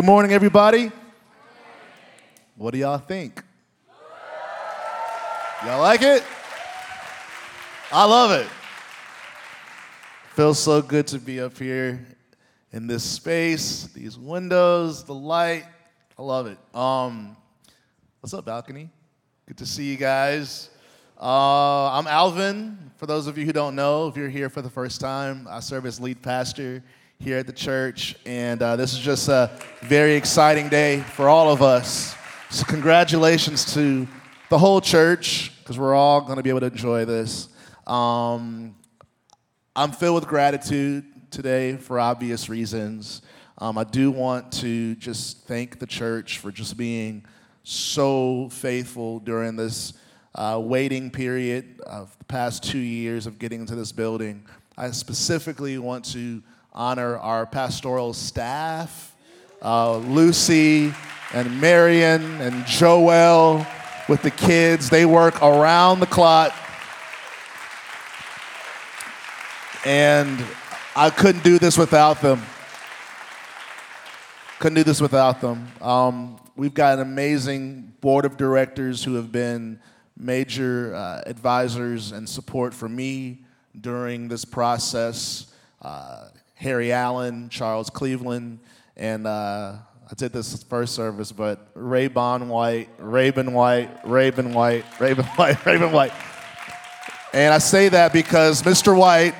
Good 0.00 0.06
morning, 0.06 0.32
everybody. 0.32 0.90
What 2.56 2.70
do 2.70 2.78
y'all 2.78 2.96
think? 2.96 3.44
Y'all 5.62 5.82
like 5.82 6.00
it? 6.00 6.24
I 7.92 8.06
love 8.06 8.30
it. 8.30 8.46
Feels 10.34 10.58
so 10.58 10.80
good 10.80 11.06
to 11.08 11.18
be 11.18 11.38
up 11.38 11.58
here 11.58 12.06
in 12.72 12.86
this 12.86 13.04
space, 13.04 13.90
these 13.92 14.16
windows, 14.16 15.04
the 15.04 15.12
light. 15.12 15.66
I 16.18 16.22
love 16.22 16.46
it. 16.46 16.56
Um, 16.74 17.36
what's 18.20 18.32
up, 18.32 18.46
balcony? 18.46 18.88
Good 19.44 19.58
to 19.58 19.66
see 19.66 19.90
you 19.90 19.98
guys. 19.98 20.70
Uh, 21.20 21.90
I'm 21.90 22.06
Alvin. 22.06 22.90
For 22.96 23.04
those 23.04 23.26
of 23.26 23.36
you 23.36 23.44
who 23.44 23.52
don't 23.52 23.76
know, 23.76 24.08
if 24.08 24.16
you're 24.16 24.30
here 24.30 24.48
for 24.48 24.62
the 24.62 24.70
first 24.70 24.98
time, 24.98 25.46
I 25.46 25.60
serve 25.60 25.84
as 25.84 26.00
lead 26.00 26.22
pastor 26.22 26.82
here 27.22 27.36
at 27.36 27.46
the 27.46 27.52
church, 27.52 28.16
and 28.24 28.62
uh, 28.62 28.76
this 28.76 28.94
is 28.94 28.98
just 28.98 29.28
a 29.28 29.50
very 29.82 30.14
exciting 30.14 30.70
day 30.70 31.00
for 31.00 31.28
all 31.28 31.52
of 31.52 31.60
us. 31.60 32.16
So, 32.48 32.64
congratulations 32.64 33.74
to 33.74 34.08
the 34.48 34.56
whole 34.56 34.80
church, 34.80 35.52
because 35.58 35.78
we're 35.78 35.94
all 35.94 36.22
going 36.22 36.38
to 36.38 36.42
be 36.42 36.48
able 36.48 36.60
to 36.60 36.66
enjoy 36.66 37.04
this. 37.04 37.50
Um, 37.86 38.74
I'm 39.76 39.92
filled 39.92 40.14
with 40.14 40.28
gratitude 40.28 41.30
today 41.30 41.76
for 41.76 42.00
obvious 42.00 42.48
reasons. 42.48 43.20
Um, 43.58 43.76
I 43.76 43.84
do 43.84 44.10
want 44.10 44.50
to 44.52 44.94
just 44.94 45.46
thank 45.46 45.78
the 45.78 45.86
church 45.86 46.38
for 46.38 46.50
just 46.50 46.78
being 46.78 47.26
so 47.64 48.48
faithful 48.50 49.18
during 49.18 49.56
this 49.56 49.92
uh, 50.34 50.58
waiting 50.58 51.10
period 51.10 51.80
of 51.86 52.16
the 52.18 52.24
past 52.24 52.64
two 52.64 52.78
years 52.78 53.26
of 53.26 53.38
getting 53.38 53.60
into 53.60 53.74
this 53.74 53.92
building. 53.92 54.46
I 54.78 54.90
specifically 54.92 55.76
want 55.76 56.06
to 56.06 56.42
honor 56.72 57.18
our 57.18 57.46
pastoral 57.46 58.12
staff, 58.12 59.14
uh, 59.62 59.96
Lucy 59.96 60.94
and 61.32 61.60
Marion 61.60 62.40
and 62.40 62.66
Joel 62.66 63.66
with 64.08 64.22
the 64.22 64.30
kids. 64.30 64.90
They 64.90 65.06
work 65.06 65.42
around 65.42 66.00
the 66.00 66.06
clock. 66.06 66.52
And 69.84 70.44
I 70.94 71.10
couldn't 71.10 71.44
do 71.44 71.58
this 71.58 71.78
without 71.78 72.20
them. 72.20 72.42
Couldn't 74.58 74.76
do 74.76 74.84
this 74.84 75.00
without 75.00 75.40
them. 75.40 75.68
Um, 75.80 76.38
we've 76.54 76.74
got 76.74 76.94
an 76.94 77.00
amazing 77.00 77.94
board 78.00 78.24
of 78.24 78.36
directors 78.36 79.02
who 79.02 79.14
have 79.14 79.32
been 79.32 79.80
major 80.16 80.94
uh, 80.94 81.22
advisors 81.24 82.12
and 82.12 82.28
support 82.28 82.74
for 82.74 82.88
me 82.88 83.38
during 83.80 84.28
this 84.28 84.44
process. 84.44 85.46
Uh, 85.80 86.28
Harry 86.60 86.92
Allen, 86.92 87.48
Charles 87.48 87.88
Cleveland, 87.88 88.58
and 88.94 89.26
uh, 89.26 89.76
I 90.10 90.14
did 90.14 90.30
this 90.30 90.62
first 90.64 90.94
service, 90.94 91.32
but 91.32 91.66
Ray 91.72 92.06
Bon 92.06 92.50
White, 92.50 92.90
Raven 92.98 93.54
White, 93.54 93.88
Raven 94.06 94.52
White, 94.52 94.84
Raven 95.00 95.24
White, 95.36 95.64
Raven 95.64 95.90
White. 95.90 96.12
And 97.32 97.54
I 97.54 97.58
say 97.58 97.88
that 97.88 98.12
because 98.12 98.62
Mr. 98.62 98.94
White, 98.94 99.34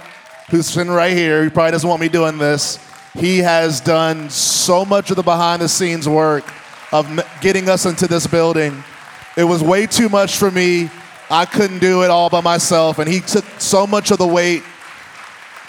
who's 0.49 0.67
sitting 0.67 0.91
right 0.91 1.15
here, 1.15 1.45
he 1.45 1.51
probably 1.51 1.73
doesn't 1.73 1.89
want 1.89 2.01
me 2.01 2.09
doing 2.09 2.39
this. 2.39 2.79
He 3.13 3.39
has 3.41 3.83
done 3.83 4.31
so 4.31 4.87
much 4.87 5.11
of 5.11 5.17
the 5.17 5.23
behind 5.23 5.61
the 5.61 5.69
scenes 5.69 6.09
work 6.09 6.51
of 6.91 7.07
getting 7.43 7.69
us 7.69 7.85
into 7.85 8.07
this 8.07 8.27
building. 8.27 8.83
It 9.37 9.45
was 9.45 9.63
way 9.63 9.87
too 9.87 10.09
much 10.09 10.39
for 10.39 10.51
me. 10.51 10.89
I 11.31 11.45
couldn't 11.45 11.81
do 11.81 12.03
it 12.03 12.09
all 12.09 12.31
by 12.31 12.41
myself, 12.41 12.99
and 12.99 13.07
he 13.07 13.21
took 13.21 13.45
so 13.59 13.87
much 13.87 14.11
of 14.11 14.17
the 14.17 14.27
weight. 14.27 14.63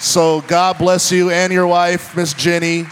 So 0.02 0.42
God 0.42 0.80
bless 0.80 1.12
you 1.12 1.30
and 1.30 1.54
your 1.54 1.68
wife, 1.68 2.18
Miss 2.18 2.34
Jenny. 2.34 2.88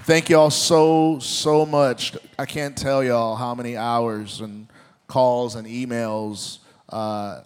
Thank 0.00 0.28
y'all 0.28 0.50
so, 0.50 1.20
so 1.20 1.64
much. 1.64 2.16
I 2.36 2.44
can't 2.44 2.76
tell 2.76 3.04
y'all 3.04 3.36
how 3.36 3.54
many 3.54 3.76
hours 3.76 4.40
and 4.40 4.66
calls 5.06 5.54
and 5.54 5.68
emails 5.68 6.58
uh, 6.88 7.42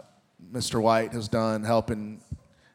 Mr. 0.51 0.81
White 0.81 1.13
has 1.13 1.29
done 1.29 1.65
helping, 1.65 2.23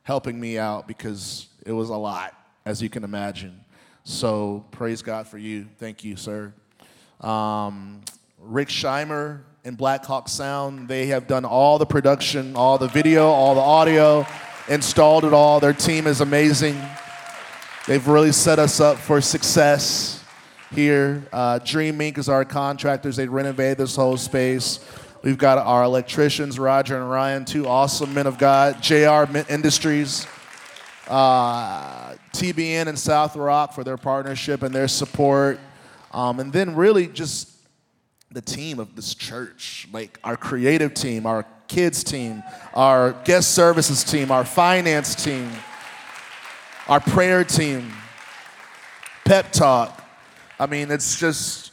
helping 0.03 0.39
me 0.39 0.59
out 0.59 0.87
because 0.87 1.47
it 1.65 1.71
was 1.71 1.89
a 1.89 1.97
lot, 1.97 2.35
as 2.67 2.79
you 2.79 2.87
can 2.87 3.03
imagine. 3.03 3.59
So 4.03 4.63
praise 4.69 5.01
God 5.01 5.27
for 5.27 5.39
you. 5.39 5.67
Thank 5.79 6.03
you, 6.03 6.15
sir. 6.15 6.53
Um, 7.21 8.01
Rick 8.37 8.67
Scheimer 8.67 9.41
and 9.65 9.75
Black 9.75 10.05
Hawk 10.05 10.29
Sound, 10.29 10.87
they 10.87 11.07
have 11.07 11.25
done 11.25 11.43
all 11.43 11.79
the 11.79 11.87
production, 11.87 12.55
all 12.55 12.77
the 12.77 12.87
video, 12.87 13.25
all 13.25 13.55
the 13.55 13.61
audio, 13.61 14.27
installed 14.69 15.25
it 15.25 15.33
all. 15.33 15.59
Their 15.59 15.73
team 15.73 16.07
is 16.07 16.21
amazing. 16.21 16.79
They've 17.87 18.07
really 18.07 18.31
set 18.31 18.59
us 18.59 18.79
up 18.79 18.97
for 18.97 19.19
success 19.19 20.23
here. 20.71 21.27
Uh, 21.33 21.59
Dream 21.59 21.97
Inc. 21.97 22.19
is 22.19 22.29
our 22.29 22.45
contractors. 22.45 23.15
They 23.15 23.27
renovated 23.27 23.79
this 23.79 23.95
whole 23.95 24.15
space. 24.15 24.79
We've 25.23 25.37
got 25.37 25.57
our 25.57 25.83
electricians, 25.83 26.59
Roger 26.59 26.97
and 26.97 27.09
Ryan, 27.09 27.45
two 27.45 27.67
awesome 27.67 28.13
men 28.13 28.27
of 28.27 28.37
God. 28.37 28.81
JR 28.81 29.25
Industries, 29.49 30.27
uh, 31.07 32.13
TBN 32.31 32.87
and 32.87 32.97
South 32.97 33.35
Rock 33.35 33.73
for 33.73 33.83
their 33.83 33.97
partnership 33.97 34.61
and 34.61 34.73
their 34.73 34.87
support. 34.87 35.59
Um, 36.11 36.39
and 36.39 36.53
then 36.53 36.75
really 36.75 37.07
just 37.07 37.49
the 38.31 38.41
team 38.41 38.79
of 38.79 38.95
this 38.95 39.15
church, 39.15 39.87
like 39.91 40.19
our 40.23 40.37
creative 40.37 40.93
team, 40.93 41.25
our 41.25 41.45
kids 41.69 42.03
team, 42.03 42.43
our 42.73 43.13
guest 43.23 43.55
services 43.55 44.03
team, 44.03 44.31
our 44.31 44.43
finance 44.43 45.15
team, 45.15 45.49
our 46.89 46.99
prayer 46.99 47.45
team, 47.45 47.93
pep 49.23 49.51
talk. 49.53 50.03
I 50.59 50.65
mean, 50.65 50.91
it's 50.91 51.17
just, 51.17 51.71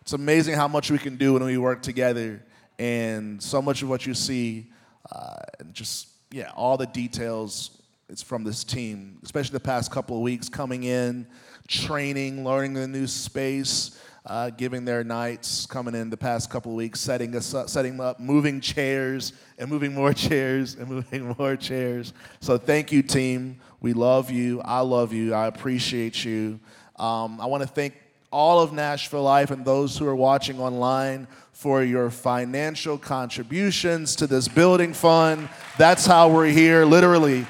it's 0.00 0.14
amazing 0.14 0.54
how 0.54 0.68
much 0.68 0.90
we 0.90 0.98
can 0.98 1.16
do 1.16 1.34
when 1.34 1.44
we 1.44 1.58
work 1.58 1.82
together. 1.82 2.42
And 2.78 3.42
so 3.42 3.60
much 3.60 3.82
of 3.82 3.90
what 3.90 4.06
you 4.06 4.14
see, 4.14 4.70
uh, 5.14 5.34
and 5.58 5.74
just, 5.74 6.08
yeah, 6.30 6.50
all 6.56 6.78
the 6.78 6.86
details, 6.86 7.82
it's 8.08 8.22
from 8.22 8.44
this 8.44 8.64
team, 8.64 9.18
especially 9.22 9.54
the 9.54 9.60
past 9.60 9.90
couple 9.90 10.16
of 10.16 10.22
weeks 10.22 10.48
coming 10.48 10.84
in, 10.84 11.26
training, 11.66 12.44
learning 12.44 12.74
the 12.74 12.86
new 12.86 13.06
space 13.06 13.98
uh, 14.24 14.50
giving 14.50 14.84
their 14.84 15.02
nights, 15.02 15.66
coming 15.66 15.94
in 15.94 16.10
the 16.10 16.16
past 16.16 16.48
couple 16.50 16.72
of 16.72 16.76
weeks, 16.76 17.00
setting 17.00 17.34
us 17.34 17.54
up, 17.54 17.68
setting 17.68 18.00
up, 18.00 18.20
moving 18.20 18.60
chairs 18.60 19.32
and 19.58 19.68
moving 19.68 19.92
more 19.92 20.12
chairs 20.14 20.74
and 20.74 20.88
moving 20.88 21.34
more 21.38 21.56
chairs. 21.56 22.12
So 22.40 22.56
thank 22.56 22.92
you, 22.92 23.02
team. 23.02 23.58
We 23.80 23.92
love 23.92 24.30
you. 24.30 24.60
I 24.60 24.80
love 24.80 25.12
you. 25.12 25.34
I 25.34 25.46
appreciate 25.46 26.24
you. 26.24 26.60
Um, 26.96 27.40
I 27.40 27.46
want 27.46 27.62
to 27.62 27.68
thank 27.68 27.94
all 28.30 28.60
of 28.60 28.72
Nashville 28.72 29.24
Life 29.24 29.50
and 29.50 29.64
those 29.64 29.98
who 29.98 30.06
are 30.06 30.16
watching 30.16 30.60
online 30.60 31.26
for 31.52 31.82
your 31.82 32.10
financial 32.10 32.96
contributions 32.96 34.16
to 34.16 34.26
this 34.26 34.48
building 34.48 34.94
fund. 34.94 35.48
That's 35.78 36.06
how 36.06 36.30
we're 36.30 36.46
here, 36.46 36.84
literally. 36.84 37.46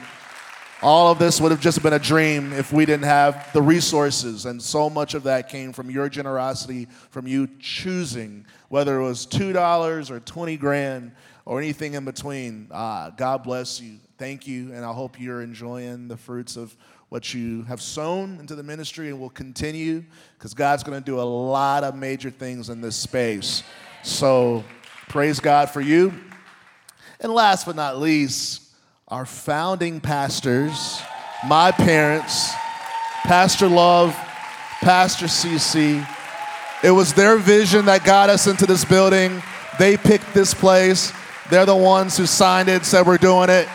All 0.83 1.13
of 1.13 1.21
this 1.21 1.41
would 1.41 1.53
have 1.53 1.61
just 1.61 1.81
been 1.81 1.93
a 1.93 1.99
dream 1.99 2.53
if 2.53 2.73
we 2.73 2.85
didn't 2.85 3.05
have 3.05 3.53
the 3.53 3.63
resources. 3.63 4.47
And 4.47 4.61
so 4.61 4.91
much 4.91 5.15
of 5.15 5.23
that 5.23 5.49
came 5.49 5.73
from 5.73 5.89
your 5.89 6.09
generosity, 6.09 6.89
from 7.11 7.29
you 7.29 7.49
choosing, 7.61 8.45
whether 8.69 8.99
it 8.99 9.05
was 9.05 9.25
$2 9.25 10.11
or 10.11 10.19
20 10.19 10.57
grand 10.57 11.13
or 11.45 11.61
anything 11.61 11.95
in 11.95 12.05
between. 12.05 12.67
Uh, 12.73 13.11
God 13.11 13.45
bless 13.45 13.81
you. 13.81 13.99
Thank 14.19 14.49
you. 14.49 14.73
And 14.73 14.85
I 14.85 14.93
hope 14.93 15.21
you're 15.21 15.43
enjoying 15.43 16.09
the 16.09 16.17
fruits 16.17 16.57
of 16.57 16.77
what 17.11 17.33
you 17.33 17.63
have 17.65 17.81
sown 17.81 18.41
into 18.41 18.57
the 18.57 18.65
ministry 18.65 19.09
and 19.11 19.21
will 19.21 19.31
continue 19.31 20.03
because 20.37 20.53
God's 20.53 20.83
going 20.83 20.99
to 20.99 21.05
do 21.05 21.21
a 21.21 21.23
lot 21.23 21.85
of 21.85 21.95
major 21.95 22.31
things 22.31 22.71
in 22.71 22.81
this 22.81 22.97
space. 22.97 23.63
So 24.03 24.65
praise 25.09 25.39
God 25.39 25.71
for 25.71 25.81
you. 25.81 26.13
And 27.21 27.33
last 27.33 27.67
but 27.67 27.77
not 27.77 28.01
least, 28.01 28.72
our 29.13 29.27
founding 29.27 30.01
pastors, 30.01 31.03
my 31.47 31.71
parents, 31.71 32.51
Pastor 33.25 33.69
Love, 33.69 34.17
Pastor 34.81 35.27
CC. 35.27 36.09
It 36.83 36.93
was 36.93 37.13
their 37.13 37.37
vision 37.37 37.85
that 37.85 38.05
got 38.05 38.31
us 38.31 38.47
into 38.47 38.65
this 38.65 38.87
building. 38.87 39.43
They 39.79 39.99
picked 39.99 40.33
this 40.33 40.55
place. 40.55 41.13
They're 41.51 41.67
the 41.67 41.77
ones 41.77 42.17
who 42.17 42.25
signed 42.25 42.71
it, 42.71 42.87
said 42.87 43.07
we're 43.07 43.19
doing 43.19 43.51
it. 43.51 43.69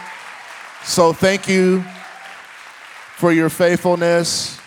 So 0.84 1.14
thank 1.14 1.48
you 1.48 1.84
for 3.18 3.32
your 3.32 3.50
faithfulness 3.50 4.60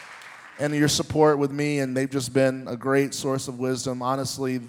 and 0.61 0.73
your 0.73 0.87
support 0.87 1.39
with 1.39 1.51
me. 1.51 1.81
And 1.81 1.97
they've 1.97 2.09
just 2.09 2.33
been 2.33 2.69
a 2.69 2.77
great 2.77 3.13
source 3.13 3.49
of 3.49 3.59
wisdom. 3.59 4.03
Honestly, 4.03 4.61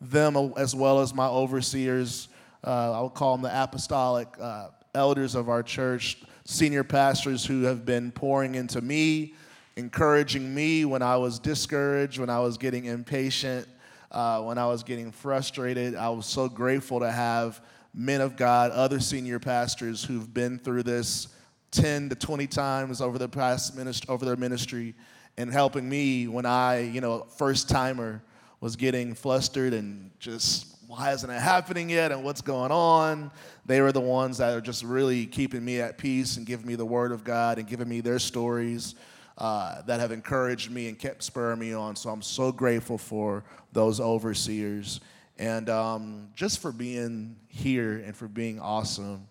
them 0.00 0.36
as 0.56 0.76
well 0.76 1.00
as 1.00 1.12
my 1.12 1.26
overseers, 1.26 2.28
uh, 2.62 2.96
I 2.96 3.02
would 3.02 3.14
call 3.14 3.36
them 3.36 3.42
the 3.42 3.62
apostolic 3.62 4.28
uh, 4.40 4.68
elders 4.94 5.34
of 5.34 5.48
our 5.48 5.62
church, 5.62 6.18
senior 6.44 6.84
pastors 6.84 7.44
who 7.44 7.62
have 7.62 7.84
been 7.84 8.10
pouring 8.10 8.54
into 8.54 8.80
me, 8.80 9.34
encouraging 9.76 10.54
me 10.54 10.84
when 10.84 11.02
I 11.02 11.16
was 11.16 11.38
discouraged, 11.38 12.18
when 12.18 12.30
I 12.30 12.40
was 12.40 12.58
getting 12.58 12.86
impatient, 12.86 13.68
uh, 14.10 14.42
when 14.42 14.58
I 14.58 14.66
was 14.66 14.82
getting 14.82 15.12
frustrated. 15.12 15.94
I 15.94 16.08
was 16.08 16.26
so 16.26 16.48
grateful 16.48 17.00
to 17.00 17.10
have 17.10 17.60
men 17.94 18.20
of 18.20 18.36
God, 18.36 18.70
other 18.72 19.00
senior 19.00 19.38
pastors 19.38 20.04
who've 20.04 20.32
been 20.32 20.58
through 20.58 20.84
this 20.84 21.28
10 21.72 22.08
to 22.08 22.14
20 22.14 22.46
times 22.46 23.00
over 23.00 23.18
the 23.18 23.28
past 23.28 23.76
ministry, 23.76 24.06
over 24.08 24.24
their 24.24 24.36
ministry 24.36 24.94
and 25.38 25.52
helping 25.52 25.88
me 25.88 26.26
when 26.26 26.44
I, 26.44 26.80
you 26.80 27.00
know, 27.00 27.20
first 27.36 27.68
timer 27.68 28.22
was 28.60 28.74
getting 28.74 29.14
flustered 29.14 29.72
and 29.72 30.10
just 30.18 30.66
why 30.88 31.12
isn't 31.12 31.30
it 31.30 31.40
happening 31.40 31.88
yet 31.88 32.10
and 32.10 32.24
what's 32.24 32.40
going 32.40 32.72
on. 32.72 33.30
They 33.68 33.82
were 33.82 33.92
the 33.92 34.00
ones 34.00 34.38
that 34.38 34.56
are 34.56 34.62
just 34.62 34.82
really 34.82 35.26
keeping 35.26 35.62
me 35.62 35.82
at 35.82 35.98
peace 35.98 36.38
and 36.38 36.46
giving 36.46 36.66
me 36.66 36.74
the 36.74 36.86
word 36.86 37.12
of 37.12 37.22
God 37.22 37.58
and 37.58 37.68
giving 37.68 37.86
me 37.86 38.00
their 38.00 38.18
stories 38.18 38.94
uh, 39.36 39.82
that 39.82 40.00
have 40.00 40.10
encouraged 40.10 40.70
me 40.70 40.88
and 40.88 40.98
kept 40.98 41.22
spurring 41.22 41.58
me 41.58 41.74
on. 41.74 41.94
So 41.94 42.08
I'm 42.08 42.22
so 42.22 42.50
grateful 42.50 42.96
for 42.96 43.44
those 43.74 44.00
overseers 44.00 45.00
and 45.38 45.68
um, 45.68 46.30
just 46.34 46.60
for 46.60 46.72
being 46.72 47.36
here 47.46 48.02
and 48.06 48.16
for 48.16 48.26
being 48.26 48.58
awesome 48.58 49.28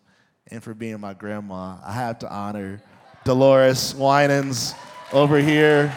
and 0.51 0.63
for 0.63 0.75
being 0.75 0.99
my 0.99 1.15
grandma. 1.15 1.77
I 1.83 1.93
have 1.93 2.19
to 2.19 2.31
honor 2.31 2.79
Dolores 3.23 3.95
Winans 3.95 4.75
over 5.13 5.39
here. 5.39 5.91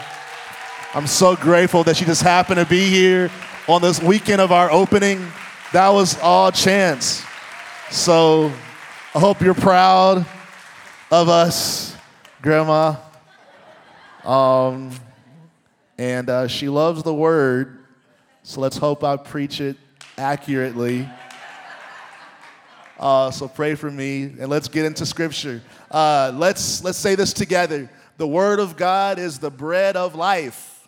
I'm 0.95 1.05
so 1.05 1.35
grateful 1.35 1.83
that 1.83 1.95
she 1.95 2.05
just 2.05 2.23
happened 2.23 2.57
to 2.57 2.65
be 2.65 2.89
here 2.89 3.29
on 3.67 3.83
this 3.83 4.01
weekend 4.01 4.41
of 4.41 4.51
our 4.51 4.71
opening. 4.71 5.25
That 5.73 5.89
was 5.89 6.19
all 6.21 6.51
chance. 6.51 7.23
So 7.91 8.53
I 9.13 9.19
hope 9.19 9.41
you're 9.41 9.53
proud 9.53 10.25
of 11.11 11.27
us, 11.27 11.93
Grandma. 12.41 12.95
Um, 14.23 14.91
and 15.97 16.29
uh, 16.29 16.47
she 16.47 16.69
loves 16.69 17.03
the 17.03 17.13
word, 17.13 17.79
so 18.43 18.61
let's 18.61 18.77
hope 18.77 19.03
I 19.03 19.17
preach 19.17 19.59
it 19.59 19.75
accurately. 20.17 21.05
Uh, 22.97 23.29
so 23.29 23.49
pray 23.49 23.75
for 23.75 23.91
me, 23.91 24.23
and 24.23 24.47
let's 24.47 24.69
get 24.69 24.85
into 24.85 25.05
scripture. 25.05 25.61
Uh, 25.91 26.31
let's 26.33 26.81
let's 26.85 26.97
say 26.97 27.15
this 27.15 27.33
together. 27.33 27.91
The 28.15 28.27
word 28.27 28.61
of 28.61 28.77
God 28.77 29.19
is 29.19 29.39
the 29.39 29.51
bread 29.51 29.97
of 29.97 30.15
life. 30.15 30.87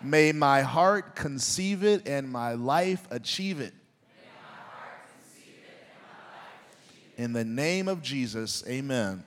May 0.00 0.32
my 0.32 0.62
heart 0.62 1.14
conceive 1.16 1.84
it 1.84 2.08
and 2.08 2.30
my 2.30 2.54
life 2.54 3.06
achieve 3.10 3.60
it. 3.60 3.74
In 7.20 7.34
the 7.34 7.44
name 7.44 7.86
of 7.86 8.00
Jesus, 8.00 8.64
amen. 8.66 9.22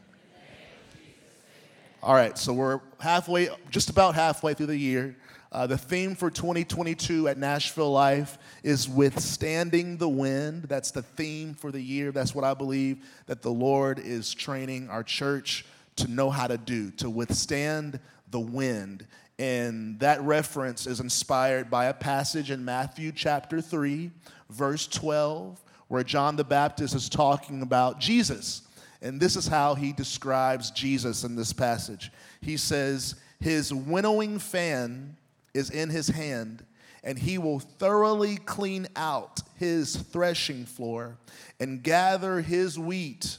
All 2.02 2.16
right, 2.16 2.36
so 2.36 2.52
we're 2.52 2.80
halfway, 3.00 3.50
just 3.70 3.92
about 3.92 4.16
halfway 4.16 4.56
through 4.56 4.66
the 4.66 4.76
year. 4.76 5.16
Uh, 5.52 5.68
the 5.68 5.78
theme 5.78 6.16
for 6.16 6.32
2022 6.32 7.28
at 7.28 7.38
Nashville 7.38 7.92
Life 7.92 8.40
is 8.64 8.90
withstanding 8.90 9.98
the 9.98 10.10
wind. 10.10 10.64
That's 10.64 10.90
the 10.90 11.04
theme 11.04 11.54
for 11.54 11.72
the 11.72 11.80
year. 11.80 12.12
That's 12.12 12.34
what 12.34 12.44
I 12.44 12.56
believe 12.56 12.98
that 13.28 13.44
the 13.44 13.52
Lord 13.52 14.00
is 14.00 14.34
training 14.34 14.90
our 14.90 15.04
church 15.04 15.64
to 15.98 16.08
know 16.08 16.32
how 16.32 16.48
to 16.48 16.58
do, 16.58 16.90
to 16.94 17.12
withstand 17.12 18.00
the 18.32 18.40
wind. 18.40 19.06
And 19.38 20.00
that 20.00 20.20
reference 20.24 20.88
is 20.88 21.00
inspired 21.00 21.70
by 21.70 21.86
a 21.86 21.94
passage 21.94 22.50
in 22.50 22.66
Matthew 22.66 23.12
chapter 23.12 23.62
3, 23.62 24.10
verse 24.50 24.88
12, 24.88 25.63
where 25.94 26.04
John 26.04 26.36
the 26.36 26.44
Baptist 26.44 26.96
is 26.96 27.08
talking 27.08 27.62
about 27.62 28.00
Jesus. 28.00 28.64
And 29.04 29.20
this 29.20 29.36
is 29.36 29.46
how 29.48 29.76
he 29.76 29.94
describes 29.94 30.72
Jesus 30.72 31.24
in 31.24 31.36
this 31.36 31.54
passage. 31.54 32.12
He 32.42 32.58
says, 32.58 33.14
His 33.40 33.72
winnowing 33.72 34.40
fan 34.40 35.18
is 35.54 35.70
in 35.70 35.92
his 35.92 36.08
hand, 36.08 36.66
and 37.04 37.20
he 37.20 37.38
will 37.38 37.60
thoroughly 37.60 38.38
clean 38.38 38.88
out 38.96 39.42
his 39.58 39.96
threshing 39.96 40.66
floor 40.66 41.20
and 41.60 41.84
gather 41.84 42.42
his 42.42 42.80
wheat 42.80 43.38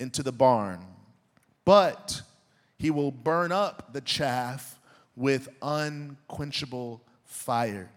into 0.00 0.24
the 0.24 0.32
barn. 0.32 0.84
But 1.64 2.22
he 2.78 2.90
will 2.90 3.12
burn 3.12 3.52
up 3.52 3.92
the 3.92 4.00
chaff 4.00 4.76
with 5.14 5.48
unquenchable 5.62 7.00
fire. 7.26 7.92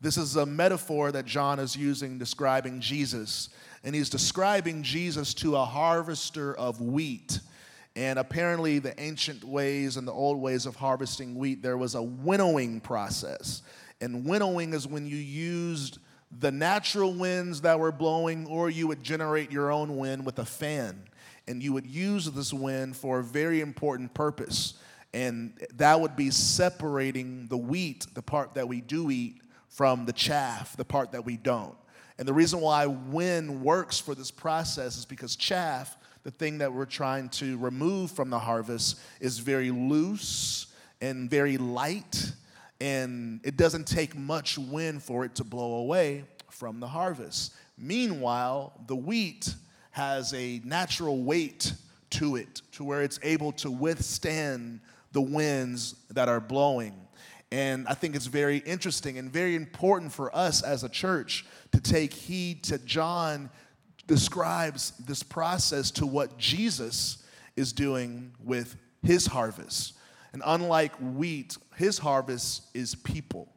This 0.00 0.16
is 0.16 0.36
a 0.36 0.46
metaphor 0.46 1.12
that 1.12 1.26
John 1.26 1.58
is 1.58 1.76
using 1.76 2.18
describing 2.18 2.80
Jesus. 2.80 3.50
And 3.84 3.94
he's 3.94 4.10
describing 4.10 4.82
Jesus 4.82 5.34
to 5.34 5.56
a 5.56 5.64
harvester 5.64 6.56
of 6.56 6.80
wheat 6.80 7.40
and 7.96 8.18
apparently, 8.18 8.78
the 8.78 8.98
ancient 9.00 9.42
ways 9.42 9.96
and 9.96 10.06
the 10.06 10.12
old 10.12 10.40
ways 10.40 10.64
of 10.66 10.76
harvesting 10.76 11.34
wheat, 11.34 11.62
there 11.62 11.76
was 11.76 11.94
a 11.96 12.02
winnowing 12.02 12.80
process. 12.80 13.62
And 14.00 14.24
winnowing 14.24 14.72
is 14.72 14.86
when 14.86 15.06
you 15.06 15.16
used 15.16 15.98
the 16.38 16.52
natural 16.52 17.12
winds 17.12 17.62
that 17.62 17.80
were 17.80 17.90
blowing, 17.90 18.46
or 18.46 18.70
you 18.70 18.86
would 18.86 19.02
generate 19.02 19.50
your 19.50 19.72
own 19.72 19.96
wind 19.96 20.24
with 20.24 20.38
a 20.38 20.44
fan. 20.44 21.02
And 21.48 21.60
you 21.62 21.72
would 21.72 21.86
use 21.86 22.26
this 22.26 22.52
wind 22.52 22.96
for 22.96 23.18
a 23.18 23.24
very 23.24 23.60
important 23.60 24.14
purpose. 24.14 24.74
And 25.12 25.58
that 25.74 26.00
would 26.00 26.14
be 26.14 26.30
separating 26.30 27.48
the 27.48 27.56
wheat, 27.56 28.06
the 28.14 28.22
part 28.22 28.54
that 28.54 28.68
we 28.68 28.80
do 28.80 29.10
eat, 29.10 29.42
from 29.70 30.04
the 30.04 30.12
chaff, 30.12 30.76
the 30.76 30.84
part 30.84 31.12
that 31.12 31.24
we 31.24 31.36
don't. 31.36 31.74
And 32.18 32.28
the 32.28 32.34
reason 32.34 32.60
why 32.60 32.86
wind 32.86 33.62
works 33.62 33.98
for 33.98 34.14
this 34.14 34.30
process 34.30 34.98
is 34.98 35.06
because 35.06 35.36
chaff 35.36 35.96
the 36.22 36.30
thing 36.30 36.58
that 36.58 36.72
we're 36.72 36.84
trying 36.84 37.30
to 37.30 37.56
remove 37.58 38.10
from 38.10 38.28
the 38.28 38.38
harvest 38.38 39.00
is 39.20 39.38
very 39.38 39.70
loose 39.70 40.66
and 41.00 41.30
very 41.30 41.56
light, 41.56 42.32
and 42.80 43.40
it 43.42 43.56
doesn't 43.56 43.86
take 43.86 44.14
much 44.14 44.58
wind 44.58 45.02
for 45.02 45.24
it 45.24 45.34
to 45.36 45.44
blow 45.44 45.76
away 45.76 46.24
from 46.50 46.78
the 46.78 46.88
harvest. 46.88 47.54
Meanwhile, 47.78 48.74
the 48.86 48.96
wheat 48.96 49.54
has 49.92 50.34
a 50.34 50.60
natural 50.62 51.22
weight 51.24 51.72
to 52.10 52.36
it 52.36 52.60
to 52.72 52.84
where 52.84 53.02
it's 53.02 53.18
able 53.22 53.52
to 53.52 53.70
withstand 53.70 54.80
the 55.12 55.22
winds 55.22 55.94
that 56.10 56.28
are 56.28 56.40
blowing. 56.40 56.94
And 57.52 57.88
I 57.88 57.94
think 57.94 58.14
it's 58.14 58.26
very 58.26 58.58
interesting 58.58 59.18
and 59.18 59.32
very 59.32 59.56
important 59.56 60.12
for 60.12 60.34
us 60.34 60.62
as 60.62 60.84
a 60.84 60.88
church 60.88 61.44
to 61.72 61.80
take 61.80 62.12
heed 62.12 62.62
to 62.64 62.78
John 62.78 63.50
describes 64.06 64.92
this 65.06 65.22
process 65.22 65.90
to 65.92 66.06
what 66.06 66.38
Jesus 66.38 67.24
is 67.56 67.72
doing 67.72 68.32
with 68.42 68.76
his 69.02 69.26
harvest. 69.26 69.94
And 70.32 70.42
unlike 70.44 70.92
wheat, 70.96 71.56
his 71.76 71.98
harvest 71.98 72.64
is 72.74 72.94
people. 72.94 73.48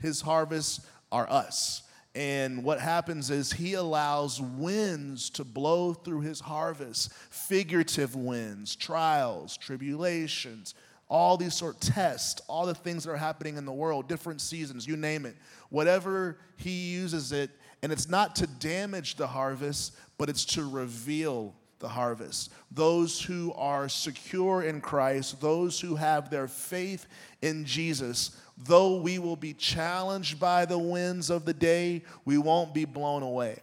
His 0.00 0.20
harvest 0.20 0.86
are 1.10 1.28
us. 1.30 1.82
And 2.14 2.64
what 2.64 2.80
happens 2.80 3.30
is 3.30 3.52
he 3.52 3.74
allows 3.74 4.40
winds 4.40 5.30
to 5.30 5.44
blow 5.44 5.94
through 5.94 6.22
his 6.22 6.40
harvest, 6.40 7.12
figurative 7.12 8.16
winds, 8.16 8.74
trials, 8.74 9.56
tribulations, 9.56 10.74
all 11.10 11.36
these 11.36 11.54
sort 11.54 11.74
of 11.74 11.80
tests, 11.80 12.40
all 12.46 12.64
the 12.64 12.74
things 12.74 13.04
that 13.04 13.10
are 13.10 13.16
happening 13.16 13.56
in 13.56 13.66
the 13.66 13.72
world, 13.72 14.08
different 14.08 14.40
seasons, 14.40 14.86
you 14.86 14.96
name 14.96 15.26
it. 15.26 15.36
Whatever 15.68 16.38
he 16.56 16.92
uses 16.92 17.32
it 17.32 17.50
and 17.82 17.92
it's 17.92 18.08
not 18.08 18.36
to 18.36 18.46
damage 18.46 19.16
the 19.16 19.26
harvest, 19.26 19.94
but 20.18 20.28
it's 20.28 20.44
to 20.44 20.68
reveal 20.68 21.54
the 21.78 21.88
harvest. 21.88 22.52
Those 22.70 23.20
who 23.20 23.52
are 23.54 23.88
secure 23.88 24.62
in 24.62 24.80
Christ, 24.80 25.40
those 25.40 25.80
who 25.80 25.96
have 25.96 26.30
their 26.30 26.46
faith 26.46 27.06
in 27.42 27.64
Jesus, 27.64 28.36
though 28.56 29.00
we 29.00 29.18
will 29.18 29.36
be 29.36 29.54
challenged 29.54 30.38
by 30.38 30.66
the 30.66 30.78
winds 30.78 31.30
of 31.30 31.46
the 31.46 31.54
day, 31.54 32.02
we 32.24 32.36
won't 32.36 32.74
be 32.74 32.84
blown 32.84 33.22
away. 33.22 33.60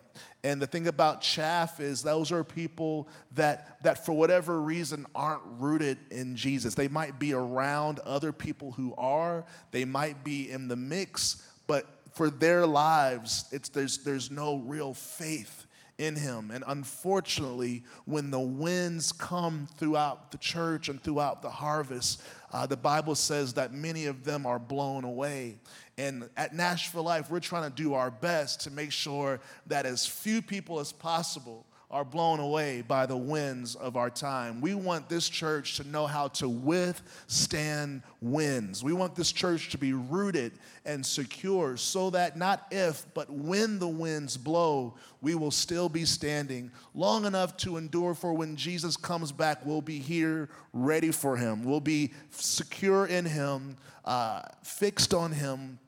And 0.48 0.62
the 0.62 0.68
thing 0.68 0.88
about 0.88 1.20
chaff 1.22 1.82
is 1.82 2.01
those 2.01 2.32
are 2.32 2.44
people 2.44 3.10
that 3.34 3.84
that 3.84 4.06
for 4.06 4.13
whatever 4.13 4.62
reason 4.62 5.06
aren't 5.13 5.42
rooted 5.60 5.98
in 6.10 6.38
Jesus. 6.38 6.74
They 6.74 6.88
might 6.88 7.20
be 7.20 7.34
around 7.34 8.00
other 8.00 8.32
people 8.32 8.72
who 8.72 8.96
are, 8.98 9.44
they 9.72 9.84
might 9.84 10.24
be 10.24 10.50
in 10.50 10.70
the 10.70 10.77
mix, 10.77 11.44
but 11.68 11.86
for 12.13 12.30
their 12.30 12.66
lives, 12.66 13.46
it's, 13.51 13.70
there's, 13.70 14.00
there's 14.00 14.32
no 14.32 14.58
real 14.58 14.94
faith 14.94 15.68
in 15.98 16.16
him. 16.16 16.51
And 16.51 16.63
unfortunately, 16.68 17.84
when 18.06 18.32
the 18.32 18.39
winds 18.39 19.12
come 19.12 19.68
throughout 19.77 20.32
the 20.32 20.38
church 20.38 20.89
and 20.89 21.01
throughout 21.01 21.42
the 21.42 21.50
harvest, 21.50 22.22
uh, 22.51 22.66
the 22.66 22.77
Bible 22.77 23.16
says 23.16 23.54
that 23.54 23.74
many 23.74 24.06
of 24.06 24.24
them 24.24 24.46
are 24.46 24.60
blown 24.60 25.04
away. 25.04 25.58
And 25.98 26.30
at 26.38 26.54
Nashville 26.54 27.04
Life, 27.04 27.32
we're 27.32 27.39
trying 27.39 27.70
to 27.70 27.75
do 27.75 27.96
our 27.96 28.12
best 28.12 28.62
to 28.62 28.72
make 28.72 28.92
sure 28.92 29.39
that 29.66 29.86
as 29.86 30.06
few 30.06 30.42
people 30.42 30.80
as 30.80 30.92
possible 30.92 31.66
are 31.89 32.04
blown 32.04 32.42
away 32.42 32.84
by 32.86 33.06
the 33.06 33.16
winds 33.16 33.75
of 33.75 33.96
our 33.96 34.10
time. 34.10 34.60
We 34.60 34.75
want 34.75 35.08
this 35.08 35.30
church 35.30 35.77
to 35.77 35.88
know 35.88 36.06
how 36.06 36.27
to 36.30 36.50
withstand 36.50 38.04
winds. 38.20 38.84
We 38.84 38.92
want 38.92 39.16
this 39.16 39.32
church 39.32 39.70
to 39.70 39.77
be 39.77 39.94
rooted 39.94 40.51
and 40.86 41.06
secure 41.06 41.77
so 41.77 42.10
that 42.10 42.38
not 42.38 42.68
if, 42.72 43.06
but 43.13 43.30
when 43.30 43.80
the 43.80 43.88
winds 43.88 44.36
blow, 44.36 44.96
we 45.22 45.34
will 45.36 45.51
still 45.51 45.88
be 45.88 46.04
standing 46.04 46.72
long 46.94 47.24
enough 47.24 47.56
to 47.58 47.77
endure 47.77 48.13
for 48.13 48.34
when 48.34 48.58
Jesus 48.58 48.98
comes 48.98 49.32
back, 49.32 49.66
we'll 49.66 49.82
be 49.82 50.00
here 50.00 50.50
ready 50.74 51.12
for 51.12 51.38
him. 51.38 51.63
We'll 51.63 51.80
be 51.80 52.12
secure 52.32 53.06
in 53.06 53.24
him, 53.24 53.77
uh, 54.04 54.42
fixed 54.62 55.13
on 55.13 55.32
him, 55.32 55.80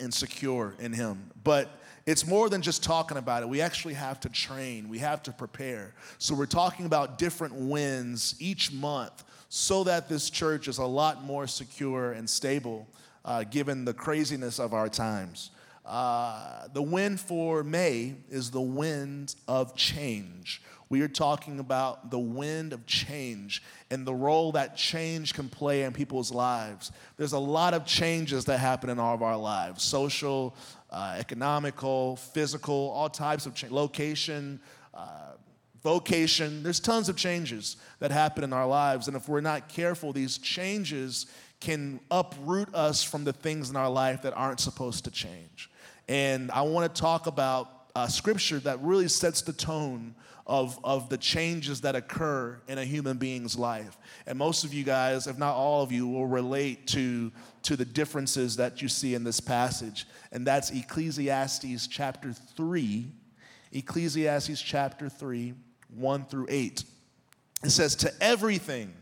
and 0.00 0.12
secure 0.12 0.74
in 0.78 0.92
him. 0.92 1.30
But 1.44 1.68
it's 2.06 2.26
more 2.26 2.48
than 2.48 2.62
just 2.62 2.82
talking 2.82 3.16
about 3.16 3.42
it. 3.42 3.48
We 3.48 3.60
actually 3.60 3.94
have 3.94 4.20
to 4.20 4.28
train, 4.28 4.88
we 4.88 4.98
have 4.98 5.22
to 5.24 5.32
prepare. 5.32 5.94
So, 6.18 6.34
we're 6.34 6.46
talking 6.46 6.86
about 6.86 7.18
different 7.18 7.54
wins 7.54 8.34
each 8.38 8.72
month 8.72 9.24
so 9.48 9.84
that 9.84 10.08
this 10.08 10.30
church 10.30 10.66
is 10.66 10.78
a 10.78 10.84
lot 10.84 11.24
more 11.24 11.46
secure 11.46 12.12
and 12.12 12.28
stable 12.28 12.88
uh, 13.24 13.44
given 13.44 13.84
the 13.84 13.94
craziness 13.94 14.58
of 14.58 14.72
our 14.74 14.88
times. 14.88 15.50
Uh, 15.84 16.68
the 16.72 16.82
wind 16.82 17.20
for 17.20 17.62
May 17.62 18.14
is 18.30 18.50
the 18.50 18.60
wind 18.60 19.34
of 19.48 19.74
change. 19.76 20.62
We 20.92 21.00
are 21.00 21.08
talking 21.08 21.58
about 21.58 22.10
the 22.10 22.18
wind 22.18 22.74
of 22.74 22.84
change 22.84 23.62
and 23.90 24.06
the 24.06 24.12
role 24.12 24.52
that 24.52 24.76
change 24.76 25.32
can 25.32 25.48
play 25.48 25.84
in 25.84 25.94
people's 25.94 26.30
lives. 26.30 26.92
There's 27.16 27.32
a 27.32 27.38
lot 27.38 27.72
of 27.72 27.86
changes 27.86 28.44
that 28.44 28.58
happen 28.58 28.90
in 28.90 28.98
all 28.98 29.14
of 29.14 29.22
our 29.22 29.38
lives 29.38 29.82
social, 29.82 30.54
uh, 30.90 31.16
economical, 31.18 32.16
physical, 32.16 32.92
all 32.94 33.08
types 33.08 33.46
of 33.46 33.54
change, 33.54 33.72
location, 33.72 34.60
uh, 34.92 35.32
vocation. 35.82 36.62
There's 36.62 36.78
tons 36.78 37.08
of 37.08 37.16
changes 37.16 37.78
that 37.98 38.10
happen 38.10 38.44
in 38.44 38.52
our 38.52 38.66
lives. 38.66 39.08
And 39.08 39.16
if 39.16 39.30
we're 39.30 39.40
not 39.40 39.70
careful, 39.70 40.12
these 40.12 40.36
changes 40.36 41.24
can 41.60 42.00
uproot 42.10 42.68
us 42.74 43.02
from 43.02 43.24
the 43.24 43.32
things 43.32 43.70
in 43.70 43.76
our 43.76 43.88
life 43.88 44.20
that 44.24 44.34
aren't 44.36 44.60
supposed 44.60 45.04
to 45.04 45.10
change. 45.10 45.70
And 46.06 46.50
I 46.50 46.60
want 46.60 46.94
to 46.94 47.00
talk 47.00 47.26
about 47.26 47.81
uh, 47.94 48.06
scripture 48.06 48.58
that 48.60 48.80
really 48.82 49.08
sets 49.08 49.42
the 49.42 49.52
tone 49.52 50.14
of, 50.46 50.78
of 50.82 51.08
the 51.08 51.16
changes 51.16 51.80
that 51.82 51.94
occur 51.94 52.60
in 52.68 52.78
a 52.78 52.84
human 52.84 53.16
being's 53.16 53.56
life. 53.56 53.96
And 54.26 54.38
most 54.38 54.64
of 54.64 54.74
you 54.74 54.84
guys, 54.84 55.26
if 55.26 55.38
not 55.38 55.54
all 55.54 55.82
of 55.82 55.92
you, 55.92 56.08
will 56.08 56.26
relate 56.26 56.86
to, 56.88 57.30
to 57.62 57.76
the 57.76 57.84
differences 57.84 58.56
that 58.56 58.82
you 58.82 58.88
see 58.88 59.14
in 59.14 59.24
this 59.24 59.40
passage. 59.40 60.06
And 60.32 60.46
that's 60.46 60.70
Ecclesiastes 60.70 61.86
chapter 61.86 62.32
3. 62.32 63.06
Ecclesiastes 63.72 64.60
chapter 64.60 65.08
3, 65.08 65.54
1 65.94 66.24
through 66.26 66.46
8. 66.48 66.84
It 67.64 67.70
says, 67.70 67.94
To 67.96 68.12
everything 68.20 68.92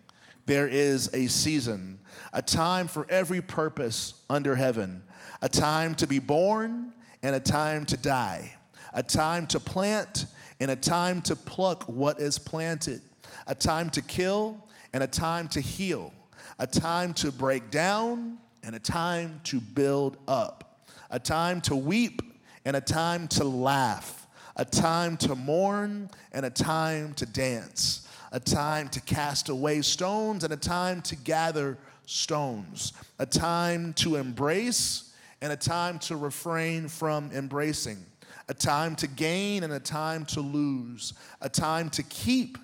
there 0.47 0.68
is 0.68 1.11
a 1.14 1.26
season, 1.26 2.00
a 2.32 2.42
time 2.42 2.87
for 2.87 3.06
every 3.09 3.40
purpose 3.40 4.14
under 4.28 4.54
heaven, 4.54 5.02
a 5.42 5.49
time 5.49 5.94
to 5.97 6.06
be 6.06 6.18
born 6.18 6.92
and 7.23 7.35
a 7.35 7.40
time 7.40 7.87
to 7.87 7.97
die, 7.97 8.54
a 8.92 9.02
time 9.02 9.47
to 9.49 9.61
plant 9.61 10.26
and 10.61 10.70
a 10.70 10.76
time 10.76 11.23
to 11.23 11.37
pluck 11.37 11.85
what 11.85 12.20
is 12.20 12.38
planted, 12.38 13.00
a 13.47 13.54
time 13.54 13.90
to 13.90 14.02
kill 14.02 14.66
and 14.92 15.02
a 15.02 15.06
time 15.06 15.49
to 15.49 15.61
heal, 15.61 16.12
a 16.59 16.66
time 16.66 17.14
to 17.14 17.32
break 17.32 17.70
down 17.70 18.38
and 18.62 18.75
a 18.75 18.78
time 18.78 19.40
to 19.44 19.61
build 19.61 20.16
up, 20.28 20.85
a 21.11 21.18
time 21.18 21.61
to 21.62 21.75
weep 21.75 22.23
and 22.64 22.76
a 22.76 22.80
time 22.80 23.26
to 23.28 23.44
laugh, 23.44 24.26
a 24.56 24.64
time 24.64 25.16
to 25.16 25.35
mourn 25.35 26.11
and 26.32 26.44
a 26.44 26.50
time 26.50 27.14
to 27.14 27.25
dance, 27.25 28.06
a 28.32 28.40
time 28.40 28.88
to 28.88 29.00
cast 29.00 29.49
away 29.49 29.80
stones 29.80 30.44
and 30.44 30.52
a 30.52 30.56
time 30.56 31.00
to 31.02 31.16
gather 31.16 31.78
stones, 32.06 32.92
a 33.18 33.26
time 33.26 33.92
to 33.94 34.16
embrace 34.16 35.14
and 35.40 35.52
a 35.52 35.56
time 35.56 35.99
to 35.99 36.16
refrain 36.16 36.88
from 36.88 37.30
embracing, 37.32 38.04
a 38.50 38.54
time 38.54 38.97
to 38.97 39.07
gain 39.07 39.62
and 39.62 39.73
a 39.73 39.78
time 39.78 40.25
to 40.25 40.40
lose, 40.40 41.14
a 41.40 41.49
time 41.49 41.88
to 41.88 42.02
keep 42.02 42.59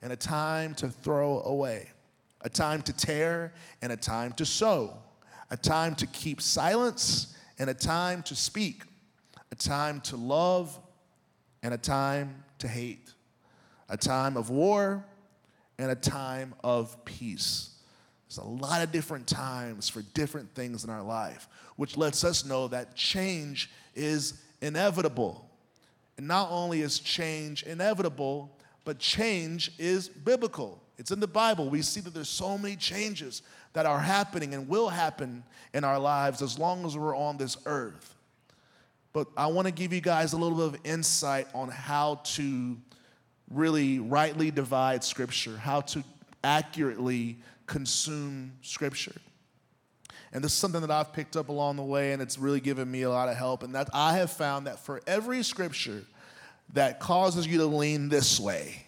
and 0.00 0.12
a 0.12 0.16
time 0.16 0.72
to 0.72 0.88
throw 0.88 1.40
away, 1.40 1.90
a 2.42 2.48
time 2.48 2.80
to 2.80 2.92
tear 2.92 3.52
and 3.82 3.90
a 3.90 3.96
time 3.96 4.32
to 4.34 4.46
sow, 4.46 4.96
a 5.50 5.56
time 5.56 5.96
to 5.96 6.06
keep 6.06 6.40
silence 6.40 7.36
and 7.58 7.68
a 7.68 7.74
time 7.74 8.22
to 8.22 8.36
speak, 8.36 8.84
a 9.50 9.56
time 9.56 10.00
to 10.02 10.16
love 10.16 10.78
and 11.64 11.74
a 11.74 11.78
time 11.78 12.44
to 12.58 12.68
hate, 12.68 13.12
a 13.88 13.96
time 13.96 14.36
of 14.36 14.48
war 14.48 15.04
and 15.76 15.90
a 15.90 15.96
time 15.96 16.54
of 16.62 17.04
peace. 17.04 17.70
There's 18.28 18.38
a 18.38 18.48
lot 18.48 18.80
of 18.80 18.92
different 18.92 19.26
times 19.26 19.88
for 19.88 20.02
different 20.14 20.54
things 20.54 20.84
in 20.84 20.90
our 20.90 21.02
life, 21.02 21.48
which 21.74 21.96
lets 21.96 22.22
us 22.22 22.44
know 22.44 22.68
that 22.68 22.94
change 22.94 23.72
is 23.96 24.40
inevitable. 24.62 25.50
And 26.16 26.26
not 26.26 26.48
only 26.50 26.80
is 26.80 26.98
change 26.98 27.62
inevitable, 27.64 28.56
but 28.84 28.98
change 28.98 29.72
is 29.78 30.08
biblical. 30.08 30.82
It's 30.98 31.10
in 31.10 31.20
the 31.20 31.26
Bible. 31.26 31.68
We 31.68 31.82
see 31.82 32.00
that 32.00 32.14
there's 32.14 32.28
so 32.28 32.56
many 32.56 32.76
changes 32.76 33.42
that 33.72 33.86
are 33.86 33.98
happening 33.98 34.54
and 34.54 34.68
will 34.68 34.88
happen 34.88 35.42
in 35.74 35.84
our 35.84 35.98
lives 35.98 36.42
as 36.42 36.58
long 36.58 36.84
as 36.86 36.96
we're 36.96 37.16
on 37.16 37.36
this 37.36 37.56
earth. 37.66 38.14
But 39.12 39.28
I 39.36 39.46
want 39.46 39.66
to 39.66 39.72
give 39.72 39.92
you 39.92 40.00
guys 40.00 40.32
a 40.32 40.36
little 40.36 40.56
bit 40.56 40.80
of 40.80 40.86
insight 40.86 41.46
on 41.54 41.68
how 41.68 42.20
to 42.24 42.76
really 43.50 43.98
rightly 43.98 44.50
divide 44.50 45.04
Scripture, 45.04 45.56
how 45.56 45.82
to 45.82 46.02
accurately 46.42 47.38
consume 47.66 48.52
Scripture. 48.62 49.14
And 50.32 50.42
this 50.42 50.52
is 50.52 50.58
something 50.58 50.80
that 50.80 50.90
I've 50.90 51.12
picked 51.12 51.36
up 51.36 51.48
along 51.48 51.76
the 51.76 51.82
way, 51.82 52.12
and 52.12 52.22
it's 52.22 52.38
really 52.38 52.60
given 52.60 52.90
me 52.90 53.02
a 53.02 53.10
lot 53.10 53.28
of 53.28 53.36
help. 53.36 53.62
And 53.62 53.74
that 53.74 53.90
I 53.92 54.16
have 54.16 54.32
found 54.32 54.66
that 54.66 54.78
for 54.78 55.02
every 55.06 55.42
Scripture 55.42 56.04
that 56.72 57.00
causes 57.00 57.46
you 57.46 57.58
to 57.58 57.66
lean 57.66 58.08
this 58.08 58.40
way, 58.40 58.86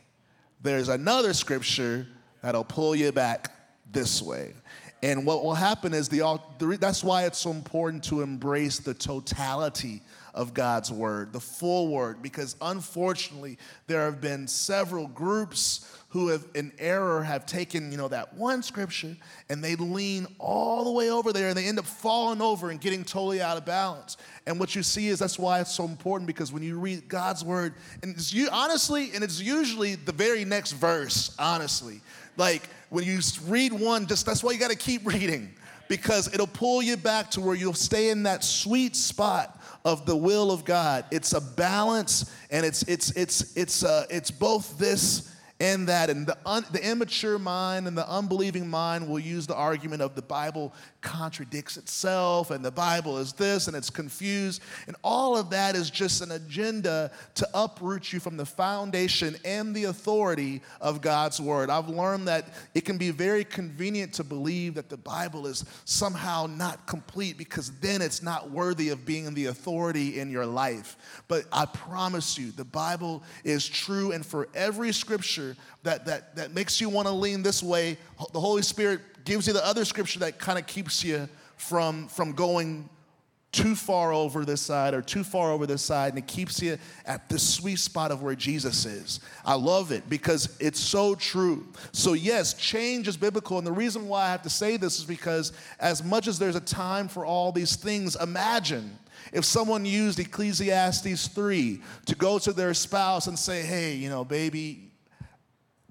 there's 0.63 0.89
another 0.89 1.35
Scripture 1.35 2.07
that'll 2.43 2.65
pull 2.65 2.97
you 2.97 3.13
back 3.13 3.51
this 3.93 4.23
way. 4.23 4.55
And 5.05 5.27
what 5.27 5.45
will 5.45 5.55
happen 5.55 5.93
is 5.93 6.09
the, 6.09 6.41
that's 6.81 7.05
why 7.05 7.27
it's 7.27 7.37
so 7.37 7.51
important 7.51 8.05
to 8.05 8.23
embrace 8.23 8.79
the 8.79 8.95
totality 8.95 10.01
of 10.33 10.55
God's 10.55 10.91
word, 10.91 11.31
the 11.31 11.41
full 11.41 11.89
word, 11.89 12.23
because 12.23 12.57
unfortunately, 12.63 13.59
there 13.87 14.07
have 14.07 14.23
been 14.23 14.49
several 14.49 15.07
groups 15.09 15.95
who 16.09 16.29
have 16.29 16.47
in 16.55 16.73
error 16.79 17.23
have 17.23 17.45
taken 17.45 17.91
you 17.91 17.99
know 17.99 18.07
that 18.07 18.33
one 18.35 18.63
scripture 18.63 19.17
and 19.51 19.65
they 19.65 19.75
lean 19.75 20.29
all 20.39 20.85
the 20.85 20.91
way 20.93 21.11
over 21.11 21.33
there 21.33 21.49
and 21.49 21.59
they 21.59 21.67
end 21.67 21.77
up 21.77 21.85
falling 21.85 22.41
over 22.41 22.71
and 22.71 22.81
getting 22.81 23.03
totally 23.03 23.43
out 23.43 23.57
of 23.57 23.67
balance. 23.67 24.17
And 24.47 24.61
what 24.61 24.77
you 24.77 24.85
see 24.85 25.09
is 25.09 25.19
that's 25.19 25.41
why 25.41 25.61
it's 25.61 25.75
so 25.75 25.85
important 25.85 26.29
because 26.29 26.53
when 26.53 26.63
you 26.63 26.79
read 26.79 27.09
god's 27.09 27.45
word 27.45 27.75
and 28.03 28.15
it's 28.15 28.33
you 28.33 28.49
honestly 28.53 29.11
and 29.13 29.25
it's 29.25 29.41
usually 29.41 29.97
the 29.97 30.13
very 30.13 30.45
next 30.45 30.73
verse 30.73 31.35
honestly. 31.37 32.01
Like 32.37 32.69
when 32.95 33.05
you 33.05 33.19
read 33.49 33.73
one 33.73 34.07
just 34.07 34.25
that's 34.25 34.45
why 34.45 34.53
you 34.53 34.59
got 34.59 34.71
to 34.71 34.77
keep 34.77 35.05
reading 35.15 35.53
because 35.89 36.33
it'll 36.33 36.47
pull 36.47 36.81
you 36.81 36.97
back 36.97 37.31
to 37.33 37.41
where 37.41 37.57
you'll 37.57 37.75
stay 37.75 38.11
in 38.11 38.23
that 38.23 38.45
sweet 38.45 38.95
spot 38.97 39.61
of 39.85 40.07
the 40.07 40.17
will 40.17 40.51
of 40.51 40.65
God. 40.65 41.05
It's 41.11 41.33
a 41.35 41.41
balance, 41.41 42.33
and 42.51 42.65
it's 42.65 42.83
it's 42.85 43.11
it's 43.11 43.57
it's 43.57 43.85
uh, 43.85 44.07
it's 44.09 44.31
both 44.31 44.79
this 44.79 45.34
and 45.61 45.89
that. 45.89 46.11
And 46.11 46.27
the, 46.27 46.37
un, 46.45 46.65
the 46.73 46.85
immature 46.89 47.39
mind 47.39 47.87
and 47.87 47.97
the 47.97 48.09
unbelieving 48.09 48.69
mind 48.69 49.09
will 49.09 49.19
use 49.19 49.47
the 49.47 49.55
argument 49.55 50.03
of 50.03 50.15
the 50.15 50.23
Bible 50.23 50.73
contradicts 51.01 51.77
itself 51.77 52.51
and 52.51 52.65
the 52.65 52.71
Bible 52.71 53.19
is 53.19 53.33
this 53.33 53.69
and 53.69 53.77
it's 53.77 53.91
confused. 53.91 54.63
And 54.87 54.97
all 55.05 55.37
of 55.37 55.51
that 55.51 55.77
is 55.77 55.91
just 55.91 56.23
an 56.23 56.33
agenda 56.33 57.11
to 57.35 57.49
uproot 57.55 58.13
you 58.13 58.21
from 58.21 58.37
the 58.37 58.47
foundation 58.47 59.37
and 59.45 59.75
the 59.75 59.85
authority 59.85 60.63
of 60.81 61.01
God's 61.01 61.41
Word. 61.41 61.71
I've 61.71 61.89
learned 61.89 62.29
that 62.29 62.49
it 62.75 62.85
can 62.85 62.99
be 62.99 63.11
very 63.11 63.45
convenient 63.45 64.13
to 64.15 64.25
believe 64.25 64.75
that 64.75 64.89
the 64.89 64.97
Bible 64.97 65.47
is 65.47 65.65
somehow 65.85 66.47
not 66.47 66.87
complete 66.87 67.39
because 67.39 67.71
then 67.81 68.03
it's 68.03 68.23
not 68.23 68.51
worthy 68.51 68.89
of 68.89 69.05
being 69.05 69.33
the 69.35 69.47
authority 69.47 70.19
in 70.19 70.31
your 70.31 70.47
life. 70.47 70.97
But 71.29 71.45
I 71.53 71.67
promise 71.67 72.39
you, 72.39 72.51
the 72.51 72.65
Bible 72.65 73.23
is 73.45 73.69
true, 73.69 74.13
and 74.13 74.25
for 74.25 74.49
every 74.55 74.93
scripture 75.45 75.63
that, 75.83 76.07
that, 76.07 76.37
that 76.37 76.55
makes 76.55 76.81
you 76.81 76.89
want 76.89 77.07
to 77.07 77.13
lean 77.13 77.43
this 77.43 77.63
way, 77.63 77.97
the 78.33 78.41
Holy 78.41 78.63
Spirit 78.63 79.01
gives 79.25 79.47
you 79.47 79.53
the 79.53 79.67
other 79.67 79.85
scripture 79.85 80.21
that 80.21 80.39
kind 80.39 80.59
of 80.59 80.67
keeps 80.67 81.05
you 81.05 81.29
from, 81.57 82.09
from 82.09 82.33
going 82.33 82.89
too 83.53 83.77
far 83.77 84.13
over 84.13 84.45
this 84.45 84.61
side 84.61 84.95
or 84.95 85.01
too 85.01 85.23
far 85.23 85.53
over 85.53 85.65
this 85.65 85.81
side, 85.81 86.09
and 86.09 86.19
it 86.19 86.27
keeps 86.27 86.61
you 86.61 86.77
at 87.07 87.29
the 87.29 87.39
sweet 87.39 87.79
spot 87.79 88.11
of 88.11 88.21
where 88.21 88.35
Jesus 88.35 88.85
is. 88.85 89.21
I 89.45 89.55
love 89.55 89.93
it 89.93 90.09
because 90.09 90.57
it's 90.59 90.81
so 90.81 91.15
true. 91.15 91.69
So, 91.93 92.15
yes, 92.15 92.55
change 92.55 93.07
is 93.07 93.17
biblical. 93.17 93.59
And 93.59 93.67
the 93.67 93.73
reason 93.73 94.09
why 94.09 94.25
I 94.25 94.31
have 94.31 94.43
to 94.43 94.51
say 94.51 94.77
this 94.77 94.99
is 94.99 95.05
because, 95.05 95.53
as 95.79 96.03
much 96.03 96.27
as 96.27 96.39
there's 96.39 96.57
a 96.57 96.61
time 96.61 97.07
for 97.07 97.25
all 97.25 97.53
these 97.53 97.77
things, 97.77 98.17
imagine 98.17 98.99
if 99.33 99.45
someone 99.45 99.85
used 99.85 100.19
Ecclesiastes 100.19 101.29
3 101.29 101.81
to 102.07 102.15
go 102.17 102.41
to 102.41 102.53
their 102.53 102.75
spouse 102.75 103.29
and 103.29 103.39
say, 103.39 103.63
hey, 103.63 103.95
you 103.95 104.09
know, 104.09 104.25
baby, 104.25 104.91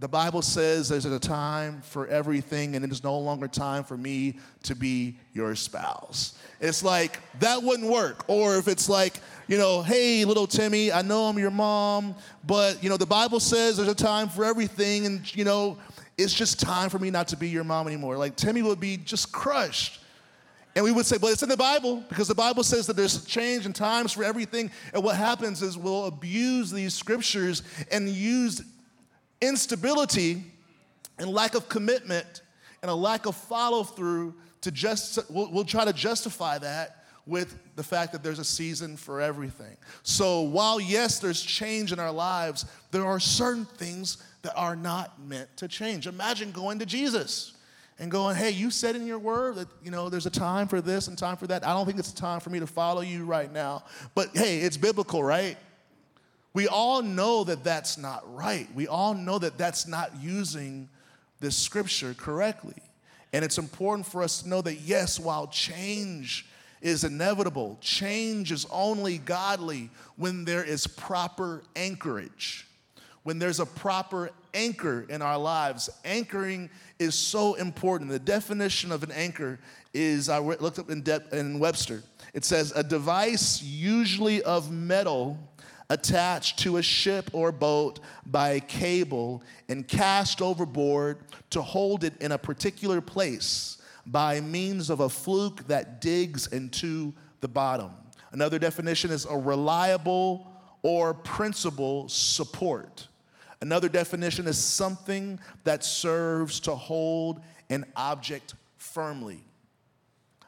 the 0.04 0.10
Bible 0.10 0.42
says 0.42 0.90
there's 0.90 1.06
a 1.06 1.18
time 1.18 1.82
for 1.82 2.08
everything, 2.08 2.76
and 2.76 2.84
it 2.84 2.92
is 2.92 3.06
no 3.06 3.18
longer 3.18 3.48
time 3.48 3.86
for 3.86 3.96
me 3.96 4.38
to 4.64 4.76
be 4.76 5.16
your 5.34 5.56
spouse. 5.56 6.38
It's 6.60 6.84
like 6.84 7.22
that 7.40 7.64
wouldn't 7.64 7.90
work. 7.90 8.26
Or 8.28 8.58
if 8.58 8.68
it's 8.68 8.90
like, 8.90 9.22
you 9.48 9.58
know, 9.58 9.82
hey, 9.82 10.26
little 10.26 10.46
Timmy, 10.46 10.92
I 10.92 11.04
know 11.04 11.24
I'm 11.24 11.40
your 11.40 11.52
mom, 11.52 12.16
but, 12.46 12.84
you 12.84 12.90
know, 12.90 12.98
the 12.98 13.06
Bible 13.06 13.40
says 13.40 13.78
there's 13.78 13.88
a 13.88 13.96
time 13.96 14.28
for 14.28 14.44
everything, 14.44 15.06
and, 15.06 15.36
you 15.38 15.46
know, 15.46 15.78
it's 16.18 16.34
just 16.34 16.60
time 16.60 16.90
for 16.90 17.00
me 17.00 17.10
not 17.10 17.30
to 17.30 17.38
be 17.38 17.48
your 17.48 17.64
mom 17.64 17.88
anymore. 17.88 18.18
Like, 18.18 18.36
Timmy 18.36 18.62
would 18.62 18.82
be 18.82 18.98
just 18.98 19.32
crushed. 19.32 20.02
And 20.76 20.84
we 20.84 20.92
would 20.92 21.06
say, 21.06 21.18
but 21.18 21.28
it's 21.28 21.44
in 21.44 21.50
the 21.50 21.56
Bible 21.56 22.04
because 22.10 22.28
the 22.28 22.36
Bible 22.36 22.64
says 22.64 22.88
that 22.88 22.96
there's 22.96 23.24
change 23.26 23.66
and 23.66 23.76
times 23.76 24.12
for 24.12 24.24
everything. 24.24 24.70
And 24.94 25.02
what 25.04 25.16
happens 25.16 25.62
is 25.62 25.78
we'll 25.78 26.08
abuse 26.08 26.72
these 26.72 26.94
scriptures 26.94 27.62
and 27.92 28.10
use 28.10 28.64
instability 29.48 30.44
and 31.18 31.30
lack 31.30 31.56
of 31.56 31.70
commitment 31.70 32.42
and 32.82 32.90
a 32.90 32.96
lack 32.96 33.26
of 33.26 33.36
follow 33.36 33.84
through 33.84 34.34
to 34.62 34.72
just, 34.72 35.20
we'll, 35.30 35.52
we'll 35.52 35.66
try 35.66 35.86
to 35.86 35.94
justify 35.94 36.58
that 36.58 37.06
with 37.26 37.58
the 37.76 37.84
fact 37.84 38.12
that 38.12 38.22
there's 38.22 38.40
a 38.40 38.44
season 38.44 38.98
for 38.98 39.22
everything. 39.22 39.78
So 40.04 40.42
while, 40.42 40.80
yes, 40.80 41.20
there's 41.20 41.42
change 41.42 41.94
in 41.94 42.00
our 42.00 42.12
lives, 42.12 42.66
there 42.92 43.06
are 43.06 43.20
certain 43.20 43.66
things 43.66 44.22
that 44.42 44.54
are 44.56 44.76
not 44.76 45.22
meant 45.22 45.56
to 45.58 45.68
change. 45.68 46.06
Imagine 46.06 46.52
going 46.52 46.80
to 46.80 46.86
Jesus 46.86 47.54
and 48.00 48.12
going, 48.12 48.36
hey, 48.36 48.50
you 48.50 48.70
said 48.70 48.96
in 48.96 49.08
your 49.08 49.20
word 49.20 49.56
that, 49.56 49.68
you 49.84 49.92
know, 49.92 50.10
there's 50.10 50.26
a 50.26 50.32
time 50.32 50.68
for 50.68 50.82
this 50.82 51.08
and 51.08 51.18
time 51.18 51.38
for 51.38 51.48
that. 51.48 51.66
I 51.66 51.74
don't 51.74 51.86
think 51.86 52.00
it's 52.00 52.12
a 52.12 52.16
time 52.16 52.42
for 52.42 52.50
me 52.50 52.60
to 52.60 52.68
follow 52.68 53.02
you 53.02 53.24
right 53.24 53.52
now. 53.52 53.86
But 54.16 54.30
hey, 54.34 54.60
it's 54.60 54.76
biblical, 54.76 55.24
right? 55.24 55.58
We 56.54 56.68
all 56.68 57.02
know 57.02 57.44
that 57.46 57.64
that's 57.64 57.98
not 57.98 58.22
right. 58.34 58.68
We 58.76 58.88
all 58.88 59.14
know 59.14 59.40
that 59.40 59.58
that's 59.58 59.88
not 59.88 60.12
using 60.22 60.90
this 61.40 61.58
scripture 61.58 62.14
correctly. 62.14 62.76
And 63.34 63.44
it's 63.44 63.58
important 63.58 64.06
for 64.06 64.22
us 64.22 64.44
to 64.44 64.50
know 64.50 64.62
that, 64.62 64.82
yes, 64.82 65.20
while 65.20 65.48
change 65.48 66.46
is 66.82 67.04
inevitable, 67.04 67.78
change 67.82 68.52
is 68.52 68.68
only 68.70 69.18
godly 69.18 69.90
when 70.16 70.46
there 70.46 70.64
is 70.64 70.86
proper 70.86 71.64
anchorage 71.76 72.68
when 73.24 73.40
there's 73.40 73.60
a 73.60 73.66
proper 73.66 74.30
anchor 74.54 75.06
in 75.10 75.22
our 75.22 75.38
lives. 75.38 75.90
Anchoring 76.06 76.70
is 77.00 77.16
so 77.16 77.56
important. 77.56 78.10
The 78.10 78.20
definition 78.20 78.92
of 78.92 79.04
an 79.04 79.12
anchor 79.12 79.60
is 79.94 80.30
I 80.30 80.40
looked 80.40 80.80
up 80.80 80.90
in, 80.90 81.02
De- 81.02 81.24
in 81.32 81.60
Webster. 81.60 82.04
It 82.34 82.46
says 82.46 82.72
a 82.76 82.84
device 82.84 83.62
usually 83.62 84.44
of 84.44 84.72
metal 84.72 85.38
attached 85.90 86.60
to 86.60 86.78
a 86.78 86.82
ship 86.82 87.30
or 87.34 87.52
boat 87.52 88.00
by 88.26 88.52
a 88.52 88.60
cable 88.60 89.44
and 89.70 89.88
cast 89.88 90.42
overboard 90.42 91.18
to 91.50 91.62
hold 91.62 92.04
it 92.04 92.14
in 92.22 92.32
a 92.32 92.38
particular 92.38 93.02
place 93.02 93.78
by 94.06 94.42
means 94.42 94.90
of 94.90 95.00
a 95.00 95.10
fluke 95.10 95.66
that 95.68 96.02
digs 96.02 96.48
into 96.48 97.14
the 97.42 97.48
bottom. 97.48 97.92
Another 98.32 98.60
definition 98.60 99.12
is 99.12 99.26
a 99.26 99.38
reliable 99.38 100.48
or 100.82 101.14
principal 101.14 102.10
support. 102.10 103.08
Another 103.62 103.88
definition 103.88 104.48
is 104.48 104.58
something 104.58 105.40
that 105.64 105.86
serves 105.86 106.60
to 106.62 106.76
hold 106.76 107.42
an 107.70 107.86
object 107.96 108.56
firmly. 108.78 109.44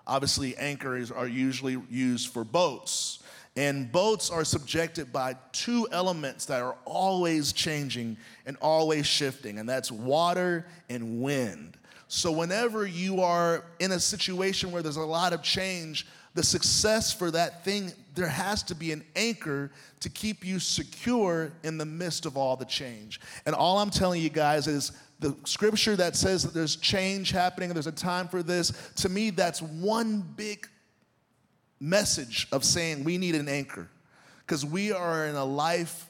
Obviously, 0.07 0.55
anchors 0.57 1.11
are 1.11 1.27
usually 1.27 1.81
used 1.89 2.31
for 2.31 2.43
boats, 2.43 3.23
and 3.55 3.91
boats 3.91 4.29
are 4.29 4.43
subjected 4.43 5.13
by 5.13 5.35
two 5.51 5.87
elements 5.91 6.45
that 6.45 6.61
are 6.61 6.75
always 6.83 7.53
changing 7.53 8.17
and 8.45 8.57
always 8.61 9.05
shifting, 9.05 9.59
and 9.59 9.67
that's 9.67 9.91
water 9.91 10.65
and 10.89 11.21
wind. 11.21 11.77
So, 12.07 12.31
whenever 12.31 12.85
you 12.85 13.21
are 13.21 13.63
in 13.79 13.93
a 13.93 13.99
situation 13.99 14.71
where 14.71 14.81
there's 14.81 14.97
a 14.97 15.01
lot 15.01 15.33
of 15.33 15.41
change, 15.41 16.05
the 16.35 16.43
success 16.43 17.13
for 17.13 17.31
that 17.31 17.63
thing, 17.63 17.91
there 18.13 18.27
has 18.27 18.61
to 18.63 18.75
be 18.75 18.91
an 18.91 19.03
anchor 19.15 19.71
to 20.01 20.09
keep 20.09 20.45
you 20.45 20.59
secure 20.59 21.51
in 21.63 21.77
the 21.77 21.85
midst 21.85 22.25
of 22.25 22.37
all 22.37 22.57
the 22.57 22.65
change. 22.65 23.21
And 23.45 23.55
all 23.55 23.79
I'm 23.79 23.89
telling 23.89 24.21
you 24.21 24.29
guys 24.29 24.67
is 24.67 24.91
the 25.19 25.35
scripture 25.45 25.95
that 25.95 26.15
says 26.15 26.43
that 26.43 26.53
there's 26.53 26.75
change 26.75 27.31
happening 27.31 27.69
and 27.69 27.75
there's 27.75 27.87
a 27.87 27.91
time 27.91 28.27
for 28.27 28.43
this, 28.43 28.91
to 28.97 29.09
me, 29.09 29.29
that's 29.29 29.61
one 29.61 30.21
big 30.35 30.67
message 31.79 32.47
of 32.51 32.63
saying 32.63 33.03
we 33.03 33.17
need 33.17 33.35
an 33.35 33.47
anchor. 33.47 33.89
Because 34.45 34.65
we 34.65 34.91
are 34.91 35.25
in 35.25 35.35
a 35.35 35.45
life 35.45 36.09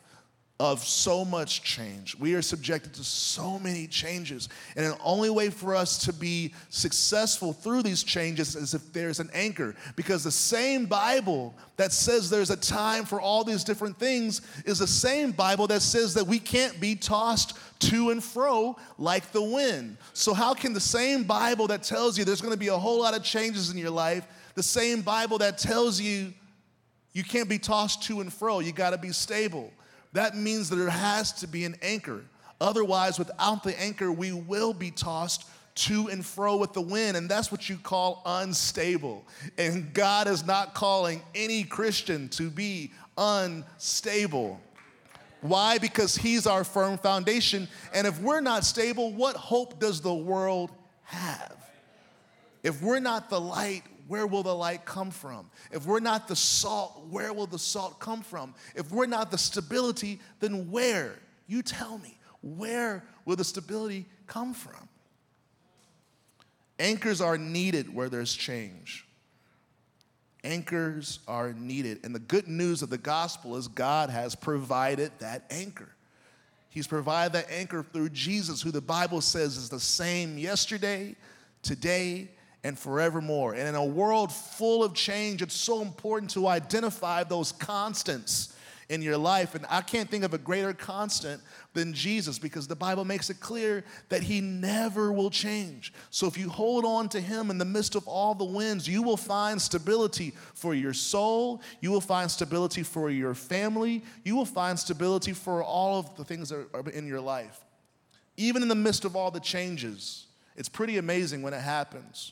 of 0.57 0.81
so 0.81 1.25
much 1.25 1.63
change. 1.63 2.15
We 2.17 2.33
are 2.35 2.41
subjected 2.41 2.93
to 2.93 3.03
so 3.03 3.59
many 3.59 3.87
changes. 3.87 4.47
And 4.77 4.85
the 4.85 4.97
only 5.03 5.29
way 5.29 5.49
for 5.49 5.75
us 5.75 5.97
to 6.05 6.13
be 6.13 6.53
successful 6.69 7.51
through 7.51 7.83
these 7.83 8.03
changes 8.03 8.55
is 8.55 8.73
if 8.73 8.93
there's 8.93 9.19
an 9.19 9.29
anchor. 9.33 9.75
Because 9.97 10.23
the 10.23 10.31
same 10.31 10.85
Bible 10.85 11.53
that 11.75 11.91
says 11.91 12.29
there's 12.29 12.51
a 12.51 12.57
time 12.57 13.03
for 13.03 13.19
all 13.19 13.43
these 13.43 13.65
different 13.65 13.99
things 13.99 14.41
is 14.65 14.79
the 14.79 14.87
same 14.87 15.31
Bible 15.31 15.67
that 15.67 15.81
says 15.81 16.13
that 16.13 16.25
we 16.25 16.39
can't 16.39 16.79
be 16.79 16.95
tossed 16.95 17.57
to 17.79 18.11
and 18.11 18.23
fro 18.23 18.77
like 18.97 19.33
the 19.33 19.43
wind. 19.43 19.97
So, 20.13 20.33
how 20.33 20.53
can 20.53 20.71
the 20.71 20.79
same 20.79 21.23
Bible 21.23 21.67
that 21.67 21.83
tells 21.83 22.17
you 22.17 22.23
there's 22.23 22.39
going 22.39 22.53
to 22.53 22.59
be 22.59 22.69
a 22.69 22.77
whole 22.77 23.01
lot 23.01 23.13
of 23.13 23.23
changes 23.23 23.71
in 23.71 23.77
your 23.77 23.89
life, 23.89 24.25
the 24.55 24.63
same 24.63 25.01
Bible 25.01 25.37
that 25.37 25.57
tells 25.57 26.01
you 26.01 26.33
you 27.13 27.23
can't 27.23 27.47
be 27.47 27.59
tossed 27.59 28.03
to 28.03 28.19
and 28.19 28.33
fro, 28.33 28.59
you 28.59 28.73
got 28.73 28.89
to 28.89 28.97
be 28.97 29.11
stable? 29.11 29.71
that 30.15 30.35
means 30.35 30.69
that 30.69 30.77
there 30.77 30.89
has 30.89 31.31
to 31.33 31.47
be 31.47 31.65
an 31.65 31.75
anchor. 31.81 32.23
Otherwise, 32.59 33.19
without 33.19 33.63
the 33.63 33.79
anchor, 33.79 34.11
we 34.11 34.31
will 34.31 34.73
be 34.73 34.89
tossed 34.89 35.45
to 35.75 36.07
and 36.07 36.25
fro 36.25 36.55
with 36.55 36.71
the 36.71 36.81
wind, 36.81 37.17
and 37.17 37.29
that's 37.29 37.51
what 37.51 37.67
you 37.67 37.77
call 37.77 38.21
unstable. 38.25 39.25
And 39.57 39.93
God 39.93 40.27
is 40.27 40.45
not 40.45 40.73
calling 40.73 41.21
any 41.35 41.65
Christian 41.65 42.29
to 42.29 42.49
be 42.49 42.93
unstable. 43.17 44.61
Why? 45.41 45.77
Because 45.79 46.15
He's 46.15 46.47
our 46.47 46.63
firm 46.63 46.97
foundation. 46.97 47.67
And 47.93 48.07
if 48.07 48.19
we're 48.21 48.39
not 48.39 48.63
stable, 48.63 49.11
what 49.11 49.35
hope 49.35 49.81
does 49.81 49.99
the 49.99 50.13
world 50.13 50.71
have? 51.03 51.57
If 52.63 52.81
we're 52.81 52.99
not 52.99 53.29
the 53.29 53.39
light, 53.39 53.83
where 54.07 54.27
will 54.27 54.43
the 54.43 54.55
light 54.55 54.85
come 54.85 55.11
from? 55.11 55.49
If 55.71 55.85
we're 55.85 55.99
not 55.99 56.27
the 56.27 56.35
salt, 56.35 57.07
where 57.09 57.33
will 57.33 57.47
the 57.47 57.59
salt 57.59 57.99
come 57.99 58.21
from? 58.21 58.53
If 58.75 58.91
we're 58.91 59.05
not 59.05 59.31
the 59.31 59.37
stability, 59.37 60.19
then 60.39 60.69
where? 60.69 61.15
You 61.47 61.61
tell 61.61 61.97
me, 61.97 62.17
where 62.41 63.03
will 63.25 63.35
the 63.35 63.43
stability 63.43 64.05
come 64.27 64.53
from? 64.53 64.87
Anchors 66.77 67.21
are 67.21 67.37
needed 67.37 67.93
where 67.93 68.09
there's 68.09 68.33
change. 68.33 69.07
Anchors 70.43 71.19
are 71.27 71.53
needed. 71.53 72.01
And 72.03 72.13
the 72.13 72.19
good 72.19 72.47
news 72.47 72.83
of 72.83 72.89
the 72.89 72.97
gospel 72.97 73.55
is 73.55 73.67
God 73.67 74.09
has 74.09 74.35
provided 74.35 75.11
that 75.19 75.45
anchor. 75.49 75.89
He's 76.69 76.85
provided 76.85 77.33
that 77.33 77.49
anchor 77.49 77.83
through 77.83 78.09
Jesus, 78.09 78.61
who 78.61 78.69
the 78.69 78.81
Bible 78.81 79.21
says 79.21 79.57
is 79.57 79.69
the 79.69 79.79
same 79.79 80.37
yesterday, 80.37 81.15
today, 81.63 82.29
and 82.65 82.79
forevermore. 82.79 83.53
And 83.53 83.67
in 83.67 83.75
a 83.75 83.85
world 83.85 84.31
full 84.31 84.83
of 84.83 84.95
change, 84.95 85.43
it's 85.43 85.55
so 85.55 85.83
important 85.83 86.31
to 86.31 86.47
identify 86.47 87.23
those 87.23 87.51
constants 87.51 88.55
in 88.89 89.03
your 89.03 89.17
life. 89.19 89.53
And 89.53 89.67
I 89.69 89.81
can't 89.81 90.09
think 90.09 90.23
of 90.23 90.33
a 90.33 90.39
greater 90.39 90.73
constant 90.73 91.43
than 91.73 91.93
Jesus 91.93 92.39
because 92.39 92.67
the 92.67 92.75
Bible 92.75 93.05
makes 93.05 93.29
it 93.29 93.39
clear 93.39 93.83
that 94.09 94.23
he 94.23 94.41
never 94.41 95.11
will 95.11 95.29
change. 95.29 95.93
So 96.09 96.25
if 96.25 96.39
you 96.39 96.49
hold 96.49 96.85
on 96.85 97.07
to 97.09 97.21
him 97.21 97.51
in 97.51 97.59
the 97.59 97.65
midst 97.65 97.93
of 97.93 98.07
all 98.07 98.33
the 98.33 98.45
winds, 98.45 98.87
you 98.87 99.03
will 99.03 99.17
find 99.17 99.61
stability 99.61 100.33
for 100.55 100.73
your 100.73 100.93
soul, 100.93 101.61
you 101.81 101.91
will 101.91 102.01
find 102.01 102.31
stability 102.31 102.81
for 102.81 103.11
your 103.11 103.35
family, 103.35 104.03
you 104.23 104.35
will 104.35 104.43
find 104.43 104.79
stability 104.79 105.33
for 105.33 105.63
all 105.63 105.99
of 105.99 106.15
the 106.15 106.23
things 106.23 106.49
that 106.49 106.65
are 106.73 106.89
in 106.89 107.05
your 107.05 107.21
life. 107.21 107.59
Even 108.37 108.63
in 108.63 108.69
the 108.69 108.75
midst 108.75 109.05
of 109.05 109.15
all 109.15 109.29
the 109.29 109.39
changes, 109.39 110.25
it's 110.55 110.69
pretty 110.69 110.97
amazing 110.97 111.43
when 111.43 111.53
it 111.53 111.61
happens. 111.61 112.31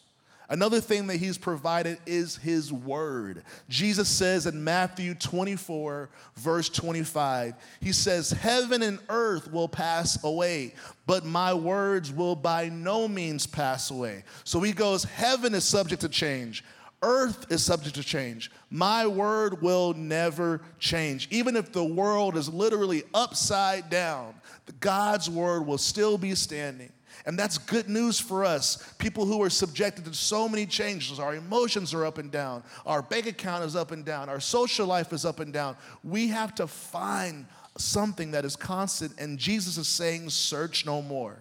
Another 0.49 0.81
thing 0.81 1.07
that 1.07 1.17
he's 1.17 1.37
provided 1.37 1.97
is 2.05 2.35
his 2.35 2.71
word. 2.71 3.43
Jesus 3.69 4.09
says 4.09 4.45
in 4.45 4.63
Matthew 4.63 5.15
24, 5.15 6.09
verse 6.35 6.69
25, 6.69 7.53
he 7.79 7.93
says, 7.93 8.31
Heaven 8.31 8.81
and 8.81 8.99
earth 9.09 9.51
will 9.51 9.69
pass 9.69 10.23
away, 10.23 10.73
but 11.05 11.25
my 11.25 11.53
words 11.53 12.11
will 12.11 12.35
by 12.35 12.69
no 12.69 13.07
means 13.07 13.47
pass 13.47 13.89
away. 13.89 14.23
So 14.43 14.59
he 14.59 14.73
goes, 14.73 15.03
Heaven 15.05 15.53
is 15.55 15.63
subject 15.63 16.01
to 16.01 16.09
change. 16.09 16.63
Earth 17.03 17.51
is 17.51 17.61
subject 17.61 17.95
to 17.95 18.03
change. 18.03 18.49
My 18.69 19.05
word 19.05 19.61
will 19.61 19.93
never 19.93 20.61
change. 20.79 21.27
Even 21.31 21.57
if 21.57 21.73
the 21.73 21.83
world 21.83 22.37
is 22.37 22.47
literally 22.47 23.03
upside 23.13 23.89
down, 23.89 24.35
God's 24.79 25.29
word 25.29 25.67
will 25.67 25.77
still 25.77 26.17
be 26.17 26.33
standing. 26.33 26.91
And 27.25 27.37
that's 27.37 27.57
good 27.57 27.89
news 27.89 28.19
for 28.19 28.43
us, 28.43 28.93
people 28.97 29.25
who 29.25 29.41
are 29.41 29.49
subjected 29.49 30.05
to 30.05 30.13
so 30.13 30.49
many 30.49 30.65
changes. 30.65 31.19
Our 31.19 31.35
emotions 31.35 31.93
are 31.93 32.05
up 32.05 32.17
and 32.17 32.31
down, 32.31 32.63
our 32.85 33.01
bank 33.01 33.27
account 33.27 33.63
is 33.63 33.75
up 33.75 33.91
and 33.91 34.03
down, 34.03 34.29
our 34.29 34.39
social 34.39 34.85
life 34.87 35.13
is 35.13 35.25
up 35.25 35.39
and 35.39 35.53
down. 35.53 35.77
We 36.03 36.27
have 36.29 36.53
to 36.55 36.67
find 36.67 37.45
something 37.77 38.31
that 38.31 38.45
is 38.45 38.55
constant, 38.55 39.13
and 39.19 39.37
Jesus 39.37 39.77
is 39.77 39.87
saying, 39.87 40.29
Search 40.29 40.85
no 40.85 41.01
more. 41.01 41.37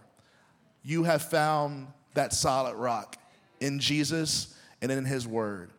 You 0.82 1.04
have 1.04 1.22
found 1.22 1.88
that 2.14 2.32
solid 2.32 2.74
rock 2.74 3.16
in 3.60 3.78
Jesus 3.78 4.56
and 4.80 4.90
in 4.90 5.04
His 5.04 5.26
Word. 5.26 5.70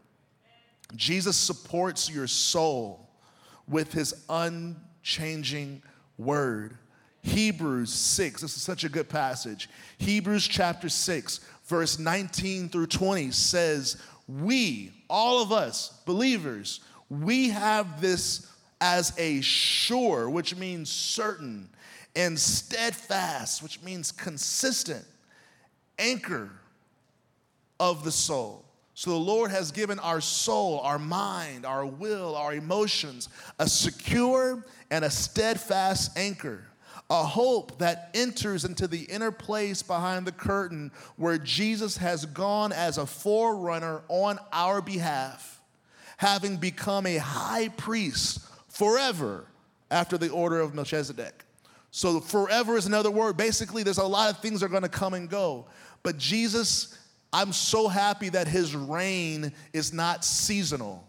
Jesus 0.96 1.36
supports 1.36 2.10
your 2.10 2.28
soul 2.28 3.10
with 3.68 3.94
His 3.94 4.14
unchanging 4.30 5.82
Word. 6.18 6.78
Hebrews 7.24 7.92
6, 7.92 8.42
this 8.42 8.56
is 8.56 8.62
such 8.62 8.84
a 8.84 8.90
good 8.90 9.10
passage. 9.10 9.70
Hebrews 9.98 10.46
chapter 10.46 10.90
6, 10.90 11.40
verse 11.66 11.98
19 11.98 12.70
through 12.70 12.88
20 12.88 13.32
says, 13.32 13.98
We, 14.28 14.92
all 15.10 15.42
of 15.42 15.52
us, 15.52 16.02
believers, 16.06 16.82
we 17.10 17.50
have 17.50 18.02
this 18.02 18.52
as 18.82 19.18
a 19.18 19.40
sure, 19.40 20.30
which 20.30 20.58
means 20.58 20.92
certain, 20.92 21.70
and 22.16 22.38
steadfast, 22.38 23.64
which 23.64 23.82
means 23.82 24.12
consistent, 24.12 25.06
anchor 25.98 26.50
of 27.80 28.04
the 28.04 28.12
soul. 28.12 28.66
So 28.96 29.12
the 29.12 29.16
Lord 29.16 29.50
has 29.50 29.72
given 29.72 29.98
our 30.00 30.22
soul, 30.22 30.80
our 30.82 31.00
mind, 31.00 31.66
our 31.66 31.86
will, 31.86 32.36
our 32.36 32.54
emotions 32.54 33.30
a 33.58 33.68
secure 33.68 34.66
and 34.92 35.04
a 35.04 35.10
steadfast 35.10 36.18
anchor, 36.18 36.64
a 37.14 37.24
hope 37.24 37.78
that 37.78 38.10
enters 38.16 38.66
into 38.66 38.88
the 38.88 39.04
inner 39.04 39.32
place 39.32 39.84
behind 39.84 40.26
the 40.26 40.32
curtain 40.32 40.92
where 41.16 41.38
Jesus 41.38 41.96
has 41.98 42.26
gone 42.26 42.72
as 42.72 42.98
a 42.98 43.06
forerunner 43.06 44.02
on 44.08 44.40
our 44.52 44.82
behalf, 44.82 45.62
having 46.18 46.58
become 46.58 47.06
a 47.06 47.18
high 47.18 47.70
priest 47.70 48.40
forever 48.68 49.46
after 49.92 50.18
the 50.18 50.30
order 50.30 50.60
of 50.60 50.74
Melchizedek. 50.74 51.46
So 51.92 52.20
forever 52.20 52.78
is 52.78 52.88
another 52.88 53.12
word. 53.12 53.38
Basically, 53.38 53.84
there's 53.84 54.00
a 54.00 54.04
lot 54.04 54.32
of 54.32 54.40
things 54.40 54.62
that 54.62 54.66
are 54.66 54.70
going 54.70 54.82
to 54.82 54.90
come 54.90 55.14
and 55.14 55.30
go. 55.30 55.68
But 56.02 56.18
Jesus 56.18 56.98
I'm 57.34 57.52
so 57.52 57.88
happy 57.88 58.30
that 58.30 58.48
his 58.48 58.76
reign 58.76 59.54
is 59.74 59.92
not 59.92 60.24
seasonal. 60.24 61.04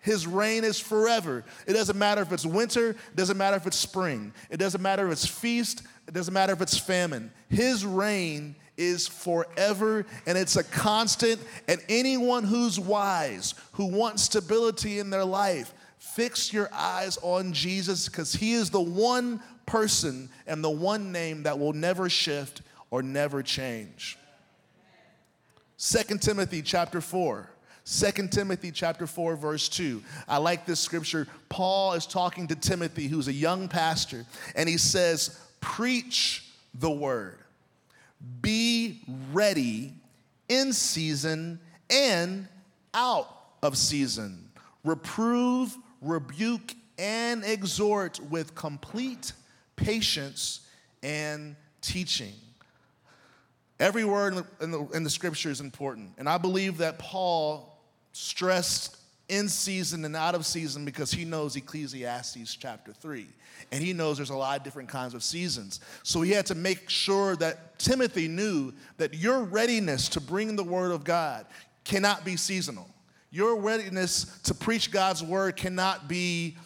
His 0.00 0.26
reign 0.26 0.64
is 0.64 0.80
forever. 0.80 1.44
It 1.66 1.74
doesn't 1.74 1.98
matter 1.98 2.22
if 2.22 2.32
it's 2.32 2.46
winter, 2.46 2.90
it 2.90 3.16
doesn't 3.16 3.36
matter 3.36 3.56
if 3.56 3.66
it's 3.66 3.76
spring, 3.76 4.32
it 4.50 4.56
doesn't 4.56 4.80
matter 4.80 5.06
if 5.06 5.12
it's 5.12 5.26
feast, 5.26 5.82
it 6.08 6.14
doesn't 6.14 6.32
matter 6.32 6.52
if 6.52 6.62
it's 6.62 6.78
famine. 6.78 7.30
His 7.48 7.84
reign 7.84 8.56
is 8.76 9.06
forever 9.06 10.06
and 10.26 10.38
it's 10.38 10.56
a 10.56 10.64
constant. 10.64 11.40
And 11.68 11.80
anyone 11.88 12.44
who's 12.44 12.80
wise, 12.80 13.54
who 13.72 13.86
wants 13.86 14.22
stability 14.22 14.98
in 14.98 15.10
their 15.10 15.24
life, 15.24 15.72
fix 15.98 16.52
your 16.52 16.70
eyes 16.72 17.18
on 17.22 17.52
Jesus 17.52 18.08
because 18.08 18.32
he 18.32 18.54
is 18.54 18.70
the 18.70 18.80
one 18.80 19.40
person 19.66 20.30
and 20.46 20.64
the 20.64 20.70
one 20.70 21.12
name 21.12 21.42
that 21.44 21.58
will 21.58 21.74
never 21.74 22.08
shift 22.08 22.62
or 22.90 23.02
never 23.02 23.42
change. 23.42 24.18
2 25.78 26.18
Timothy 26.18 26.62
chapter 26.62 27.00
4. 27.00 27.50
2 27.90 28.28
Timothy 28.28 28.70
chapter 28.70 29.04
4 29.04 29.34
verse 29.34 29.68
2. 29.68 30.00
I 30.28 30.36
like 30.36 30.64
this 30.64 30.78
scripture. 30.78 31.26
Paul 31.48 31.94
is 31.94 32.06
talking 32.06 32.46
to 32.46 32.54
Timothy 32.54 33.08
who's 33.08 33.26
a 33.26 33.32
young 33.32 33.68
pastor 33.68 34.24
and 34.54 34.68
he 34.68 34.76
says, 34.76 35.36
"Preach 35.60 36.44
the 36.72 36.90
word. 36.90 37.38
Be 38.40 39.02
ready 39.32 39.94
in 40.48 40.72
season 40.72 41.58
and 41.88 42.46
out 42.94 43.28
of 43.60 43.76
season. 43.76 44.52
Reprove, 44.84 45.76
rebuke 46.00 46.74
and 46.96 47.44
exhort 47.44 48.20
with 48.20 48.54
complete 48.54 49.32
patience 49.74 50.60
and 51.02 51.56
teaching." 51.80 52.34
Every 53.80 54.04
word 54.04 54.34
in 54.34 54.36
the, 54.36 54.64
in, 54.64 54.70
the, 54.70 54.86
in 54.96 55.04
the, 55.04 55.10
scripture 55.10 55.50
is 55.50 55.60
important. 55.60 56.12
And 56.18 56.28
I 56.28 56.36
believe 56.36 56.76
that 56.78 56.98
Paul 56.98 57.69
stressed 58.12 58.96
in 59.28 59.48
season 59.48 60.04
and 60.04 60.16
out 60.16 60.34
of 60.34 60.44
season 60.44 60.84
because 60.84 61.12
he 61.12 61.24
knows 61.24 61.54
Ecclesiastes 61.54 62.56
chapter 62.56 62.92
3. 62.92 63.26
And 63.70 63.82
he 63.82 63.92
knows 63.92 64.16
there's 64.16 64.30
a 64.30 64.36
lot 64.36 64.58
of 64.58 64.64
different 64.64 64.88
kinds 64.88 65.14
of 65.14 65.22
seasons. 65.22 65.80
So 66.02 66.22
he 66.22 66.32
had 66.32 66.46
to 66.46 66.54
make 66.54 66.90
sure 66.90 67.36
that 67.36 67.78
Timothy 67.78 68.26
knew 68.26 68.72
that 68.96 69.14
your 69.14 69.44
readiness 69.44 70.08
to 70.10 70.20
bring 70.20 70.56
the 70.56 70.64
word 70.64 70.90
of 70.90 71.04
God 71.04 71.46
cannot 71.84 72.24
be 72.24 72.36
seasonal. 72.36 72.88
Your 73.30 73.60
readiness 73.60 74.40
to 74.42 74.54
preach 74.54 74.90
God's 74.90 75.22
word 75.22 75.56
cannot 75.56 76.08
be 76.08 76.56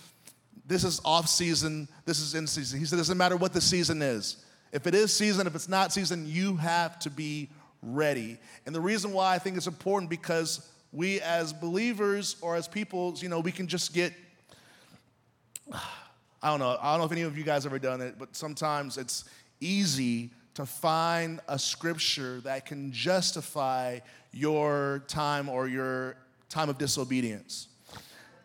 this 0.66 0.85
is 0.85 1.00
off 1.04 1.28
season, 1.28 1.88
this 2.07 2.20
is 2.20 2.35
in 2.35 2.46
season. 2.46 2.78
He 2.78 2.87
said, 2.87 2.96
it 2.96 3.00
doesn't 3.00 3.18
matter 3.18 3.37
what 3.37 3.52
the 3.52 3.61
season 3.61 4.00
is. 4.00 4.38
If 4.72 4.87
it 4.87 4.94
is 4.94 5.12
season, 5.12 5.46
if 5.46 5.54
it's 5.54 5.68
not 5.68 5.92
season, 5.92 6.26
you 6.26 6.57
have 6.57 6.98
to 7.00 7.11
be 7.11 7.50
ready. 7.83 8.38
And 8.64 8.74
the 8.74 8.80
reason 8.80 9.12
why 9.12 9.35
I 9.35 9.38
think 9.38 9.59
it's 9.59 9.66
important 9.66 10.09
because 10.09 10.66
we 10.94 11.20
as 11.20 11.52
believers 11.52 12.37
or 12.40 12.57
as 12.57 12.68
people, 12.68 13.14
you 13.16 13.28
know, 13.28 13.40
we 13.40 13.52
can 13.52 13.66
just 13.66 13.92
get 13.92 14.12
I 15.72 16.50
don't 16.50 16.61
know. 16.61 16.76
I 16.78 16.92
don't 16.92 17.00
know 17.00 17.07
if 17.07 17.12
any 17.12 17.22
of 17.22 17.38
you 17.38 17.44
guys 17.44 17.64
ever 17.64 17.78
done 17.78 18.02
it, 18.02 18.16
but 18.18 18.37
sometimes 18.37 18.98
it's 18.98 19.24
easy 19.61 20.28
to 20.52 20.66
find 20.66 21.40
a 21.48 21.59
scripture 21.59 22.40
that 22.42 22.66
can 22.66 22.92
justify 22.92 24.00
your 24.30 25.02
time 25.09 25.48
or 25.48 25.68
your 25.68 26.16
time 26.50 26.68
of 26.68 26.76
disobedience. 26.76 27.68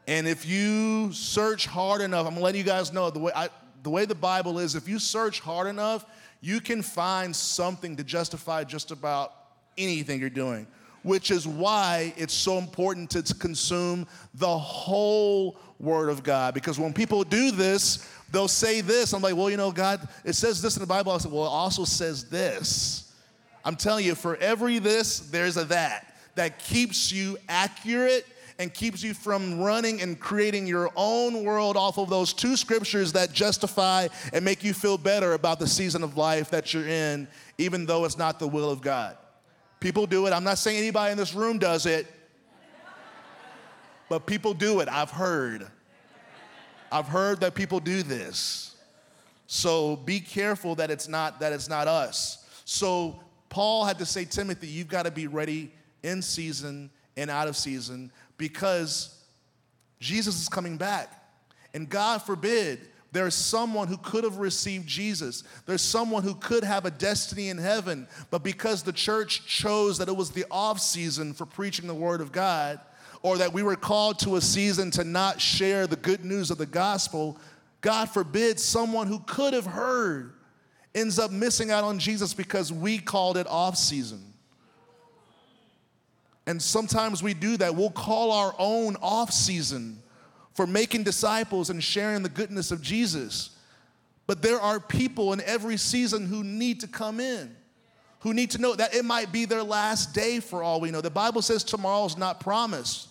And 0.07 0.27
if 0.27 0.45
you 0.45 1.11
search 1.11 1.67
hard 1.67 2.01
enough, 2.01 2.25
I'm 2.25 2.33
gonna 2.33 2.45
let 2.45 2.55
you 2.55 2.63
guys 2.63 2.93
know 2.93 3.09
the 3.09 3.19
way 3.19 3.31
I, 3.35 3.49
the 3.83 3.89
way 3.89 4.05
the 4.05 4.15
Bible 4.15 4.59
is, 4.59 4.75
if 4.75 4.87
you 4.87 4.97
search 4.97 5.39
hard 5.39 5.67
enough, 5.67 6.05
you 6.41 6.61
can 6.61 6.81
find 6.81 7.35
something 7.35 7.97
to 7.97 8.03
justify 8.03 8.63
just 8.63 8.91
about 8.91 9.33
anything 9.77 10.19
you're 10.19 10.29
doing, 10.29 10.67
which 11.03 11.31
is 11.31 11.47
why 11.47 12.13
it's 12.17 12.33
so 12.33 12.57
important 12.57 13.09
to 13.11 13.33
consume 13.35 14.07
the 14.35 14.57
whole 14.57 15.57
Word 15.79 16.09
of 16.09 16.23
God. 16.23 16.53
Because 16.53 16.77
when 16.79 16.93
people 16.93 17.23
do 17.23 17.51
this, 17.51 18.09
they'll 18.31 18.47
say 18.47 18.81
this. 18.81 19.13
I'm 19.13 19.21
like, 19.21 19.35
well, 19.35 19.49
you 19.49 19.57
know, 19.57 19.71
God, 19.71 20.07
it 20.25 20.33
says 20.33 20.61
this 20.61 20.75
in 20.75 20.81
the 20.81 20.87
Bible. 20.87 21.11
I 21.11 21.17
said, 21.17 21.31
well, 21.31 21.45
it 21.45 21.49
also 21.49 21.85
says 21.85 22.25
this. 22.25 23.13
I'm 23.63 23.75
telling 23.75 24.05
you, 24.05 24.15
for 24.15 24.35
every 24.37 24.79
this, 24.79 25.19
there's 25.19 25.57
a 25.57 25.65
that 25.65 26.05
that 26.35 26.59
keeps 26.59 27.11
you 27.11 27.37
accurate 27.49 28.25
and 28.59 28.73
keeps 28.73 29.01
you 29.01 29.13
from 29.13 29.59
running 29.59 30.01
and 30.01 30.19
creating 30.19 30.67
your 30.67 30.91
own 30.95 31.43
world 31.43 31.77
off 31.77 31.97
of 31.97 32.09
those 32.09 32.33
two 32.33 32.57
scriptures 32.57 33.13
that 33.13 33.31
justify 33.31 34.07
and 34.33 34.43
make 34.43 34.63
you 34.63 34.73
feel 34.73 34.97
better 34.97 35.33
about 35.33 35.59
the 35.59 35.67
season 35.67 36.03
of 36.03 36.17
life 36.17 36.49
that 36.49 36.73
you're 36.73 36.87
in, 36.87 37.27
even 37.57 37.85
though 37.85 38.05
it's 38.05 38.17
not 38.17 38.37
the 38.37 38.47
will 38.47 38.69
of 38.69 38.81
God. 38.81 39.17
People 39.79 40.05
do 40.05 40.27
it. 40.27 40.33
I'm 40.33 40.43
not 40.43 40.57
saying 40.57 40.77
anybody 40.77 41.11
in 41.11 41.17
this 41.17 41.33
room 41.33 41.57
does 41.57 41.85
it, 41.85 42.07
but 44.09 44.25
people 44.25 44.53
do 44.53 44.81
it. 44.81 44.89
I've 44.89 45.11
heard. 45.11 45.67
I've 46.91 47.07
heard 47.07 47.39
that 47.41 47.55
people 47.55 47.79
do 47.79 48.03
this. 48.03 48.75
So 49.47 49.95
be 49.95 50.19
careful 50.19 50.75
that 50.75 50.91
it's 50.91 51.07
not 51.07 51.39
that 51.39 51.53
it's 51.53 51.69
not 51.69 51.87
us. 51.87 52.45
So 52.65 53.19
Paul 53.49 53.85
had 53.85 53.97
to 53.99 54.05
say, 54.05 54.25
Timothy, 54.25 54.67
you've 54.67 54.87
got 54.87 55.03
to 55.03 55.11
be 55.11 55.27
ready 55.27 55.71
in 56.03 56.21
season 56.21 56.89
and 57.17 57.29
out 57.29 57.47
of 57.47 57.55
season 57.55 58.11
because 58.37 59.15
Jesus 59.99 60.41
is 60.41 60.49
coming 60.49 60.77
back. 60.77 61.15
And 61.73 61.89
God 61.89 62.21
forbid 62.21 62.79
there's 63.11 63.33
someone 63.33 63.87
who 63.87 63.97
could 63.97 64.23
have 64.23 64.37
received 64.37 64.87
Jesus. 64.87 65.43
There's 65.65 65.81
someone 65.81 66.23
who 66.23 66.35
could 66.35 66.63
have 66.63 66.85
a 66.85 66.91
destiny 66.91 67.49
in 67.49 67.57
heaven, 67.57 68.07
but 68.29 68.43
because 68.43 68.83
the 68.83 68.93
church 68.93 69.45
chose 69.47 69.97
that 69.97 70.07
it 70.07 70.15
was 70.15 70.31
the 70.31 70.45
off 70.51 70.79
season 70.79 71.33
for 71.33 71.45
preaching 71.45 71.87
the 71.87 71.95
word 71.95 72.21
of 72.21 72.31
God, 72.31 72.79
or 73.21 73.37
that 73.37 73.51
we 73.51 73.63
were 73.63 73.75
called 73.75 74.19
to 74.19 74.35
a 74.35 74.41
season 74.41 74.91
to 74.91 75.03
not 75.03 75.41
share 75.41 75.87
the 75.87 75.95
good 75.95 76.23
news 76.23 76.51
of 76.51 76.57
the 76.57 76.65
gospel, 76.65 77.37
God 77.81 78.09
forbid 78.09 78.59
someone 78.59 79.07
who 79.07 79.19
could 79.19 79.53
have 79.53 79.65
heard 79.65 80.33
ends 80.95 81.19
up 81.19 81.31
missing 81.31 81.71
out 81.71 81.83
on 81.83 81.99
Jesus 81.99 82.33
because 82.33 82.71
we 82.71 82.97
called 82.97 83.37
it 83.37 83.47
off 83.47 83.77
season. 83.77 84.33
And 86.45 86.61
sometimes 86.61 87.21
we 87.21 87.33
do 87.33 87.57
that. 87.57 87.75
We'll 87.75 87.91
call 87.91 88.31
our 88.31 88.55
own 88.57 88.95
off 89.01 89.31
season 89.31 90.01
for 90.59 90.67
making 90.67 91.03
disciples 91.03 91.69
and 91.69 91.81
sharing 91.81 92.21
the 92.21 92.27
goodness 92.27 92.69
of 92.69 92.81
Jesus. 92.81 93.51
But 94.27 94.41
there 94.41 94.59
are 94.59 94.77
people 94.77 95.31
in 95.31 95.39
every 95.39 95.77
season 95.77 96.25
who 96.25 96.43
need 96.43 96.81
to 96.81 96.87
come 96.89 97.21
in, 97.21 97.55
who 98.19 98.33
need 98.33 98.51
to 98.51 98.57
know 98.57 98.75
that 98.75 98.93
it 98.93 99.05
might 99.05 99.31
be 99.31 99.45
their 99.45 99.63
last 99.63 100.13
day 100.13 100.41
for 100.41 100.61
all 100.61 100.81
we 100.81 100.91
know. 100.91 100.99
The 100.99 101.09
Bible 101.09 101.41
says 101.41 101.63
tomorrow's 101.63 102.17
not 102.17 102.41
promised. 102.41 103.07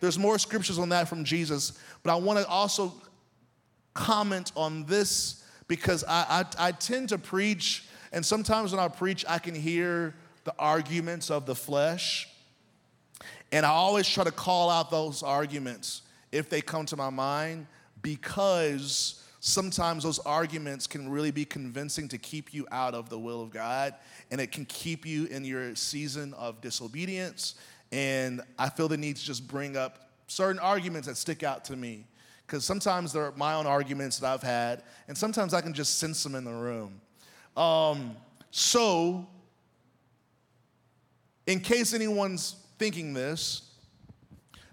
There's 0.00 0.18
more 0.18 0.38
scriptures 0.38 0.78
on 0.78 0.88
that 0.88 1.10
from 1.10 1.24
Jesus, 1.24 1.78
but 2.02 2.10
I 2.10 2.16
want 2.16 2.38
to 2.38 2.48
also 2.48 2.94
comment 3.92 4.52
on 4.56 4.86
this 4.86 5.44
because 5.66 6.04
I, 6.04 6.46
I, 6.58 6.68
I 6.68 6.72
tend 6.72 7.10
to 7.10 7.18
preach, 7.18 7.84
and 8.12 8.24
sometimes 8.24 8.72
when 8.72 8.80
I 8.80 8.88
preach, 8.88 9.26
I 9.28 9.38
can 9.38 9.54
hear 9.54 10.14
the 10.44 10.54
arguments 10.58 11.30
of 11.30 11.44
the 11.44 11.54
flesh. 11.54 12.30
And 13.52 13.66
I 13.66 13.68
always 13.68 14.08
try 14.08 14.24
to 14.24 14.32
call 14.32 14.70
out 14.70 14.90
those 14.90 15.22
arguments 15.22 16.00
if 16.32 16.48
they 16.50 16.60
come 16.60 16.86
to 16.86 16.96
my 16.96 17.10
mind 17.10 17.66
because 18.02 19.24
sometimes 19.40 20.04
those 20.04 20.18
arguments 20.20 20.86
can 20.86 21.08
really 21.08 21.30
be 21.30 21.44
convincing 21.44 22.08
to 22.08 22.18
keep 22.18 22.52
you 22.52 22.66
out 22.70 22.94
of 22.94 23.08
the 23.08 23.18
will 23.18 23.42
of 23.42 23.50
God 23.50 23.94
and 24.30 24.40
it 24.40 24.52
can 24.52 24.64
keep 24.66 25.06
you 25.06 25.26
in 25.26 25.44
your 25.44 25.74
season 25.74 26.34
of 26.34 26.60
disobedience. 26.60 27.54
And 27.92 28.42
I 28.58 28.68
feel 28.68 28.88
the 28.88 28.96
need 28.96 29.16
to 29.16 29.24
just 29.24 29.48
bring 29.48 29.76
up 29.76 30.10
certain 30.26 30.58
arguments 30.58 31.08
that 31.08 31.16
stick 31.16 31.42
out 31.42 31.64
to 31.66 31.76
me 31.76 32.06
because 32.46 32.64
sometimes 32.64 33.12
they're 33.12 33.32
my 33.36 33.54
own 33.54 33.66
arguments 33.66 34.18
that 34.18 34.32
I've 34.32 34.42
had, 34.42 34.82
and 35.06 35.16
sometimes 35.16 35.52
I 35.52 35.60
can 35.60 35.74
just 35.74 35.98
sense 35.98 36.22
them 36.22 36.34
in 36.34 36.44
the 36.44 36.52
room. 36.52 36.98
Um, 37.58 38.16
so, 38.50 39.26
in 41.46 41.60
case 41.60 41.92
anyone's 41.92 42.56
thinking 42.78 43.12
this. 43.12 43.62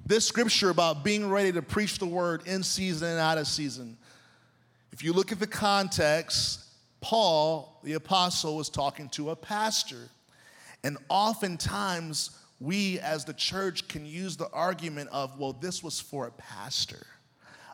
This 0.08 0.28
scripture 0.28 0.70
about 0.70 1.04
being 1.04 1.28
ready 1.30 1.52
to 1.54 1.64
preach 1.64 1.98
the 1.98 2.06
word 2.06 2.46
in 2.46 2.62
season 2.62 3.08
and 3.10 3.20
out 3.20 3.40
of 3.40 3.48
season. 3.48 3.98
If 4.92 5.04
you 5.04 5.14
look 5.14 5.32
at 5.32 5.40
the 5.40 5.48
context, 5.48 6.64
Paul, 7.02 7.80
the 7.84 7.94
apostle, 7.94 8.56
was 8.56 8.70
talking 8.70 9.10
to 9.10 9.32
a 9.32 9.36
pastor. 9.36 10.10
And 10.84 11.00
oftentimes, 11.10 12.38
we 12.60 13.00
as 13.00 13.26
the 13.26 13.34
church 13.34 13.88
can 13.88 14.06
use 14.06 14.38
the 14.38 14.50
argument 14.52 15.10
of, 15.12 15.40
well, 15.40 15.54
this 15.54 15.82
was 15.82 16.00
for 16.00 16.28
a 16.28 16.32
pastor. 16.32 17.06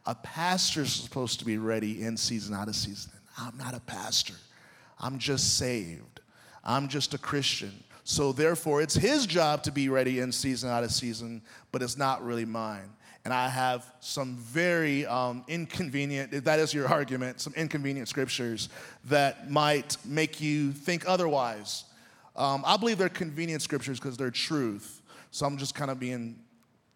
A 0.05 0.15
pastor 0.15 0.83
is 0.83 0.93
supposed 0.93 1.39
to 1.39 1.45
be 1.45 1.57
ready 1.57 2.01
in 2.01 2.15
season, 2.15 2.55
out 2.55 2.69
of 2.69 2.75
season. 2.75 3.11
I'm 3.37 3.57
not 3.57 3.75
a 3.75 3.81
pastor. 3.81 4.35
I'm 4.99 5.19
just 5.19 5.57
saved. 5.57 6.21
I'm 6.63 6.87
just 6.87 7.13
a 7.13 7.17
Christian. 7.17 7.73
So 8.03 8.31
therefore, 8.31 8.81
it's 8.81 8.95
his 8.95 9.25
job 9.25 9.63
to 9.63 9.71
be 9.71 9.89
ready 9.89 10.19
in 10.19 10.31
season, 10.31 10.69
out 10.69 10.83
of 10.83 10.91
season, 10.91 11.41
but 11.71 11.81
it's 11.81 11.97
not 11.97 12.23
really 12.23 12.45
mine. 12.45 12.89
And 13.23 13.33
I 13.33 13.47
have 13.49 13.85
some 13.99 14.35
very 14.37 15.05
um, 15.05 15.43
inconvenient, 15.47 16.33
if 16.33 16.43
that 16.45 16.59
is 16.59 16.73
your 16.73 16.87
argument, 16.87 17.39
some 17.39 17.53
inconvenient 17.55 18.07
scriptures 18.07 18.69
that 19.05 19.51
might 19.51 19.97
make 20.03 20.41
you 20.41 20.71
think 20.71 21.07
otherwise. 21.07 21.83
Um, 22.35 22.63
I 22.65 22.77
believe 22.77 22.97
they're 22.97 23.09
convenient 23.09 23.61
scriptures 23.61 23.99
because 23.99 24.17
they're 24.17 24.31
truth. 24.31 25.01
So 25.29 25.45
I'm 25.45 25.57
just 25.57 25.75
kind 25.75 25.91
of 25.91 25.99
being 25.99 26.39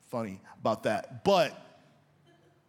funny 0.10 0.42
about 0.60 0.84
that. 0.84 1.24
But 1.24 1.62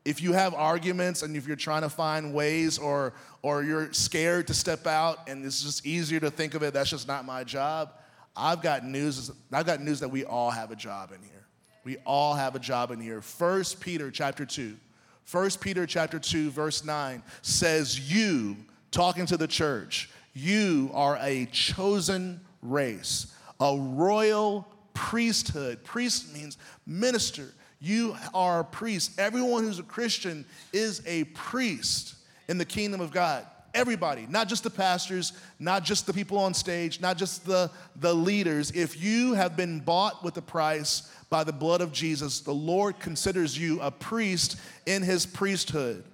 if 0.05 0.23
you 0.23 0.33
have 0.33 0.55
arguments 0.55 1.23
and 1.23 1.37
if 1.37 1.47
you're 1.47 1.57
trying 1.57 1.83
to 1.83 1.89
find 1.89 2.33
ways 2.33 2.79
or 2.79 3.13
or 3.43 3.65
you're 3.65 3.93
scared 3.93 4.47
to 4.47 4.55
step 4.55 4.87
out 4.87 5.29
and 5.29 5.45
it's 5.45 5.63
just 5.63 5.85
easier 5.85 6.21
to 6.21 6.31
think 6.31 6.55
of 6.55 6.63
it 6.63 6.73
that's 6.73 6.91
just 6.91 7.09
not 7.09 7.25
my 7.25 7.43
job 7.43 7.93
i've 8.37 8.63
got 8.63 8.85
news 8.85 9.31
i've 9.53 9.67
got 9.67 9.81
news 9.81 10.01
that 10.01 10.09
we 10.09 10.25
all 10.25 10.51
have 10.51 10.71
a 10.71 10.77
job 10.77 11.13
in 11.13 11.23
here 11.23 11.47
we 11.85 11.97
all 12.05 12.35
have 12.35 12.55
a 12.55 12.59
job 12.59 12.91
in 12.91 13.01
here 13.01 13.21
First 13.21 13.81
peter 13.81 14.11
chapter 14.11 14.45
2 14.45 14.77
First 15.25 15.61
peter 15.61 15.87
chapter 15.87 16.19
2 16.19 16.51
verse 16.51 16.85
9 16.85 17.23
says 17.43 18.13
you 18.13 18.57
talking 18.91 19.27
to 19.27 19.37
the 19.37 19.49
church 19.49 20.11
you 20.35 20.91
are 20.95 21.19
a 21.21 21.47
chosen 21.47 22.41
race 22.63 23.35
a 23.61 23.77
royal 23.77 24.67
priesthood 24.95 25.83
priest 25.85 26.35
means 26.35 26.59
minister 26.87 27.53
you 27.81 28.17
are 28.33 28.61
a 28.61 28.65
priest. 28.65 29.19
Everyone 29.19 29.65
who's 29.65 29.79
a 29.79 29.85
Christian 29.85 30.45
is 30.73 31.03
a 31.07 31.25
priest 31.25 32.15
in 32.49 32.59
the 32.59 32.65
kingdom 32.65 33.01
of 33.01 33.13
God. 33.13 33.47
Everybody, 33.77 34.27
not 34.31 34.49
just 34.49 34.63
the 34.63 34.71
pastors, 34.71 35.35
not 35.59 35.85
just 35.85 36.07
the 36.07 36.15
people 36.15 36.39
on 36.39 36.55
stage, 36.55 36.99
not 36.99 37.19
just 37.19 37.45
the, 37.45 37.71
the 37.97 38.15
leaders. 38.15 38.71
If 38.71 39.03
you 39.03 39.35
have 39.35 39.55
been 39.55 39.81
bought 39.81 40.25
with 40.25 40.35
a 40.39 40.43
price 40.43 41.13
by 41.29 41.45
the 41.45 41.53
blood 41.53 41.83
of 41.83 41.93
Jesus, 41.93 42.41
the 42.41 42.55
Lord 42.55 42.99
considers 42.99 43.59
you 43.59 43.79
a 43.83 43.91
priest 43.91 44.57
in 44.87 45.03
his 45.03 45.27
priesthood, 45.27 46.05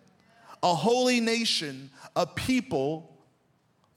a 0.60 0.74
holy 0.74 1.20
nation, 1.20 1.88
a 2.16 2.26
people 2.26 3.16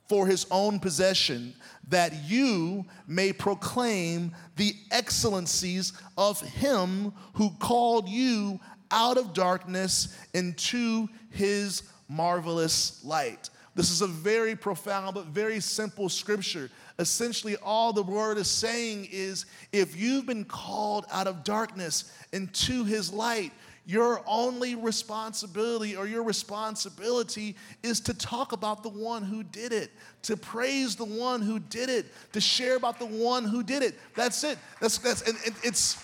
for 0.08 0.28
his 0.28 0.46
own 0.52 0.78
possession, 0.78 1.52
that 1.88 2.14
you 2.24 2.84
may 3.08 3.32
proclaim 3.32 4.32
the 4.54 4.76
excellencies 4.92 5.92
of 6.16 6.40
him 6.40 7.12
who 7.32 7.50
called 7.58 8.08
you 8.08 8.60
out 8.92 9.18
of 9.18 9.34
darkness 9.34 10.16
into 10.34 11.08
his 11.30 11.82
marvelous 12.08 13.04
light. 13.04 13.50
This 13.76 13.90
is 13.90 14.00
a 14.00 14.06
very 14.06 14.56
profound 14.56 15.14
but 15.14 15.26
very 15.26 15.60
simple 15.60 16.08
scripture. 16.08 16.70
Essentially, 16.98 17.56
all 17.58 17.92
the 17.92 18.02
word 18.02 18.38
is 18.38 18.50
saying 18.50 19.06
is 19.12 19.44
if 19.70 19.94
you've 19.94 20.24
been 20.24 20.46
called 20.46 21.04
out 21.12 21.26
of 21.26 21.44
darkness 21.44 22.10
into 22.32 22.84
his 22.84 23.12
light, 23.12 23.52
your 23.84 24.22
only 24.26 24.76
responsibility 24.76 25.94
or 25.94 26.06
your 26.06 26.22
responsibility 26.22 27.54
is 27.82 28.00
to 28.00 28.14
talk 28.14 28.52
about 28.52 28.82
the 28.82 28.88
one 28.88 29.22
who 29.22 29.42
did 29.42 29.74
it, 29.74 29.92
to 30.22 30.38
praise 30.38 30.96
the 30.96 31.04
one 31.04 31.42
who 31.42 31.58
did 31.58 31.90
it, 31.90 32.06
to 32.32 32.40
share 32.40 32.76
about 32.76 32.98
the 32.98 33.06
one 33.06 33.44
who 33.44 33.62
did 33.62 33.82
it. 33.82 33.94
That's 34.14 34.42
it. 34.42 34.56
That's 34.80 34.96
that's 34.96 35.20
and, 35.20 35.36
and 35.44 35.54
it's 35.62 36.02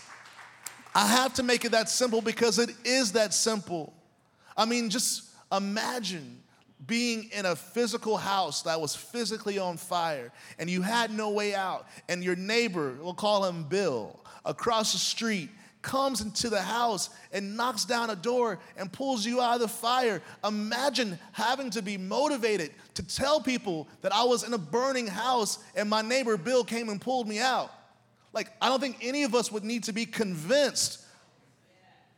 I 0.94 1.06
have 1.06 1.32
to 1.34 1.42
make 1.42 1.64
it 1.64 1.72
that 1.72 1.88
simple 1.88 2.20
because 2.20 2.58
it 2.58 2.68
is 2.84 3.12
that 3.12 3.32
simple. 3.32 3.94
I 4.58 4.66
mean, 4.66 4.90
just 4.90 5.30
imagine 5.50 6.41
being 6.86 7.30
in 7.32 7.46
a 7.46 7.54
physical 7.54 8.16
house 8.16 8.62
that 8.62 8.80
was 8.80 8.94
physically 8.96 9.58
on 9.58 9.76
fire 9.76 10.32
and 10.58 10.68
you 10.68 10.82
had 10.82 11.10
no 11.12 11.30
way 11.30 11.54
out, 11.54 11.86
and 12.08 12.24
your 12.24 12.36
neighbor, 12.36 12.94
we'll 13.00 13.14
call 13.14 13.44
him 13.44 13.64
Bill, 13.64 14.18
across 14.44 14.92
the 14.92 14.98
street 14.98 15.50
comes 15.82 16.20
into 16.20 16.48
the 16.48 16.62
house 16.62 17.10
and 17.32 17.56
knocks 17.56 17.84
down 17.84 18.08
a 18.10 18.16
door 18.16 18.58
and 18.76 18.90
pulls 18.92 19.26
you 19.26 19.40
out 19.40 19.56
of 19.56 19.60
the 19.60 19.68
fire. 19.68 20.22
Imagine 20.44 21.18
having 21.32 21.70
to 21.70 21.82
be 21.82 21.98
motivated 21.98 22.70
to 22.94 23.02
tell 23.02 23.40
people 23.40 23.88
that 24.00 24.14
I 24.14 24.22
was 24.24 24.44
in 24.44 24.54
a 24.54 24.58
burning 24.58 25.08
house 25.08 25.58
and 25.74 25.90
my 25.90 26.00
neighbor 26.00 26.36
Bill 26.36 26.64
came 26.64 26.88
and 26.88 27.00
pulled 27.00 27.28
me 27.28 27.40
out. 27.40 27.70
Like, 28.32 28.50
I 28.62 28.68
don't 28.68 28.80
think 28.80 28.98
any 29.02 29.24
of 29.24 29.34
us 29.34 29.52
would 29.52 29.64
need 29.64 29.84
to 29.84 29.92
be 29.92 30.06
convinced 30.06 31.01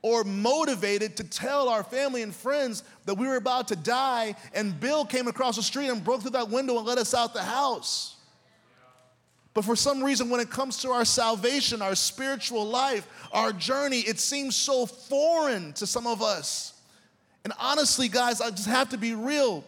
or 0.04 0.22
motivated 0.22 1.16
to 1.16 1.24
tell 1.24 1.66
our 1.66 1.82
family 1.82 2.20
and 2.20 2.34
friends 2.34 2.84
that 3.06 3.14
we 3.14 3.26
were 3.26 3.36
about 3.36 3.68
to 3.68 3.74
die 3.74 4.34
and 4.52 4.78
Bill 4.78 5.02
came 5.02 5.28
across 5.28 5.56
the 5.56 5.62
street 5.62 5.88
and 5.88 6.04
broke 6.04 6.20
through 6.20 6.32
that 6.32 6.50
window 6.50 6.76
and 6.76 6.86
let 6.86 6.98
us 6.98 7.14
out 7.14 7.32
the 7.32 7.42
house. 7.42 8.16
But 9.54 9.64
for 9.64 9.74
some 9.74 10.04
reason, 10.04 10.28
when 10.28 10.40
it 10.42 10.50
comes 10.50 10.82
to 10.82 10.90
our 10.90 11.06
salvation, 11.06 11.80
our 11.80 11.94
spiritual 11.94 12.66
life, 12.66 13.08
our 13.32 13.50
journey, 13.50 14.00
it 14.00 14.20
seems 14.20 14.56
so 14.56 14.84
foreign 14.84 15.72
to 15.72 15.86
some 15.86 16.06
of 16.06 16.20
us. 16.20 16.74
And 17.42 17.54
honestly, 17.58 18.08
guys, 18.08 18.42
I 18.42 18.50
just 18.50 18.68
have 18.68 18.90
to 18.90 18.98
be 18.98 19.14
real. 19.14 19.64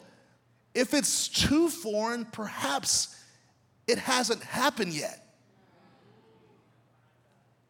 If 0.74 0.92
it's 0.92 1.28
too 1.28 1.70
foreign, 1.70 2.26
perhaps 2.26 3.18
it 3.88 3.96
hasn't 3.96 4.42
happened 4.42 4.92
yet. 4.92 5.25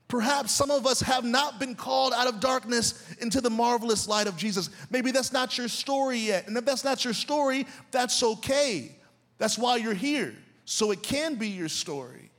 Perhaps 0.09 0.53
some 0.53 0.71
of 0.71 0.87
us 0.87 1.01
have 1.01 1.25
not 1.25 1.59
been 1.59 1.75
called 1.75 2.13
out 2.13 2.29
of 2.29 2.39
darkness 2.39 3.15
into 3.21 3.41
the 3.41 3.51
marvelous 3.51 4.07
light 4.07 4.29
of 4.29 4.37
Jesus. 4.37 4.71
Maybe 4.91 5.11
that's 5.11 5.33
not 5.33 5.59
your 5.59 5.69
story 5.69 6.19
yet. 6.19 6.47
And 6.47 6.57
if 6.57 6.65
that's 6.65 6.85
not 6.85 7.05
your 7.05 7.15
story, 7.15 7.67
that's 7.91 8.23
okay. 8.23 8.97
That's 9.39 9.59
why 9.59 9.77
you're 9.77 9.95
here 9.95 10.35
so 10.65 10.93
it 10.93 11.03
can 11.03 11.35
be 11.35 11.49
your 11.49 11.69
story. 11.69 12.31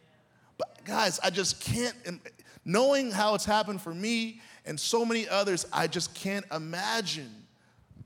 But 0.58 0.86
guys, 0.86 1.20
I 1.22 1.30
just 1.30 1.60
can't, 1.60 1.96
knowing 2.64 3.12
how 3.12 3.36
it's 3.36 3.46
happened 3.46 3.82
for 3.82 3.94
me 3.94 4.42
and 4.66 4.80
so 4.80 5.04
many 5.06 5.28
others, 5.28 5.66
I 5.74 5.88
just 5.88 6.14
can't 6.14 6.46
imagine 6.54 7.34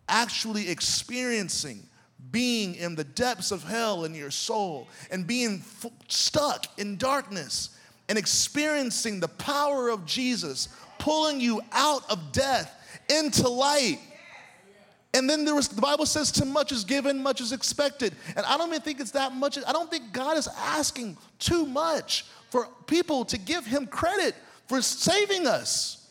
actually 0.07 0.69
experiencing 0.69 1.83
being 2.31 2.75
in 2.75 2.95
the 2.95 3.03
depths 3.03 3.51
of 3.51 3.63
hell 3.63 4.05
in 4.05 4.13
your 4.13 4.31
soul 4.31 4.87
and 5.09 5.25
being 5.25 5.63
f- 5.83 5.91
stuck 6.07 6.67
in 6.79 6.97
darkness 6.97 7.77
and 8.11 8.17
experiencing 8.19 9.21
the 9.21 9.29
power 9.29 9.87
of 9.87 10.05
Jesus 10.05 10.67
pulling 10.99 11.39
you 11.39 11.61
out 11.71 12.03
of 12.11 12.33
death 12.33 12.75
into 13.09 13.47
light 13.47 13.99
and 15.13 15.29
then 15.29 15.43
there 15.43 15.55
was, 15.55 15.67
the 15.67 15.81
Bible 15.81 16.05
says, 16.05 16.31
too 16.31 16.45
much 16.45 16.71
is 16.71 16.85
given, 16.85 17.21
much 17.21 17.41
is 17.41 17.51
expected. 17.51 18.13
And 18.35 18.45
I 18.45 18.57
don't 18.57 18.69
even 18.69 18.81
think 18.81 18.99
it's 19.01 19.11
that 19.11 19.33
much. 19.33 19.57
I 19.67 19.73
don't 19.73 19.91
think 19.91 20.13
God 20.13 20.37
is 20.37 20.47
asking 20.57 21.17
too 21.37 21.65
much 21.65 22.25
for 22.49 22.67
people 22.87 23.25
to 23.25 23.37
give 23.37 23.65
him 23.65 23.87
credit 23.87 24.35
for 24.67 24.81
saving 24.81 25.47
us. 25.47 26.07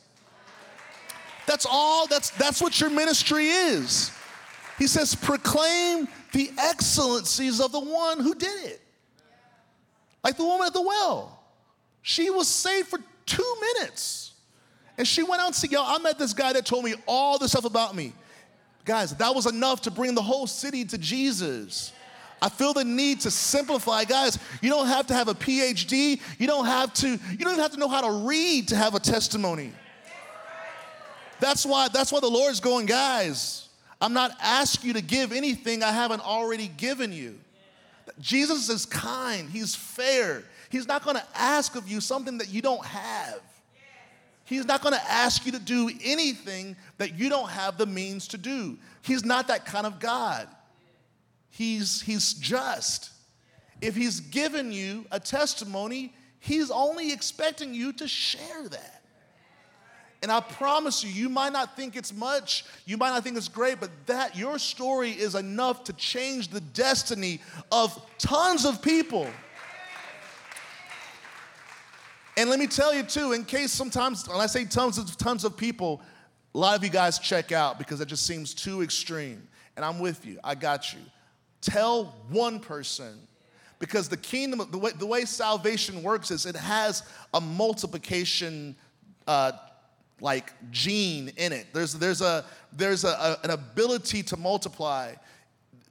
That's 1.46 1.66
all, 1.68 2.06
that's, 2.06 2.30
that's 2.30 2.60
what 2.60 2.78
your 2.78 2.90
ministry 2.90 3.46
is. 3.46 4.12
He 4.78 4.86
says, 4.86 5.14
proclaim 5.14 6.06
the 6.32 6.50
excellencies 6.58 7.60
of 7.60 7.72
the 7.72 7.80
one 7.80 8.20
who 8.20 8.34
did 8.34 8.66
it. 8.66 8.80
Like 10.22 10.36
the 10.36 10.44
woman 10.44 10.66
at 10.66 10.74
the 10.74 10.82
well. 10.82 11.39
She 12.02 12.30
was 12.30 12.48
saved 12.48 12.88
for 12.88 12.98
two 13.26 13.56
minutes. 13.60 14.32
And 14.98 15.06
she 15.06 15.22
went 15.22 15.40
out 15.40 15.46
and 15.46 15.54
said, 15.54 15.72
Yo, 15.72 15.82
I 15.82 15.98
met 15.98 16.18
this 16.18 16.32
guy 16.32 16.52
that 16.52 16.66
told 16.66 16.84
me 16.84 16.94
all 17.06 17.38
this 17.38 17.52
stuff 17.52 17.64
about 17.64 17.94
me. 17.94 18.12
Guys, 18.84 19.14
that 19.16 19.34
was 19.34 19.46
enough 19.46 19.82
to 19.82 19.90
bring 19.90 20.14
the 20.14 20.22
whole 20.22 20.46
city 20.46 20.84
to 20.84 20.98
Jesus. 20.98 21.92
I 22.42 22.48
feel 22.48 22.72
the 22.72 22.84
need 22.84 23.20
to 23.20 23.30
simplify. 23.30 24.04
Guys, 24.04 24.38
you 24.62 24.70
don't 24.70 24.86
have 24.86 25.06
to 25.08 25.14
have 25.14 25.28
a 25.28 25.34
PhD. 25.34 26.20
You 26.38 26.46
don't 26.46 26.66
have 26.66 26.92
to, 26.94 27.08
you 27.08 27.38
don't 27.38 27.52
even 27.52 27.60
have 27.60 27.72
to 27.72 27.78
know 27.78 27.88
how 27.88 28.00
to 28.00 28.26
read 28.26 28.68
to 28.68 28.76
have 28.76 28.94
a 28.94 29.00
testimony. 29.00 29.72
That's 31.38 31.64
why, 31.64 31.88
that's 31.88 32.12
why 32.12 32.20
the 32.20 32.28
Lord's 32.28 32.60
going, 32.60 32.86
guys, 32.86 33.68
I'm 34.00 34.12
not 34.12 34.32
asking 34.42 34.88
you 34.88 34.94
to 34.94 35.02
give 35.02 35.32
anything 35.32 35.82
I 35.82 35.92
haven't 35.92 36.20
already 36.20 36.68
given 36.68 37.12
you. 37.12 37.38
Jesus 38.20 38.68
is 38.68 38.86
kind, 38.86 39.48
He's 39.48 39.74
fair. 39.74 40.44
He's 40.70 40.88
not 40.88 41.04
gonna 41.04 41.26
ask 41.34 41.76
of 41.76 41.86
you 41.86 42.00
something 42.00 42.38
that 42.38 42.48
you 42.48 42.62
don't 42.62 42.84
have. 42.86 43.40
He's 44.50 44.66
not 44.66 44.82
going 44.82 44.94
to 44.94 45.04
ask 45.08 45.46
you 45.46 45.52
to 45.52 45.60
do 45.60 45.88
anything 46.02 46.74
that 46.98 47.16
you 47.16 47.28
don't 47.28 47.50
have 47.50 47.78
the 47.78 47.86
means 47.86 48.26
to 48.28 48.36
do. 48.36 48.76
He's 49.00 49.24
not 49.24 49.46
that 49.46 49.64
kind 49.64 49.86
of 49.86 50.00
God. 50.00 50.48
He's, 51.50 52.02
he's 52.02 52.34
just. 52.34 53.10
If 53.80 53.94
He's 53.94 54.18
given 54.18 54.72
you 54.72 55.04
a 55.12 55.20
testimony, 55.20 56.12
He's 56.40 56.68
only 56.68 57.12
expecting 57.12 57.74
you 57.74 57.92
to 57.92 58.08
share 58.08 58.68
that. 58.70 59.02
And 60.20 60.32
I 60.32 60.40
promise 60.40 61.04
you, 61.04 61.10
you 61.10 61.28
might 61.28 61.52
not 61.52 61.76
think 61.76 61.94
it's 61.94 62.12
much, 62.12 62.64
you 62.86 62.96
might 62.96 63.10
not 63.10 63.22
think 63.22 63.36
it's 63.36 63.46
great, 63.46 63.78
but 63.78 63.90
that 64.06 64.36
your 64.36 64.58
story 64.58 65.12
is 65.12 65.36
enough 65.36 65.84
to 65.84 65.92
change 65.92 66.48
the 66.48 66.60
destiny 66.60 67.40
of 67.70 68.02
tons 68.18 68.64
of 68.64 68.82
people. 68.82 69.28
And 72.40 72.48
let 72.48 72.58
me 72.58 72.66
tell 72.66 72.94
you 72.94 73.02
too, 73.02 73.32
in 73.32 73.44
case 73.44 73.70
sometimes 73.70 74.26
when 74.26 74.40
I 74.40 74.46
say 74.46 74.64
tons 74.64 74.96
of 74.96 75.14
tons 75.18 75.44
of 75.44 75.58
people, 75.58 76.00
a 76.54 76.58
lot 76.58 76.74
of 76.74 76.82
you 76.82 76.88
guys 76.88 77.18
check 77.18 77.52
out 77.52 77.76
because 77.76 78.00
it 78.00 78.06
just 78.06 78.24
seems 78.24 78.54
too 78.54 78.80
extreme. 78.80 79.46
And 79.76 79.84
I'm 79.84 79.98
with 79.98 80.24
you. 80.24 80.38
I 80.42 80.54
got 80.54 80.94
you. 80.94 81.00
Tell 81.60 82.04
one 82.30 82.58
person 82.58 83.18
because 83.78 84.08
the 84.08 84.16
kingdom, 84.16 84.66
the 84.70 84.78
way, 84.78 84.92
the 84.92 85.04
way 85.04 85.26
salvation 85.26 86.02
works 86.02 86.30
is 86.30 86.46
it 86.46 86.56
has 86.56 87.02
a 87.34 87.42
multiplication 87.42 88.74
uh, 89.26 89.52
like 90.22 90.54
gene 90.70 91.32
in 91.36 91.52
it. 91.52 91.66
There's, 91.74 91.92
there's, 91.92 92.22
a, 92.22 92.46
there's 92.72 93.04
a, 93.04 93.08
a, 93.08 93.38
an 93.44 93.50
ability 93.50 94.22
to 94.22 94.38
multiply. 94.38 95.12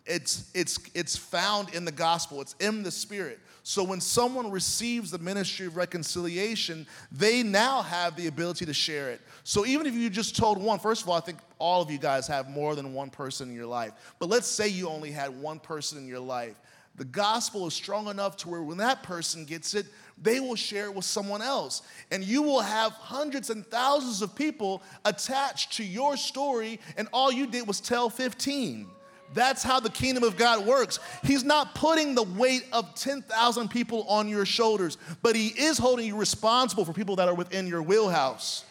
It's, 0.10 0.50
it's, 0.56 0.80
it's 0.96 1.16
found 1.16 1.76
in 1.76 1.86
the 1.86 1.92
gospel, 1.92 2.42
it's 2.42 2.56
in 2.60 2.82
the 2.82 2.90
spirit. 2.90 3.40
So 3.62 3.84
when 3.84 4.02
someone 4.02 4.50
receives 4.50 5.12
the 5.12 5.20
ministry 5.20 5.68
of 5.68 5.78
reconciliation, 5.78 6.88
they 7.12 7.44
now 7.44 7.84
have 7.84 8.16
the 8.16 8.26
ability 8.26 8.66
to 8.66 8.74
share 8.74 9.12
it. 9.12 9.22
So 9.44 9.68
even 9.68 9.86
if 9.86 9.94
you 9.94 10.10
just 10.10 10.36
told 10.36 10.58
one, 10.58 10.80
first 10.80 11.04
of 11.04 11.10
all, 11.10 11.16
I 11.16 11.20
think 11.20 11.38
all 11.60 11.84
of 11.84 11.92
you 11.92 12.00
guys 12.00 12.26
have 12.26 12.50
more 12.50 12.74
than 12.74 12.96
one 12.96 13.12
person 13.12 13.50
in 13.50 13.56
your 13.56 13.68
life. 13.68 13.92
But 14.18 14.30
let's 14.30 14.48
say 14.48 14.68
you 14.68 14.90
only 14.90 15.12
had 15.12 15.30
one 15.40 15.60
person 15.60 16.00
in 16.00 16.08
your 16.08 16.20
life. 16.20 16.56
The 16.96 17.06
gospel 17.06 17.68
is 17.68 17.76
strong 17.76 18.08
enough 18.08 18.36
to 18.38 18.50
where 18.50 18.64
when 18.64 18.78
that 18.80 19.04
person 19.04 19.46
gets 19.46 19.76
it, 19.76 19.86
they 20.20 20.40
will 20.40 20.56
share 20.56 20.86
it 20.86 20.96
with 20.96 21.06
someone 21.06 21.44
else. 21.44 21.84
And 22.10 22.24
you 22.24 22.42
will 22.42 22.62
have 22.62 22.94
hundreds 22.94 23.52
and 23.52 23.64
thousands 23.68 24.24
of 24.24 24.36
people 24.36 24.82
attached 25.06 25.74
to 25.74 25.84
your 25.84 26.18
story, 26.18 26.80
and 26.98 27.08
all 27.14 27.32
you 27.32 27.46
did 27.46 27.68
was 27.68 27.80
tell 27.80 28.10
15. 28.10 28.88
That's 29.34 29.64
how 29.64 29.80
the 29.80 29.90
kingdom 29.90 30.24
of 30.24 30.38
God 30.38 30.66
works. 30.66 31.00
He's 31.24 31.44
not 31.44 31.76
putting 31.76 32.16
the 32.16 32.24
weight 32.24 32.66
of 32.74 32.96
10,000 32.96 33.70
people 33.70 34.04
on 34.04 34.28
your 34.28 34.46
shoulders, 34.46 34.98
but 35.22 35.36
He 35.36 35.48
is 35.48 35.78
holding 35.78 36.08
you 36.08 36.16
responsible 36.16 36.86
for 36.86 36.94
people 36.94 37.16
that 37.18 37.28
are 37.28 37.36
within 37.36 37.68
your 37.68 37.82
wheelhouse. 37.84 38.66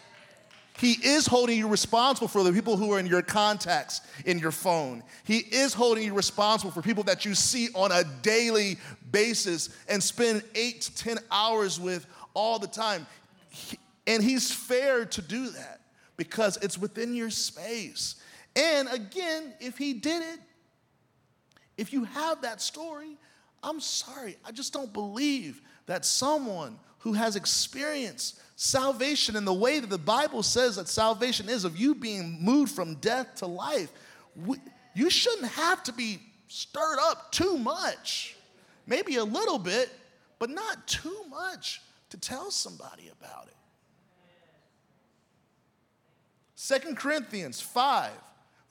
He 0.78 0.92
is 0.92 1.26
holding 1.26 1.58
you 1.58 1.66
responsible 1.66 2.28
for 2.28 2.44
the 2.44 2.52
people 2.52 2.76
who 2.76 2.92
are 2.92 3.00
in 3.00 3.06
your 3.06 3.22
contacts 3.22 4.00
in 4.24 4.38
your 4.38 4.52
phone. 4.52 5.02
He 5.24 5.38
is 5.38 5.74
holding 5.74 6.04
you 6.04 6.14
responsible 6.14 6.70
for 6.70 6.82
people 6.82 7.02
that 7.04 7.24
you 7.24 7.34
see 7.34 7.68
on 7.74 7.90
a 7.90 8.04
daily 8.22 8.78
basis 9.10 9.70
and 9.88 10.00
spend 10.00 10.44
eight 10.54 10.82
to 10.82 10.94
10 10.94 11.18
hours 11.32 11.80
with 11.80 12.06
all 12.32 12.60
the 12.60 12.68
time. 12.68 13.06
And 14.06 14.22
He's 14.22 14.52
fair 14.52 15.04
to 15.04 15.20
do 15.20 15.50
that 15.50 15.80
because 16.16 16.58
it's 16.58 16.78
within 16.78 17.14
your 17.14 17.30
space. 17.30 18.14
And 18.54 18.88
again, 18.88 19.54
if 19.60 19.78
He 19.78 19.94
did 19.94 20.22
it, 20.22 20.38
if 21.78 21.92
you 21.92 22.04
have 22.04 22.42
that 22.42 22.60
story, 22.60 23.16
I'm 23.62 23.80
sorry, 23.80 24.36
I 24.44 24.50
just 24.52 24.72
don't 24.72 24.92
believe 24.92 25.62
that 25.86 26.04
someone 26.04 26.78
who 26.98 27.12
has 27.12 27.36
experienced 27.36 28.40
salvation 28.56 29.36
in 29.36 29.44
the 29.44 29.54
way 29.54 29.78
that 29.78 29.88
the 29.88 29.96
Bible 29.96 30.42
says 30.42 30.76
that 30.76 30.88
salvation 30.88 31.48
is 31.48 31.64
of 31.64 31.78
you 31.78 31.94
being 31.94 32.42
moved 32.42 32.72
from 32.72 32.96
death 32.96 33.36
to 33.36 33.46
life, 33.46 33.90
you 34.94 35.08
shouldn't 35.08 35.52
have 35.52 35.82
to 35.84 35.92
be 35.92 36.18
stirred 36.48 36.98
up 37.00 37.30
too 37.30 37.56
much. 37.56 38.36
Maybe 38.86 39.16
a 39.16 39.24
little 39.24 39.58
bit, 39.58 39.90
but 40.38 40.50
not 40.50 40.86
too 40.88 41.24
much 41.30 41.80
to 42.10 42.16
tell 42.16 42.50
somebody 42.50 43.10
about 43.20 43.46
it. 43.46 43.54
Second 46.56 46.96
Corinthians 46.96 47.60
5, 47.60 48.10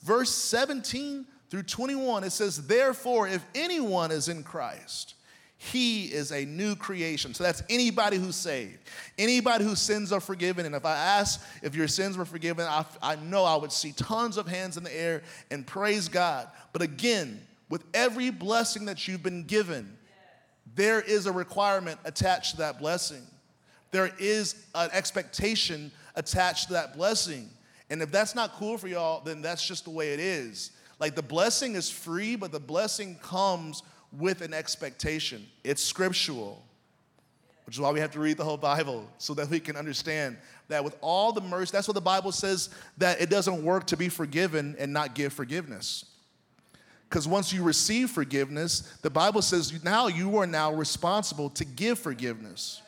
verse 0.01 0.33
17 0.33 1.25
through 1.49 1.63
21, 1.63 2.23
it 2.23 2.31
says, 2.31 2.67
Therefore, 2.67 3.27
if 3.27 3.43
anyone 3.55 4.11
is 4.11 4.27
in 4.27 4.43
Christ, 4.43 5.15
he 5.57 6.05
is 6.05 6.31
a 6.31 6.45
new 6.45 6.75
creation. 6.75 7.33
So 7.33 7.43
that's 7.43 7.63
anybody 7.69 8.17
who's 8.17 8.35
saved, 8.35 8.77
anybody 9.17 9.63
whose 9.63 9.79
sins 9.79 10.11
are 10.11 10.19
forgiven. 10.19 10.65
And 10.65 10.75
if 10.75 10.85
I 10.85 10.95
ask 10.95 11.43
if 11.63 11.75
your 11.75 11.87
sins 11.87 12.17
were 12.17 12.25
forgiven, 12.25 12.65
I, 12.65 12.85
I 13.01 13.15
know 13.15 13.43
I 13.43 13.55
would 13.55 13.71
see 13.71 13.91
tons 13.93 14.37
of 14.37 14.47
hands 14.47 14.77
in 14.77 14.83
the 14.83 14.95
air 14.95 15.23
and 15.49 15.65
praise 15.65 16.09
God. 16.09 16.47
But 16.73 16.83
again, 16.83 17.41
with 17.69 17.83
every 17.93 18.29
blessing 18.29 18.85
that 18.85 19.07
you've 19.07 19.23
been 19.23 19.43
given, 19.43 19.97
there 20.75 21.01
is 21.01 21.25
a 21.25 21.31
requirement 21.31 21.99
attached 22.05 22.51
to 22.51 22.57
that 22.57 22.77
blessing. 22.77 23.23
There 23.91 24.11
is 24.19 24.67
an 24.75 24.89
expectation 24.93 25.91
attached 26.15 26.67
to 26.67 26.73
that 26.73 26.95
blessing. 26.95 27.49
And 27.89 28.01
if 28.01 28.11
that's 28.11 28.35
not 28.35 28.53
cool 28.53 28.77
for 28.77 28.87
y'all, 28.87 29.23
then 29.23 29.41
that's 29.41 29.65
just 29.65 29.85
the 29.85 29.89
way 29.89 30.13
it 30.13 30.19
is. 30.19 30.71
Like 30.99 31.15
the 31.15 31.23
blessing 31.23 31.75
is 31.75 31.89
free, 31.89 32.35
but 32.35 32.51
the 32.51 32.59
blessing 32.59 33.17
comes 33.21 33.83
with 34.11 34.41
an 34.41 34.53
expectation. 34.53 35.45
It's 35.63 35.83
scriptural, 35.83 36.63
which 37.65 37.75
is 37.75 37.81
why 37.81 37.91
we 37.91 37.99
have 37.99 38.11
to 38.11 38.19
read 38.19 38.37
the 38.37 38.43
whole 38.43 38.57
Bible 38.57 39.07
so 39.17 39.33
that 39.35 39.49
we 39.49 39.59
can 39.59 39.75
understand 39.75 40.37
that 40.69 40.83
with 40.83 40.97
all 41.01 41.31
the 41.31 41.41
mercy, 41.41 41.71
that's 41.71 41.87
what 41.87 41.95
the 41.95 42.01
Bible 42.01 42.31
says 42.31 42.69
that 42.97 43.21
it 43.21 43.29
doesn't 43.29 43.63
work 43.63 43.85
to 43.87 43.97
be 43.97 44.09
forgiven 44.09 44.75
and 44.79 44.91
not 44.91 45.13
give 45.13 45.33
forgiveness. 45.33 46.05
Because 47.09 47.27
once 47.27 47.53
you 47.53 47.63
receive 47.63 48.09
forgiveness, 48.09 48.81
the 49.01 49.09
Bible 49.09 49.41
says 49.41 49.83
now 49.83 50.07
you 50.07 50.37
are 50.37 50.47
now 50.47 50.73
responsible 50.73 51.49
to 51.51 51.63
give 51.63 51.99
forgiveness. 51.99 52.81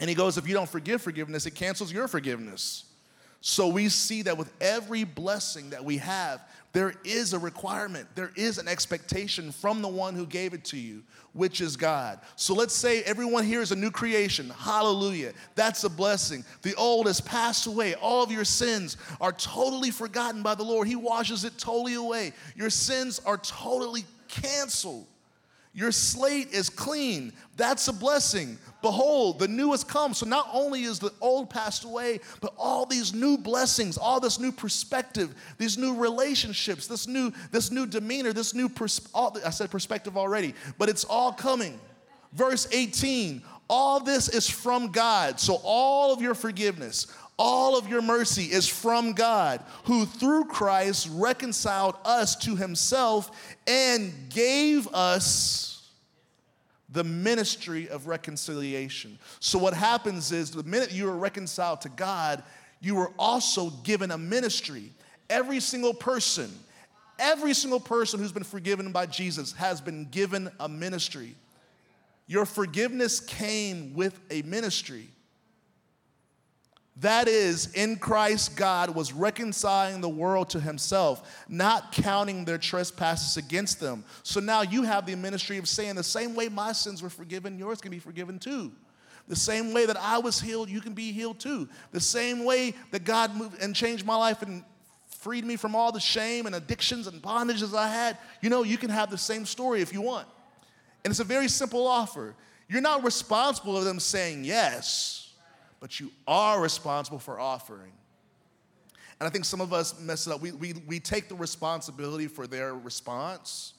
And 0.00 0.08
he 0.08 0.16
goes, 0.16 0.38
if 0.38 0.48
you 0.48 0.54
don't 0.54 0.68
forgive 0.68 1.02
forgiveness, 1.02 1.46
it 1.46 1.54
cancels 1.54 1.92
your 1.92 2.08
forgiveness. 2.08 2.84
So 3.40 3.68
we 3.68 3.88
see 3.88 4.22
that 4.22 4.36
with 4.36 4.52
every 4.60 5.04
blessing 5.04 5.70
that 5.70 5.84
we 5.84 5.98
have, 5.98 6.40
there 6.72 6.94
is 7.04 7.32
a 7.32 7.38
requirement, 7.38 8.08
there 8.14 8.32
is 8.36 8.58
an 8.58 8.68
expectation 8.68 9.52
from 9.52 9.80
the 9.80 9.88
one 9.88 10.14
who 10.14 10.26
gave 10.26 10.52
it 10.54 10.64
to 10.66 10.76
you, 10.76 11.02
which 11.32 11.60
is 11.60 11.76
God. 11.76 12.20
So 12.36 12.52
let's 12.52 12.74
say 12.74 13.02
everyone 13.02 13.44
here 13.44 13.62
is 13.62 13.72
a 13.72 13.76
new 13.76 13.90
creation. 13.90 14.50
Hallelujah. 14.50 15.32
That's 15.54 15.84
a 15.84 15.88
blessing. 15.88 16.44
The 16.62 16.74
old 16.74 17.06
has 17.06 17.20
passed 17.20 17.66
away. 17.66 17.94
All 17.94 18.22
of 18.22 18.32
your 18.32 18.44
sins 18.44 18.96
are 19.20 19.32
totally 19.32 19.90
forgotten 19.90 20.42
by 20.42 20.54
the 20.54 20.64
Lord. 20.64 20.88
He 20.88 20.96
washes 20.96 21.44
it 21.44 21.56
totally 21.58 21.94
away. 21.94 22.32
Your 22.54 22.70
sins 22.70 23.20
are 23.24 23.38
totally 23.38 24.04
canceled. 24.26 25.06
Your 25.78 25.92
slate 25.92 26.52
is 26.52 26.68
clean. 26.68 27.32
That's 27.56 27.86
a 27.86 27.92
blessing. 27.92 28.58
Behold, 28.82 29.38
the 29.38 29.46
new 29.46 29.70
has 29.70 29.84
come. 29.84 30.12
So 30.12 30.26
not 30.26 30.48
only 30.52 30.82
is 30.82 30.98
the 30.98 31.12
old 31.20 31.50
passed 31.50 31.84
away, 31.84 32.18
but 32.40 32.52
all 32.58 32.84
these 32.84 33.14
new 33.14 33.38
blessings, 33.38 33.96
all 33.96 34.18
this 34.18 34.40
new 34.40 34.50
perspective, 34.50 35.36
these 35.56 35.78
new 35.78 35.94
relationships, 35.94 36.88
this 36.88 37.06
new, 37.06 37.32
this 37.52 37.70
new 37.70 37.86
demeanor, 37.86 38.32
this 38.32 38.54
new 38.54 38.68
pers- 38.68 39.08
all, 39.14 39.38
I 39.46 39.50
said 39.50 39.70
perspective 39.70 40.16
already, 40.16 40.52
but 40.78 40.88
it's 40.88 41.04
all 41.04 41.30
coming. 41.32 41.78
Verse 42.32 42.66
18, 42.72 43.40
all 43.70 44.00
this 44.00 44.28
is 44.28 44.50
from 44.50 44.90
God. 44.90 45.38
So 45.38 45.60
all 45.62 46.12
of 46.12 46.20
your 46.20 46.34
forgiveness, 46.34 47.06
all 47.38 47.78
of 47.78 47.86
your 47.86 48.02
mercy 48.02 48.46
is 48.46 48.66
from 48.66 49.12
God, 49.12 49.62
who 49.84 50.06
through 50.06 50.46
Christ 50.46 51.08
reconciled 51.12 51.94
us 52.04 52.34
to 52.38 52.56
himself 52.56 53.30
and 53.68 54.12
gave 54.28 54.88
us 54.88 55.67
the 56.90 57.04
ministry 57.04 57.88
of 57.88 58.06
reconciliation. 58.06 59.18
So, 59.40 59.58
what 59.58 59.74
happens 59.74 60.32
is 60.32 60.50
the 60.50 60.62
minute 60.62 60.92
you 60.92 61.08
are 61.08 61.16
reconciled 61.16 61.82
to 61.82 61.88
God, 61.90 62.42
you 62.80 62.98
are 62.98 63.12
also 63.18 63.70
given 63.70 64.10
a 64.10 64.18
ministry. 64.18 64.92
Every 65.28 65.60
single 65.60 65.92
person, 65.92 66.50
every 67.18 67.52
single 67.52 67.80
person 67.80 68.20
who's 68.20 68.32
been 68.32 68.44
forgiven 68.44 68.92
by 68.92 69.06
Jesus 69.06 69.52
has 69.52 69.80
been 69.80 70.06
given 70.06 70.50
a 70.58 70.68
ministry. 70.68 71.34
Your 72.26 72.46
forgiveness 72.46 73.20
came 73.20 73.94
with 73.94 74.18
a 74.30 74.42
ministry. 74.42 75.08
That 77.00 77.28
is, 77.28 77.72
in 77.74 77.96
Christ, 77.96 78.56
God 78.56 78.92
was 78.92 79.12
reconciling 79.12 80.00
the 80.00 80.08
world 80.08 80.50
to 80.50 80.60
himself, 80.60 81.44
not 81.48 81.92
counting 81.92 82.44
their 82.44 82.58
trespasses 82.58 83.36
against 83.36 83.78
them. 83.78 84.04
So 84.24 84.40
now 84.40 84.62
you 84.62 84.82
have 84.82 85.06
the 85.06 85.14
ministry 85.14 85.58
of 85.58 85.68
saying, 85.68 85.94
the 85.94 86.02
same 86.02 86.34
way 86.34 86.48
my 86.48 86.72
sins 86.72 87.00
were 87.00 87.10
forgiven, 87.10 87.56
yours 87.56 87.80
can 87.80 87.92
be 87.92 88.00
forgiven 88.00 88.40
too. 88.40 88.72
The 89.28 89.36
same 89.36 89.72
way 89.72 89.86
that 89.86 89.96
I 89.96 90.18
was 90.18 90.40
healed, 90.40 90.70
you 90.70 90.80
can 90.80 90.94
be 90.94 91.12
healed 91.12 91.38
too. 91.38 91.68
The 91.92 92.00
same 92.00 92.44
way 92.44 92.74
that 92.90 93.04
God 93.04 93.36
moved 93.36 93.62
and 93.62 93.76
changed 93.76 94.04
my 94.04 94.16
life 94.16 94.42
and 94.42 94.64
freed 95.06 95.44
me 95.44 95.54
from 95.54 95.76
all 95.76 95.92
the 95.92 96.00
shame 96.00 96.46
and 96.46 96.54
addictions 96.54 97.06
and 97.06 97.22
bondages 97.22 97.76
I 97.76 97.88
had, 97.88 98.18
you 98.40 98.50
know, 98.50 98.64
you 98.64 98.78
can 98.78 98.90
have 98.90 99.10
the 99.10 99.18
same 99.18 99.44
story 99.44 99.82
if 99.82 99.92
you 99.92 100.00
want. 100.00 100.26
And 101.04 101.12
it's 101.12 101.20
a 101.20 101.24
very 101.24 101.46
simple 101.46 101.86
offer. 101.86 102.34
You're 102.68 102.80
not 102.80 103.04
responsible 103.04 103.76
of 103.76 103.84
them 103.84 104.00
saying 104.00 104.44
yes 104.44 105.27
but 105.80 106.00
you 106.00 106.10
are 106.26 106.60
responsible 106.60 107.18
for 107.18 107.38
offering. 107.40 107.92
And 109.20 109.26
I 109.26 109.30
think 109.30 109.44
some 109.44 109.60
of 109.60 109.72
us 109.72 109.98
mess 110.00 110.26
it 110.26 110.32
up. 110.32 110.40
We, 110.40 110.52
we, 110.52 110.74
we 110.86 111.00
take 111.00 111.28
the 111.28 111.34
responsibility 111.34 112.28
for 112.28 112.46
their 112.46 112.74
response. 112.74 113.74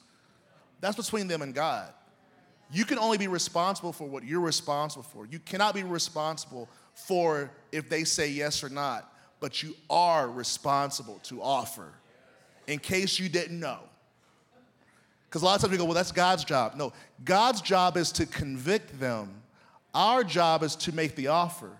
That's 0.80 0.96
between 0.96 1.28
them 1.28 1.42
and 1.42 1.54
God. 1.54 1.92
You 2.72 2.84
can 2.84 2.98
only 2.98 3.18
be 3.18 3.26
responsible 3.26 3.92
for 3.92 4.04
what 4.04 4.24
you're 4.24 4.40
responsible 4.40 5.02
for. 5.02 5.26
You 5.26 5.38
cannot 5.38 5.74
be 5.74 5.82
responsible 5.82 6.68
for 6.94 7.50
if 7.72 7.88
they 7.88 8.04
say 8.04 8.28
yes 8.30 8.62
or 8.62 8.68
not, 8.68 9.12
but 9.40 9.62
you 9.62 9.74
are 9.88 10.28
responsible 10.28 11.18
to 11.24 11.42
offer 11.42 11.92
in 12.66 12.78
case 12.78 13.18
you 13.18 13.28
didn't 13.28 13.58
know. 13.58 13.78
Because 15.28 15.42
a 15.42 15.44
lot 15.44 15.56
of 15.56 15.60
times 15.62 15.72
we 15.72 15.78
go, 15.78 15.84
well, 15.84 15.94
that's 15.94 16.12
God's 16.12 16.44
job. 16.44 16.74
No, 16.76 16.92
God's 17.24 17.60
job 17.60 17.96
is 17.96 18.12
to 18.12 18.26
convict 18.26 18.98
them 19.00 19.40
Our 19.94 20.22
job 20.22 20.62
is 20.62 20.76
to 20.76 20.92
make 20.92 21.16
the 21.16 21.28
offer. 21.28 21.70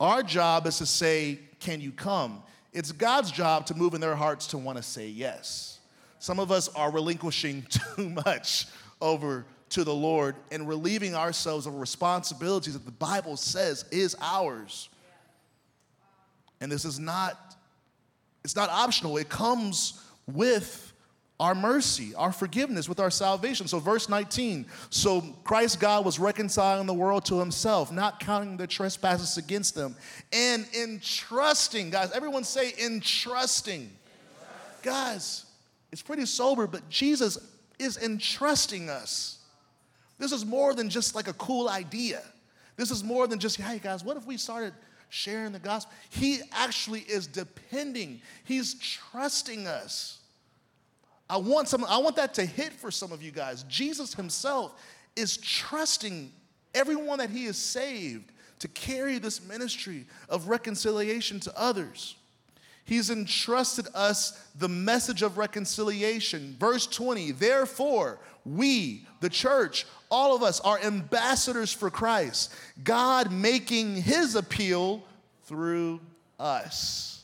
Our 0.00 0.22
job 0.22 0.66
is 0.66 0.78
to 0.78 0.86
say, 0.86 1.38
Can 1.60 1.80
you 1.80 1.92
come? 1.92 2.42
It's 2.72 2.90
God's 2.90 3.30
job 3.30 3.66
to 3.66 3.74
move 3.74 3.94
in 3.94 4.00
their 4.00 4.16
hearts 4.16 4.48
to 4.48 4.58
want 4.58 4.78
to 4.78 4.82
say 4.82 5.08
yes. 5.08 5.78
Some 6.18 6.40
of 6.40 6.50
us 6.50 6.68
are 6.68 6.90
relinquishing 6.90 7.66
too 7.96 8.08
much 8.26 8.66
over 9.00 9.44
to 9.70 9.84
the 9.84 9.94
Lord 9.94 10.36
and 10.50 10.66
relieving 10.66 11.14
ourselves 11.14 11.66
of 11.66 11.74
responsibilities 11.74 12.74
that 12.74 12.84
the 12.84 12.90
Bible 12.90 13.36
says 13.36 13.84
is 13.90 14.16
ours. 14.20 14.88
And 16.60 16.72
this 16.72 16.84
is 16.84 16.98
not 16.98 17.56
it's 18.42 18.56
not 18.56 18.70
optional. 18.70 19.18
It 19.18 19.28
comes 19.28 20.02
with 20.26 20.89
our 21.40 21.54
mercy, 21.54 22.14
our 22.14 22.32
forgiveness, 22.32 22.86
with 22.86 23.00
our 23.00 23.10
salvation. 23.10 23.66
So, 23.66 23.78
verse 23.78 24.10
19 24.10 24.66
so 24.90 25.22
Christ 25.42 25.80
God 25.80 26.04
was 26.04 26.18
reconciling 26.18 26.86
the 26.86 26.94
world 26.94 27.24
to 27.24 27.40
himself, 27.40 27.90
not 27.90 28.20
counting 28.20 28.58
their 28.58 28.66
trespasses 28.66 29.38
against 29.38 29.74
them, 29.74 29.96
and 30.32 30.66
entrusting, 30.78 31.88
guys, 31.90 32.12
everyone 32.12 32.44
say 32.44 32.74
entrusting. 32.78 33.90
Guys, 34.82 35.46
it's 35.90 36.02
pretty 36.02 36.26
sober, 36.26 36.66
but 36.66 36.88
Jesus 36.90 37.38
is 37.78 37.96
entrusting 37.96 38.90
us. 38.90 39.38
This 40.18 40.32
is 40.32 40.44
more 40.44 40.74
than 40.74 40.90
just 40.90 41.14
like 41.14 41.26
a 41.26 41.32
cool 41.34 41.70
idea. 41.70 42.22
This 42.76 42.90
is 42.90 43.02
more 43.02 43.26
than 43.26 43.38
just, 43.38 43.58
hey 43.58 43.78
guys, 43.78 44.04
what 44.04 44.18
if 44.18 44.26
we 44.26 44.36
started 44.36 44.74
sharing 45.08 45.52
the 45.52 45.58
gospel? 45.58 45.92
He 46.10 46.40
actually 46.52 47.00
is 47.00 47.26
depending, 47.26 48.20
He's 48.44 48.74
trusting 48.74 49.66
us. 49.66 50.19
I 51.30 51.36
want 51.36 51.68
some, 51.68 51.84
I 51.84 51.98
want 51.98 52.16
that 52.16 52.34
to 52.34 52.44
hit 52.44 52.72
for 52.72 52.90
some 52.90 53.12
of 53.12 53.22
you 53.22 53.30
guys. 53.30 53.62
Jesus 53.64 54.12
himself 54.14 54.74
is 55.14 55.36
trusting 55.36 56.32
everyone 56.74 57.18
that 57.18 57.30
he 57.30 57.44
has 57.44 57.56
saved 57.56 58.32
to 58.58 58.68
carry 58.68 59.18
this 59.18 59.42
ministry 59.42 60.06
of 60.28 60.48
reconciliation 60.48 61.38
to 61.40 61.58
others. 61.58 62.16
He's 62.84 63.10
entrusted 63.10 63.86
us 63.94 64.44
the 64.58 64.68
message 64.68 65.22
of 65.22 65.38
reconciliation. 65.38 66.56
Verse 66.58 66.88
20, 66.88 67.30
therefore, 67.32 68.18
we, 68.44 69.06
the 69.20 69.30
church, 69.30 69.86
all 70.10 70.34
of 70.34 70.42
us 70.42 70.58
are 70.60 70.80
ambassadors 70.80 71.72
for 71.72 71.90
Christ, 71.90 72.52
God 72.82 73.30
making 73.30 73.94
his 73.94 74.34
appeal 74.34 75.04
through 75.44 76.00
us. 76.40 77.19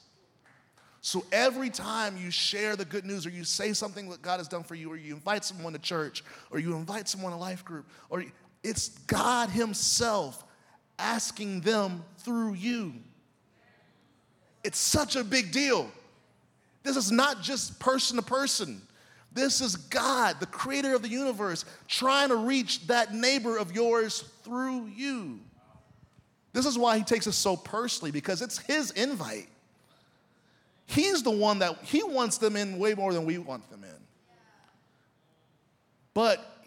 So 1.07 1.25
every 1.31 1.71
time 1.71 2.17
you 2.17 2.33
share 2.33 2.75
the 2.75 2.85
good 2.85 3.05
news 3.05 3.27
or 3.27 3.31
you 3.31 3.45
say 3.45 3.73
something 3.73 4.09
that 4.09 4.23
God 4.23 4.39
has 4.39 4.49
done 4.49 4.65
for 4.65 4.75
you, 4.75 4.91
or 4.91 4.97
you 4.97 5.15
invite 5.15 5.45
someone 5.45 5.73
to 5.73 5.79
church, 5.79 6.25
or 6.51 6.59
you 6.59 6.75
invite 6.75 7.07
someone 7.07 7.31
to 7.31 7.39
life 7.39 7.65
group, 7.65 7.89
or 8.11 8.25
it's 8.65 8.89
God 9.07 9.49
Himself 9.49 10.45
asking 10.99 11.61
them 11.61 12.03
through 12.19 12.55
you. 12.55 12.93
It's 14.65 14.81
such 14.81 15.15
a 15.15 15.23
big 15.23 15.53
deal. 15.53 15.89
This 16.83 16.97
is 16.97 17.13
not 17.13 17.41
just 17.41 17.79
person 17.79 18.17
to 18.17 18.23
person. 18.23 18.83
This 19.33 19.61
is 19.61 19.77
God, 19.77 20.41
the 20.41 20.47
creator 20.47 20.93
of 20.93 21.03
the 21.03 21.09
universe, 21.09 21.65
trying 21.87 22.31
to 22.31 22.37
reach 22.37 22.85
that 22.89 23.15
neighbor 23.15 23.59
of 23.59 23.73
yours 23.73 24.25
through 24.43 24.87
you. 24.97 25.39
This 26.53 26.67
is 26.67 26.77
why 26.77 26.99
he 26.99 27.05
takes 27.05 27.29
us 27.29 27.37
so 27.37 27.57
personally, 27.57 28.11
because 28.11 28.43
it's 28.43 28.59
his 28.59 28.91
invite. 28.91 29.47
He's 30.87 31.23
the 31.23 31.31
one 31.31 31.59
that 31.59 31.79
he 31.83 32.03
wants 32.03 32.39
them 32.39 32.57
in 32.57 32.79
way 32.79 32.95
more 32.95 33.13
than 33.13 33.25
we 33.25 33.39
want 33.39 33.69
them 33.71 33.85
in. 33.85 33.91
But 36.15 36.65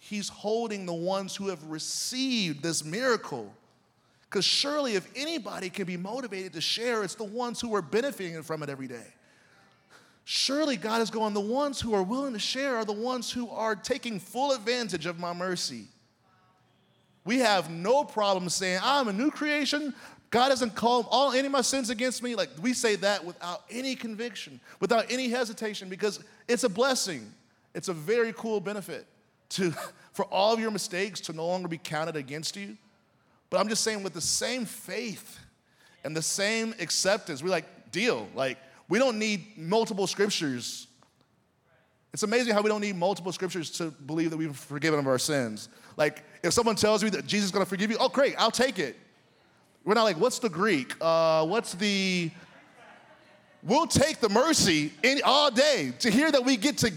he's 0.00 0.28
holding 0.28 0.86
the 0.86 0.94
ones 0.94 1.36
who 1.36 1.48
have 1.48 1.62
received 1.64 2.62
this 2.62 2.84
miracle. 2.84 3.52
Because 4.22 4.44
surely, 4.44 4.94
if 4.94 5.08
anybody 5.14 5.70
can 5.70 5.84
be 5.84 5.96
motivated 5.96 6.54
to 6.54 6.60
share, 6.60 7.04
it's 7.04 7.14
the 7.14 7.24
ones 7.24 7.60
who 7.60 7.74
are 7.74 7.82
benefiting 7.82 8.42
from 8.42 8.62
it 8.62 8.68
every 8.68 8.88
day. 8.88 9.06
Surely, 10.24 10.76
God 10.76 11.02
is 11.02 11.10
going, 11.10 11.34
the 11.34 11.40
ones 11.40 11.80
who 11.80 11.94
are 11.94 12.02
willing 12.02 12.32
to 12.32 12.38
share 12.38 12.76
are 12.76 12.84
the 12.84 12.92
ones 12.92 13.30
who 13.30 13.50
are 13.50 13.76
taking 13.76 14.18
full 14.18 14.52
advantage 14.52 15.06
of 15.06 15.18
my 15.18 15.34
mercy. 15.34 15.84
We 17.24 17.38
have 17.38 17.70
no 17.70 18.04
problem 18.04 18.48
saying, 18.48 18.80
I'm 18.82 19.08
a 19.08 19.12
new 19.12 19.30
creation. 19.30 19.94
God 20.34 20.48
doesn't 20.48 20.74
call 20.74 21.06
all 21.12 21.30
any 21.30 21.46
of 21.46 21.52
my 21.52 21.60
sins 21.60 21.90
against 21.90 22.20
me. 22.20 22.34
Like 22.34 22.48
we 22.60 22.72
say 22.72 22.96
that 22.96 23.24
without 23.24 23.62
any 23.70 23.94
conviction, 23.94 24.58
without 24.80 25.06
any 25.08 25.28
hesitation, 25.28 25.88
because 25.88 26.18
it's 26.48 26.64
a 26.64 26.68
blessing. 26.68 27.32
It's 27.72 27.86
a 27.86 27.92
very 27.92 28.32
cool 28.32 28.58
benefit 28.58 29.06
to 29.50 29.70
for 30.12 30.24
all 30.24 30.52
of 30.52 30.58
your 30.58 30.72
mistakes 30.72 31.20
to 31.20 31.32
no 31.32 31.46
longer 31.46 31.68
be 31.68 31.78
counted 31.78 32.16
against 32.16 32.56
you. 32.56 32.76
But 33.48 33.60
I'm 33.60 33.68
just 33.68 33.84
saying, 33.84 34.02
with 34.02 34.12
the 34.12 34.20
same 34.20 34.64
faith 34.64 35.38
and 36.02 36.16
the 36.16 36.22
same 36.22 36.74
acceptance, 36.80 37.40
we 37.40 37.48
like 37.48 37.92
deal. 37.92 38.26
Like 38.34 38.58
we 38.88 38.98
don't 38.98 39.20
need 39.20 39.56
multiple 39.56 40.08
scriptures. 40.08 40.88
It's 42.12 42.24
amazing 42.24 42.54
how 42.54 42.62
we 42.62 42.70
don't 42.70 42.80
need 42.80 42.96
multiple 42.96 43.30
scriptures 43.30 43.70
to 43.78 43.92
believe 43.92 44.30
that 44.30 44.36
we've 44.36 44.56
forgiven 44.56 44.98
of 44.98 45.06
our 45.06 45.20
sins. 45.20 45.68
Like 45.96 46.24
if 46.42 46.52
someone 46.52 46.74
tells 46.74 47.04
me 47.04 47.10
that 47.10 47.24
Jesus 47.24 47.52
is 47.52 47.52
to 47.52 47.64
forgive 47.64 47.92
you, 47.92 47.98
oh 48.00 48.08
great, 48.08 48.34
I'll 48.36 48.50
take 48.50 48.80
it. 48.80 48.96
We're 49.84 49.94
not 49.94 50.04
like, 50.04 50.18
what's 50.18 50.38
the 50.38 50.48
Greek? 50.48 50.94
Uh, 51.00 51.46
what's 51.46 51.74
the. 51.74 52.30
We'll 53.62 53.86
take 53.86 54.20
the 54.20 54.28
mercy 54.28 54.92
in, 55.02 55.20
all 55.24 55.50
day 55.50 55.92
to 56.00 56.10
hear 56.10 56.30
that 56.30 56.44
we 56.44 56.56
get 56.56 56.78
to 56.78 56.92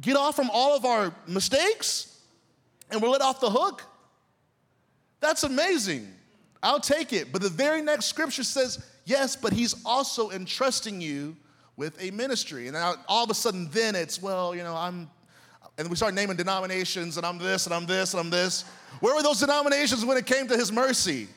get 0.00 0.16
off 0.16 0.34
from 0.34 0.50
all 0.52 0.76
of 0.76 0.84
our 0.84 1.14
mistakes 1.28 2.20
and 2.90 3.00
we're 3.00 3.08
let 3.08 3.22
off 3.22 3.40
the 3.40 3.50
hook. 3.50 3.84
That's 5.20 5.44
amazing. 5.44 6.08
I'll 6.62 6.80
take 6.80 7.12
it. 7.12 7.32
But 7.32 7.42
the 7.42 7.48
very 7.48 7.82
next 7.82 8.06
scripture 8.06 8.44
says, 8.44 8.84
yes, 9.04 9.36
but 9.36 9.52
he's 9.52 9.74
also 9.84 10.30
entrusting 10.30 11.00
you 11.00 11.36
with 11.76 12.00
a 12.02 12.10
ministry. 12.10 12.68
And 12.68 12.76
all 12.76 13.24
of 13.24 13.30
a 13.30 13.34
sudden, 13.34 13.68
then 13.70 13.94
it's, 13.94 14.20
well, 14.20 14.54
you 14.54 14.62
know, 14.62 14.74
I'm, 14.74 15.08
and 15.78 15.88
we 15.88 15.96
start 15.96 16.14
naming 16.14 16.36
denominations, 16.36 17.16
and 17.16 17.24
I'm 17.24 17.38
this, 17.38 17.66
and 17.66 17.74
I'm 17.74 17.86
this, 17.86 18.12
and 18.12 18.20
I'm 18.20 18.30
this. 18.30 18.64
Where 19.00 19.14
were 19.14 19.22
those 19.22 19.40
denominations 19.40 20.04
when 20.04 20.18
it 20.18 20.26
came 20.26 20.46
to 20.48 20.56
his 20.56 20.70
mercy? 20.70 21.28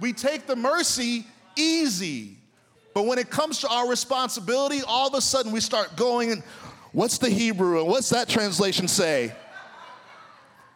We 0.00 0.12
take 0.12 0.46
the 0.46 0.56
mercy 0.56 1.26
easy. 1.56 2.36
But 2.94 3.06
when 3.06 3.18
it 3.18 3.30
comes 3.30 3.60
to 3.60 3.68
our 3.68 3.88
responsibility, 3.88 4.80
all 4.86 5.08
of 5.08 5.14
a 5.14 5.20
sudden 5.20 5.52
we 5.52 5.60
start 5.60 5.96
going 5.96 6.42
what's 6.92 7.18
the 7.18 7.28
Hebrew 7.28 7.80
and 7.80 7.88
what's 7.88 8.08
that 8.10 8.28
translation 8.28 8.88
say? 8.88 9.32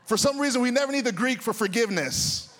For 0.05 0.17
some 0.17 0.39
reason, 0.39 0.61
we 0.61 0.71
never 0.71 0.93
need 0.93 1.05
the 1.05 1.13
Greek 1.13 1.41
for 1.41 1.53
forgiveness. 1.53 2.55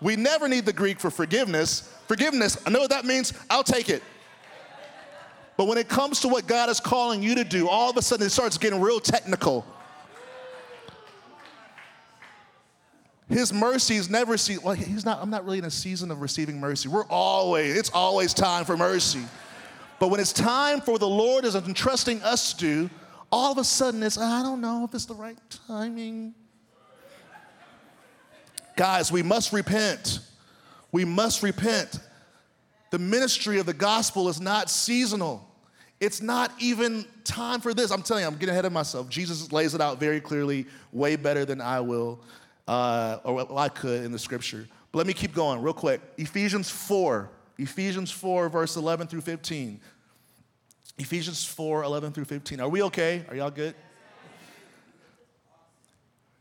We 0.00 0.16
never 0.16 0.48
need 0.48 0.66
the 0.66 0.72
Greek 0.72 1.00
for 1.00 1.10
forgiveness. 1.10 1.90
Forgiveness, 2.06 2.58
I 2.66 2.70
know 2.70 2.80
what 2.80 2.90
that 2.90 3.04
means, 3.04 3.32
I'll 3.48 3.64
take 3.64 3.88
it. 3.88 4.02
But 5.56 5.66
when 5.66 5.78
it 5.78 5.88
comes 5.88 6.20
to 6.20 6.28
what 6.28 6.46
God 6.46 6.68
is 6.68 6.80
calling 6.80 7.22
you 7.22 7.36
to 7.36 7.44
do, 7.44 7.68
all 7.68 7.90
of 7.90 7.96
a 7.96 8.02
sudden 8.02 8.26
it 8.26 8.30
starts 8.30 8.58
getting 8.58 8.80
real 8.80 9.00
technical. 9.00 9.64
His 13.28 13.52
mercies 13.52 14.10
never 14.10 14.36
see. 14.36 14.58
Well, 14.58 14.74
he's 14.74 15.04
not. 15.04 15.20
I'm 15.22 15.30
not 15.30 15.44
really 15.44 15.58
in 15.58 15.64
a 15.64 15.70
season 15.70 16.10
of 16.10 16.20
receiving 16.20 16.60
mercy. 16.60 16.88
We're 16.88 17.06
always. 17.06 17.76
It's 17.76 17.90
always 17.90 18.34
time 18.34 18.64
for 18.64 18.76
mercy. 18.76 19.22
But 19.98 20.08
when 20.08 20.20
it's 20.20 20.32
time 20.32 20.80
for 20.80 20.98
the 20.98 21.08
Lord 21.08 21.44
is 21.44 21.54
entrusting 21.54 22.22
us 22.22 22.52
to 22.54 22.58
do, 22.60 22.90
all 23.32 23.52
of 23.52 23.58
a 23.58 23.64
sudden 23.64 24.02
it's 24.02 24.18
I 24.18 24.42
don't 24.42 24.60
know 24.60 24.84
if 24.84 24.94
it's 24.94 25.06
the 25.06 25.14
right 25.14 25.38
timing. 25.66 26.34
Guys, 28.76 29.10
we 29.10 29.22
must 29.22 29.52
repent. 29.52 30.18
We 30.92 31.04
must 31.04 31.42
repent. 31.42 32.00
The 32.90 32.98
ministry 32.98 33.58
of 33.58 33.66
the 33.66 33.72
gospel 33.72 34.28
is 34.28 34.40
not 34.40 34.68
seasonal. 34.68 35.48
It's 36.00 36.20
not 36.20 36.52
even 36.58 37.06
time 37.22 37.60
for 37.60 37.72
this. 37.72 37.90
I'm 37.90 38.02
telling 38.02 38.22
you, 38.22 38.28
I'm 38.28 38.34
getting 38.34 38.50
ahead 38.50 38.64
of 38.64 38.72
myself. 38.72 39.08
Jesus 39.08 39.50
lays 39.52 39.74
it 39.74 39.80
out 39.80 39.98
very 39.98 40.20
clearly, 40.20 40.66
way 40.92 41.16
better 41.16 41.44
than 41.44 41.60
I 41.60 41.80
will 41.80 42.20
uh, 42.66 43.18
or 43.24 43.34
well, 43.34 43.58
I 43.58 43.68
could 43.68 44.04
in 44.04 44.12
the 44.12 44.18
scripture. 44.18 44.66
But 44.92 44.98
let 44.98 45.06
me 45.06 45.12
keep 45.12 45.34
going 45.34 45.60
real 45.60 45.74
quick. 45.74 46.00
Ephesians 46.16 46.70
4, 46.70 47.30
Ephesians 47.58 48.10
4, 48.10 48.48
verse 48.48 48.76
11 48.76 49.08
through 49.08 49.22
15. 49.22 49.80
Ephesians 50.98 51.44
4, 51.44 51.82
11 51.82 52.12
through 52.12 52.24
15. 52.24 52.60
Are 52.60 52.68
we 52.68 52.82
okay? 52.84 53.24
Are 53.28 53.34
y'all 53.34 53.50
good? 53.50 53.74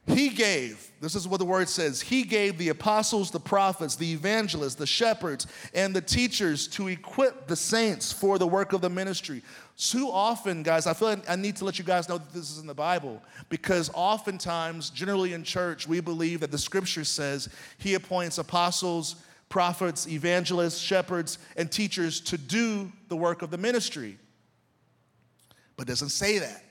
He 0.05 0.29
gave, 0.29 0.91
this 0.99 1.15
is 1.15 1.29
what 1.29 1.37
the 1.37 1.45
word 1.45 1.69
says, 1.69 2.01
He 2.01 2.23
gave 2.23 2.57
the 2.57 2.69
apostles, 2.69 3.31
the 3.31 3.39
prophets, 3.39 3.95
the 3.95 4.11
evangelists, 4.11 4.75
the 4.75 4.85
shepherds, 4.85 5.47
and 5.73 5.95
the 5.95 6.01
teachers 6.01 6.67
to 6.69 6.89
equip 6.89 7.47
the 7.47 7.55
saints 7.55 8.11
for 8.11 8.37
the 8.37 8.45
work 8.45 8.73
of 8.73 8.81
the 8.81 8.89
ministry. 8.89 9.41
Too 9.77 10.09
often, 10.09 10.61
guys, 10.61 10.85
I 10.85 10.93
feel 10.93 11.09
like 11.09 11.29
I 11.29 11.35
need 11.35 11.55
to 11.57 11.65
let 11.65 11.79
you 11.79 11.85
guys 11.85 12.07
know 12.07 12.19
that 12.19 12.31
this 12.31 12.51
is 12.51 12.59
in 12.59 12.67
the 12.67 12.75
Bible 12.75 13.21
because 13.49 13.89
oftentimes, 13.93 14.91
generally 14.91 15.33
in 15.33 15.43
church, 15.43 15.87
we 15.87 15.99
believe 15.99 16.41
that 16.41 16.51
the 16.51 16.57
scripture 16.57 17.03
says 17.03 17.49
He 17.79 17.95
appoints 17.95 18.37
apostles, 18.37 19.15
prophets, 19.49 20.07
evangelists, 20.07 20.79
shepherds, 20.79 21.39
and 21.57 21.71
teachers 21.71 22.21
to 22.21 22.37
do 22.37 22.91
the 23.07 23.15
work 23.15 23.41
of 23.41 23.49
the 23.49 23.57
ministry. 23.57 24.17
But 25.75 25.87
doesn't 25.87 26.09
say 26.09 26.39
that. 26.39 26.63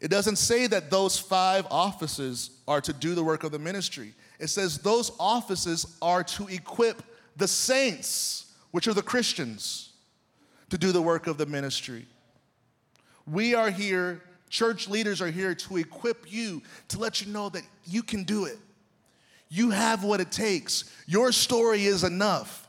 It 0.00 0.08
doesn't 0.08 0.36
say 0.36 0.66
that 0.66 0.90
those 0.90 1.18
five 1.18 1.66
offices 1.70 2.50
are 2.68 2.82
to 2.82 2.92
do 2.92 3.14
the 3.14 3.24
work 3.24 3.44
of 3.44 3.52
the 3.52 3.58
ministry. 3.58 4.12
It 4.38 4.48
says 4.48 4.78
those 4.78 5.12
offices 5.18 5.96
are 6.02 6.22
to 6.24 6.48
equip 6.48 7.02
the 7.36 7.48
saints, 7.48 8.52
which 8.70 8.86
are 8.86 8.92
the 8.92 9.02
Christians, 9.02 9.93
to 10.70 10.78
do 10.78 10.92
the 10.92 11.02
work 11.02 11.26
of 11.26 11.38
the 11.38 11.46
ministry. 11.46 12.06
We 13.26 13.54
are 13.54 13.70
here, 13.70 14.22
church 14.50 14.88
leaders 14.88 15.20
are 15.20 15.30
here 15.30 15.54
to 15.54 15.76
equip 15.76 16.30
you, 16.30 16.62
to 16.88 16.98
let 16.98 17.20
you 17.20 17.32
know 17.32 17.48
that 17.50 17.62
you 17.86 18.02
can 18.02 18.24
do 18.24 18.44
it. 18.44 18.58
You 19.48 19.70
have 19.70 20.04
what 20.04 20.20
it 20.20 20.32
takes. 20.32 20.84
Your 21.06 21.32
story 21.32 21.84
is 21.84 22.04
enough. 22.04 22.68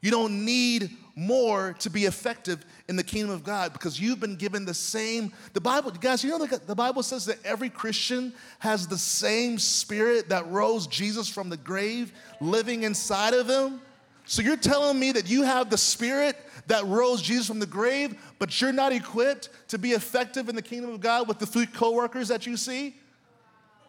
You 0.00 0.10
don't 0.10 0.44
need 0.44 0.90
more 1.14 1.74
to 1.78 1.90
be 1.90 2.04
effective 2.04 2.64
in 2.88 2.96
the 2.96 3.04
kingdom 3.04 3.30
of 3.30 3.44
God 3.44 3.72
because 3.72 4.00
you've 4.00 4.20
been 4.20 4.36
given 4.36 4.64
the 4.64 4.74
same. 4.74 5.32
The 5.52 5.60
Bible, 5.60 5.90
guys, 5.90 6.24
you 6.24 6.30
know 6.30 6.46
the 6.46 6.74
Bible 6.74 7.02
says 7.02 7.26
that 7.26 7.44
every 7.44 7.68
Christian 7.68 8.32
has 8.58 8.86
the 8.86 8.98
same 8.98 9.58
spirit 9.58 10.28
that 10.30 10.50
rose 10.50 10.86
Jesus 10.86 11.28
from 11.28 11.50
the 11.50 11.56
grave 11.56 12.12
living 12.40 12.82
inside 12.84 13.34
of 13.34 13.46
them. 13.46 13.80
So 14.24 14.42
you're 14.42 14.56
telling 14.56 14.98
me 14.98 15.12
that 15.12 15.28
you 15.28 15.42
have 15.42 15.70
the 15.70 15.78
spirit 15.78 16.36
that 16.68 16.86
rose 16.86 17.20
Jesus 17.20 17.46
from 17.46 17.58
the 17.58 17.66
grave, 17.66 18.14
but 18.38 18.60
you're 18.60 18.72
not 18.72 18.92
equipped 18.92 19.48
to 19.68 19.78
be 19.78 19.90
effective 19.92 20.48
in 20.48 20.54
the 20.54 20.62
kingdom 20.62 20.90
of 20.90 21.00
God 21.00 21.28
with 21.28 21.38
the 21.38 21.46
three 21.46 21.66
coworkers 21.66 22.28
that 22.28 22.46
you 22.46 22.56
see? 22.56 22.94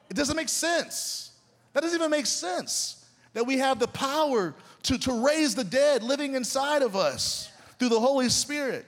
It 0.09 0.15
doesn't 0.15 0.35
make 0.35 0.49
sense. 0.49 1.31
That 1.73 1.81
doesn't 1.81 1.99
even 1.99 2.11
make 2.11 2.25
sense. 2.25 3.05
That 3.33 3.45
we 3.45 3.57
have 3.57 3.79
the 3.79 3.87
power 3.87 4.53
to, 4.83 4.97
to 4.99 5.25
raise 5.25 5.55
the 5.55 5.63
dead 5.63 6.03
living 6.03 6.35
inside 6.35 6.81
of 6.81 6.95
us 6.95 7.51
through 7.79 7.89
the 7.89 7.99
Holy 7.99 8.29
Spirit. 8.29 8.85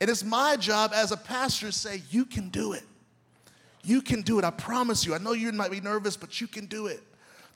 And 0.00 0.08
it's 0.08 0.24
my 0.24 0.56
job 0.56 0.92
as 0.94 1.12
a 1.12 1.16
pastor 1.16 1.66
to 1.66 1.72
say, 1.72 2.02
You 2.10 2.24
can 2.24 2.48
do 2.48 2.72
it. 2.72 2.84
You 3.82 4.02
can 4.02 4.22
do 4.22 4.38
it. 4.38 4.44
I 4.44 4.50
promise 4.50 5.04
you. 5.04 5.14
I 5.14 5.18
know 5.18 5.32
you 5.32 5.50
might 5.52 5.70
be 5.70 5.80
nervous, 5.80 6.16
but 6.16 6.40
you 6.40 6.46
can 6.46 6.66
do 6.66 6.86
it. 6.86 7.02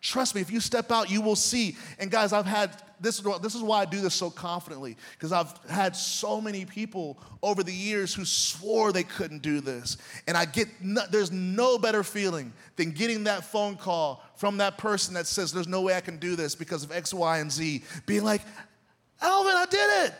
Trust 0.05 0.35
me, 0.35 0.43
if 0.43 0.51
you 0.51 0.61
step 0.61 0.93
out, 0.93 1.11
you 1.11 1.23
will 1.23 1.35
see. 1.35 1.79
And 1.99 2.11
guys, 2.11 2.35
I've 2.35 2.45
had 2.45 2.83
this, 3.01 3.21
this 3.41 3.55
is 3.55 3.63
why 3.63 3.81
I 3.81 3.85
do 3.87 4.03
this 4.03 4.15
so 4.15 4.29
confidently, 4.29 4.99
because 5.13 5.33
I've 5.33 5.51
had 5.67 5.97
so 5.97 6.43
many 6.43 6.67
people 6.67 7.17
over 7.43 7.63
the 7.63 7.73
years 7.73 8.15
who 8.15 8.27
swore 8.27 8.93
they 8.93 9.03
couldn't 9.03 9.41
do 9.41 9.63
this. 9.63 9.97
And 10.29 10.37
I 10.37 10.45
get, 10.45 10.69
no, 10.83 11.01
there's 11.11 11.33
no 11.33 11.79
better 11.79 12.05
feeling 12.05 12.53
than 12.77 12.91
getting 12.91 13.25
that 13.25 13.45
phone 13.45 13.77
call 13.77 14.23
from 14.37 14.59
that 14.59 14.77
person 14.77 15.15
that 15.15 15.27
says, 15.27 15.55
There's 15.55 15.69
no 15.69 15.81
way 15.81 15.97
I 15.97 16.03
can 16.03 16.19
do 16.19 16.37
this 16.37 16.55
because 16.55 16.85
of 16.85 16.93
X, 16.93 17.15
Y, 17.15 17.39
and 17.39 17.51
Z, 17.51 17.83
being 18.05 18.25
like, 18.25 18.43
Alvin, 19.23 19.55
I 19.57 19.65
did 19.71 20.07
it. 20.07 20.15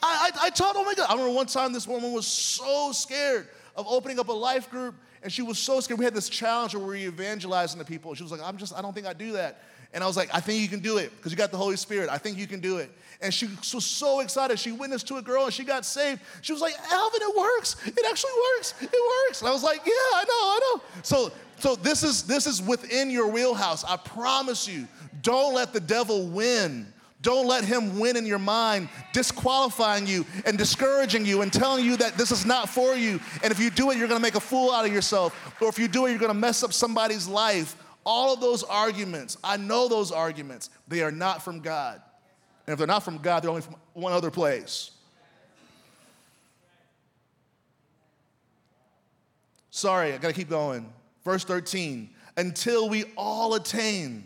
I, 0.00 0.30
I, 0.32 0.46
I 0.46 0.50
told, 0.50 0.74
oh 0.76 0.84
my 0.84 0.94
God. 0.94 1.06
I 1.08 1.12
remember 1.14 1.34
one 1.34 1.46
time 1.46 1.72
this 1.72 1.88
woman 1.88 2.12
was 2.12 2.28
so 2.28 2.92
scared 2.92 3.48
of 3.74 3.88
opening 3.88 4.20
up 4.20 4.28
a 4.28 4.32
life 4.32 4.70
group 4.70 4.94
and 5.26 5.32
she 5.32 5.42
was 5.42 5.58
so 5.58 5.80
scared. 5.80 5.98
We 5.98 6.04
had 6.04 6.14
this 6.14 6.28
challenge 6.28 6.72
where 6.76 6.86
we 6.86 6.88
were 6.88 7.12
evangelizing 7.12 7.80
to 7.80 7.84
people. 7.84 8.14
She 8.14 8.22
was 8.22 8.30
like, 8.30 8.40
I'm 8.40 8.56
just, 8.56 8.72
I 8.72 8.80
don't 8.80 8.94
think 8.94 9.08
I 9.08 9.12
do 9.12 9.32
that. 9.32 9.60
And 9.92 10.04
I 10.04 10.06
was 10.06 10.16
like, 10.16 10.32
I 10.32 10.38
think 10.38 10.62
you 10.62 10.68
can 10.68 10.78
do 10.78 10.98
it 10.98 11.10
because 11.16 11.32
you 11.32 11.36
got 11.36 11.50
the 11.50 11.56
Holy 11.56 11.74
Spirit. 11.74 12.08
I 12.08 12.16
think 12.16 12.38
you 12.38 12.46
can 12.46 12.60
do 12.60 12.76
it. 12.78 12.92
And 13.20 13.34
she 13.34 13.46
was 13.46 13.84
so 13.84 14.20
excited. 14.20 14.56
She 14.56 14.70
witnessed 14.70 15.08
to 15.08 15.16
a 15.16 15.22
girl 15.22 15.46
and 15.46 15.52
she 15.52 15.64
got 15.64 15.84
saved. 15.84 16.20
She 16.42 16.52
was 16.52 16.62
like, 16.62 16.74
Alvin, 16.92 17.20
it 17.22 17.36
works. 17.36 17.74
It 17.84 18.06
actually 18.08 18.30
works. 18.54 18.74
It 18.80 18.92
works. 19.26 19.40
And 19.40 19.48
I 19.48 19.52
was 19.52 19.64
like, 19.64 19.78
yeah, 19.84 19.90
I 19.90 20.24
know, 20.28 20.30
I 20.30 20.60
know. 20.62 20.82
So, 21.02 21.32
so 21.58 21.74
this 21.74 22.04
is 22.04 22.22
this 22.22 22.46
is 22.46 22.62
within 22.62 23.10
your 23.10 23.26
wheelhouse. 23.26 23.82
I 23.82 23.96
promise 23.96 24.68
you. 24.68 24.86
Don't 25.22 25.54
let 25.54 25.72
the 25.72 25.80
devil 25.80 26.28
win 26.28 26.86
don't 27.26 27.48
let 27.48 27.64
him 27.64 27.98
win 27.98 28.16
in 28.16 28.24
your 28.24 28.38
mind, 28.38 28.88
disqualifying 29.12 30.06
you 30.06 30.24
and 30.44 30.56
discouraging 30.56 31.26
you 31.26 31.42
and 31.42 31.52
telling 31.52 31.84
you 31.84 31.96
that 31.96 32.16
this 32.16 32.30
is 32.30 32.46
not 32.46 32.68
for 32.68 32.94
you. 32.94 33.18
And 33.42 33.50
if 33.50 33.58
you 33.58 33.68
do 33.68 33.90
it, 33.90 33.98
you're 33.98 34.06
gonna 34.06 34.20
make 34.20 34.36
a 34.36 34.40
fool 34.40 34.70
out 34.70 34.86
of 34.86 34.92
yourself. 34.92 35.36
Or 35.60 35.68
if 35.68 35.76
you 35.76 35.88
do 35.88 36.06
it, 36.06 36.10
you're 36.10 36.20
gonna 36.20 36.34
mess 36.34 36.62
up 36.62 36.72
somebody's 36.72 37.26
life. 37.26 37.74
All 38.04 38.32
of 38.32 38.40
those 38.40 38.62
arguments, 38.62 39.38
I 39.42 39.56
know 39.56 39.88
those 39.88 40.12
arguments, 40.12 40.70
they 40.86 41.02
are 41.02 41.10
not 41.10 41.42
from 41.42 41.58
God. 41.58 42.00
And 42.64 42.72
if 42.72 42.78
they're 42.78 42.86
not 42.86 43.02
from 43.02 43.18
God, 43.18 43.42
they're 43.42 43.50
only 43.50 43.62
from 43.62 43.74
one 43.94 44.12
other 44.12 44.30
place. 44.30 44.92
Sorry, 49.70 50.12
I 50.12 50.18
gotta 50.18 50.32
keep 50.32 50.48
going. 50.48 50.92
Verse 51.24 51.42
13, 51.42 52.08
until 52.36 52.88
we 52.88 53.02
all 53.16 53.54
attain 53.54 54.22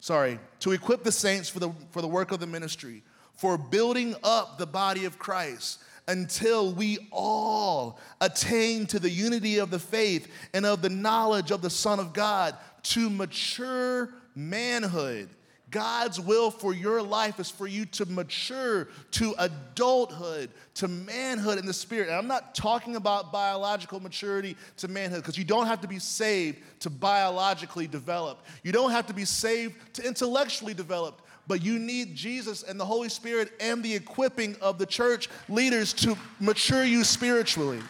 sorry, 0.00 0.38
to 0.60 0.72
equip 0.72 1.04
the 1.04 1.12
saints 1.12 1.48
for 1.48 1.58
the, 1.58 1.70
for 1.90 2.02
the 2.02 2.08
work 2.08 2.32
of 2.32 2.40
the 2.40 2.46
ministry, 2.46 3.02
for 3.34 3.58
building 3.58 4.14
up 4.22 4.58
the 4.58 4.66
body 4.66 5.04
of 5.04 5.18
Christ 5.18 5.80
until 6.08 6.72
we 6.72 6.98
all 7.10 7.98
attain 8.20 8.86
to 8.86 8.98
the 8.98 9.10
unity 9.10 9.58
of 9.58 9.70
the 9.70 9.78
faith 9.78 10.28
and 10.54 10.64
of 10.64 10.82
the 10.82 10.88
knowledge 10.88 11.50
of 11.50 11.62
the 11.62 11.70
Son 11.70 11.98
of 11.98 12.12
God 12.12 12.56
to 12.84 13.10
mature 13.10 14.14
manhood 14.34 15.28
God's 15.76 16.18
will 16.18 16.50
for 16.50 16.72
your 16.72 17.02
life 17.02 17.38
is 17.38 17.50
for 17.50 17.66
you 17.66 17.84
to 17.84 18.06
mature 18.06 18.88
to 19.10 19.34
adulthood, 19.36 20.48
to 20.76 20.88
manhood 20.88 21.58
in 21.58 21.66
the 21.66 21.74
spirit. 21.74 22.08
And 22.08 22.16
I'm 22.16 22.26
not 22.26 22.54
talking 22.54 22.96
about 22.96 23.30
biological 23.30 24.00
maturity 24.00 24.56
to 24.78 24.88
manhood 24.88 25.20
because 25.20 25.36
you 25.36 25.44
don't 25.44 25.66
have 25.66 25.82
to 25.82 25.86
be 25.86 25.98
saved 25.98 26.62
to 26.80 26.88
biologically 26.88 27.86
develop. 27.86 28.42
You 28.62 28.72
don't 28.72 28.90
have 28.90 29.06
to 29.08 29.12
be 29.12 29.26
saved 29.26 29.74
to 29.96 30.06
intellectually 30.06 30.72
develop. 30.72 31.20
But 31.46 31.62
you 31.62 31.78
need 31.78 32.14
Jesus 32.14 32.62
and 32.62 32.80
the 32.80 32.86
Holy 32.86 33.10
Spirit 33.10 33.52
and 33.60 33.82
the 33.82 33.94
equipping 33.94 34.56
of 34.62 34.78
the 34.78 34.86
church 34.86 35.28
leaders 35.46 35.92
to 35.92 36.16
mature 36.40 36.84
you 36.84 37.04
spiritually. 37.04 37.80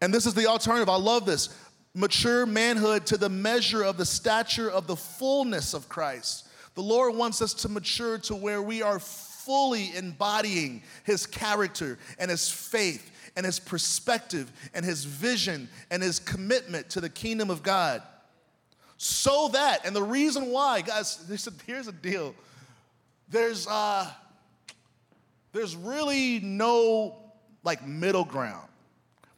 And 0.00 0.12
this 0.12 0.26
is 0.26 0.34
the 0.34 0.46
alternative. 0.46 0.88
I 0.88 0.96
love 0.96 1.24
this 1.24 1.56
mature 1.94 2.44
manhood 2.44 3.06
to 3.06 3.16
the 3.16 3.28
measure 3.28 3.82
of 3.82 3.96
the 3.96 4.04
stature 4.04 4.70
of 4.70 4.86
the 4.86 4.96
fullness 4.96 5.74
of 5.74 5.88
Christ. 5.88 6.48
The 6.74 6.82
Lord 6.82 7.14
wants 7.14 7.40
us 7.40 7.54
to 7.54 7.68
mature 7.68 8.18
to 8.18 8.34
where 8.34 8.60
we 8.60 8.82
are 8.82 8.98
fully 8.98 9.94
embodying 9.96 10.82
His 11.04 11.24
character 11.26 11.98
and 12.18 12.30
His 12.30 12.50
faith 12.50 13.10
and 13.36 13.46
His 13.46 13.60
perspective 13.60 14.50
and 14.74 14.84
His 14.84 15.04
vision 15.04 15.68
and 15.90 16.02
His 16.02 16.18
commitment 16.18 16.90
to 16.90 17.00
the 17.00 17.08
kingdom 17.08 17.48
of 17.50 17.62
God. 17.62 18.02
So 18.96 19.48
that, 19.48 19.84
and 19.84 19.94
the 19.94 20.02
reason 20.02 20.50
why, 20.50 20.80
guys, 20.80 21.16
they 21.28 21.36
said 21.36 21.54
here's 21.66 21.86
a 21.86 21.92
deal. 21.92 22.34
There's, 23.28 23.66
uh, 23.68 24.10
there's 25.52 25.76
really 25.76 26.40
no 26.40 27.16
like 27.62 27.86
middle 27.86 28.24
ground. 28.24 28.68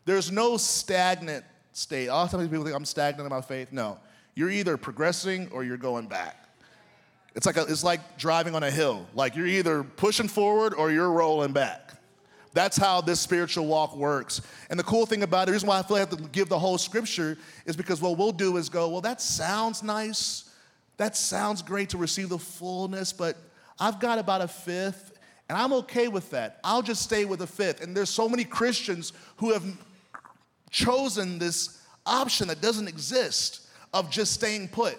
There's 0.07 0.31
no 0.31 0.57
stagnant 0.57 1.45
state. 1.77 2.09
Oh, 2.09 2.15
Oftentimes 2.15 2.51
people 2.51 2.65
think 2.65 2.77
I'm 2.77 2.85
stagnant 2.85 3.27
in 3.27 3.31
my 3.31 3.43
faith. 3.43 3.73
No, 3.73 3.99
you're 4.35 4.51
either 4.51 4.77
progressing 4.77 5.49
or 5.53 5.65
you're 5.65 5.77
going 5.77 6.07
back. 6.07 6.49
It's 7.35 7.45
like, 7.45 7.59
a, 7.59 7.63
it's 7.63 7.85
like 7.85 8.17
driving 8.17 8.55
on 8.55 8.63
a 8.63 8.71
hill. 8.71 9.07
Like 9.15 9.37
you're 9.37 9.47
either 9.47 9.83
pushing 9.83 10.29
forward 10.29 10.75
or 10.75 10.91
you're 10.91 11.11
rolling 11.11 11.53
back. 11.53 11.93
That's 12.55 12.79
how 12.79 13.03
this 13.03 13.21
spiritual 13.21 13.67
walk 13.67 13.95
works. 13.95 14.41
And 14.71 14.79
the 14.79 14.85
cool 14.85 15.05
thing 15.05 15.23
about 15.23 15.43
it, 15.43 15.47
the 15.47 15.53
reason 15.53 15.69
why 15.69 15.79
I 15.79 15.83
feel 15.83 15.99
like 15.99 16.09
I 16.09 16.11
have 16.11 16.19
to 16.19 16.29
give 16.31 16.49
the 16.49 16.59
whole 16.59 16.79
scripture 16.79 17.37
is 17.67 17.77
because 17.77 18.01
what 18.01 18.17
we'll 18.17 18.33
do 18.33 18.57
is 18.57 18.71
go, 18.71 18.89
well, 18.89 19.03
that 19.03 19.21
sounds 19.21 19.83
nice. 19.83 20.51
That 20.97 21.15
sounds 21.15 21.61
great 21.61 21.91
to 21.91 21.99
receive 21.99 22.31
the 22.31 22.39
fullness, 22.39 23.13
but 23.13 23.37
I've 23.79 24.01
got 24.01 24.19
about 24.19 24.41
a 24.41 24.49
fifth, 24.49 25.13
and 25.51 25.59
I'm 25.59 25.75
okay 25.75 26.09
with 26.09 26.31
that. 26.31 26.59
I'll 26.65 26.81
just 26.81 27.03
stay 27.03 27.27
with 27.27 27.43
a 27.43 27.47
fifth. 27.47 27.83
And 27.83 27.95
there's 27.95 28.09
so 28.09 28.27
many 28.27 28.45
Christians 28.45 29.13
who 29.37 29.53
have 29.53 29.63
chosen 30.77 31.39
this 31.39 31.83
option 32.05 32.49
that 32.49 32.61
doesn't 32.61 32.87
exist 32.87 33.67
of 33.95 34.11
just 34.11 34.33
staying 34.35 34.69
put. 34.69 34.99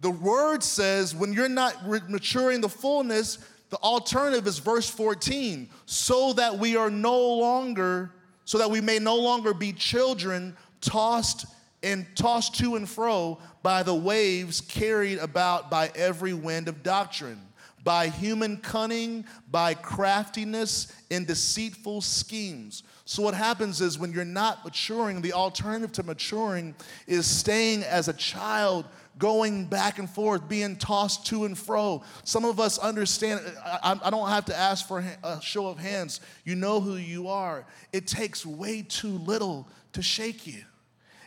The 0.00 0.10
word 0.10 0.62
says 0.64 1.14
when 1.14 1.32
you're 1.32 1.48
not 1.48 1.88
maturing 2.08 2.60
the 2.60 2.68
fullness, 2.68 3.38
the 3.70 3.76
alternative 3.76 4.46
is 4.46 4.58
verse 4.58 4.90
14, 4.90 5.68
so 5.86 6.32
that 6.32 6.58
we 6.58 6.76
are 6.76 6.90
no 6.90 7.16
longer, 7.34 8.10
so 8.44 8.58
that 8.58 8.70
we 8.70 8.80
may 8.80 8.98
no 8.98 9.16
longer 9.16 9.54
be 9.54 9.72
children 9.72 10.56
tossed 10.80 11.46
and 11.84 12.04
tossed 12.16 12.56
to 12.56 12.74
and 12.74 12.88
fro 12.88 13.38
by 13.62 13.84
the 13.84 13.94
waves 13.94 14.60
carried 14.60 15.18
about 15.18 15.70
by 15.70 15.92
every 15.94 16.34
wind 16.34 16.66
of 16.66 16.82
doctrine, 16.82 17.40
by 17.84 18.08
human 18.08 18.56
cunning, 18.56 19.24
by 19.52 19.74
craftiness 19.74 20.92
and 21.10 21.24
deceitful 21.24 22.00
schemes. 22.00 22.82
So, 23.10 23.22
what 23.22 23.32
happens 23.32 23.80
is 23.80 23.98
when 23.98 24.12
you're 24.12 24.22
not 24.26 24.66
maturing, 24.66 25.22
the 25.22 25.32
alternative 25.32 25.92
to 25.92 26.02
maturing 26.02 26.74
is 27.06 27.24
staying 27.24 27.82
as 27.84 28.08
a 28.08 28.12
child, 28.12 28.84
going 29.18 29.64
back 29.64 29.98
and 29.98 30.10
forth, 30.10 30.46
being 30.46 30.76
tossed 30.76 31.24
to 31.28 31.46
and 31.46 31.56
fro. 31.56 32.02
Some 32.24 32.44
of 32.44 32.60
us 32.60 32.76
understand, 32.76 33.40
I, 33.64 33.98
I 34.04 34.10
don't 34.10 34.28
have 34.28 34.44
to 34.44 34.54
ask 34.54 34.86
for 34.86 35.02
a 35.24 35.40
show 35.40 35.68
of 35.68 35.78
hands. 35.78 36.20
You 36.44 36.54
know 36.54 36.82
who 36.82 36.96
you 36.96 37.28
are. 37.28 37.64
It 37.94 38.06
takes 38.06 38.44
way 38.44 38.82
too 38.82 39.16
little 39.16 39.66
to 39.94 40.02
shake 40.02 40.46
you, 40.46 40.62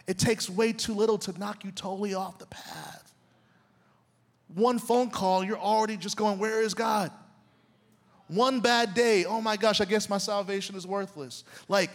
it 0.05 0.19
takes 0.19 0.51
way 0.51 0.73
too 0.73 0.93
little 0.93 1.17
to 1.17 1.39
knock 1.39 1.65
you 1.65 1.71
totally 1.71 2.13
off 2.13 2.37
the 2.37 2.45
path. 2.45 3.11
One 4.53 4.77
phone 4.77 5.09
call, 5.09 5.43
you're 5.43 5.57
already 5.57 5.97
just 5.97 6.15
going, 6.15 6.37
Where 6.37 6.61
is 6.61 6.75
God? 6.75 7.11
One 8.31 8.61
bad 8.61 8.93
day, 8.93 9.25
oh 9.25 9.41
my 9.41 9.57
gosh, 9.57 9.81
I 9.81 9.85
guess 9.85 10.07
my 10.07 10.17
salvation 10.17 10.77
is 10.77 10.87
worthless. 10.87 11.43
Like 11.67 11.91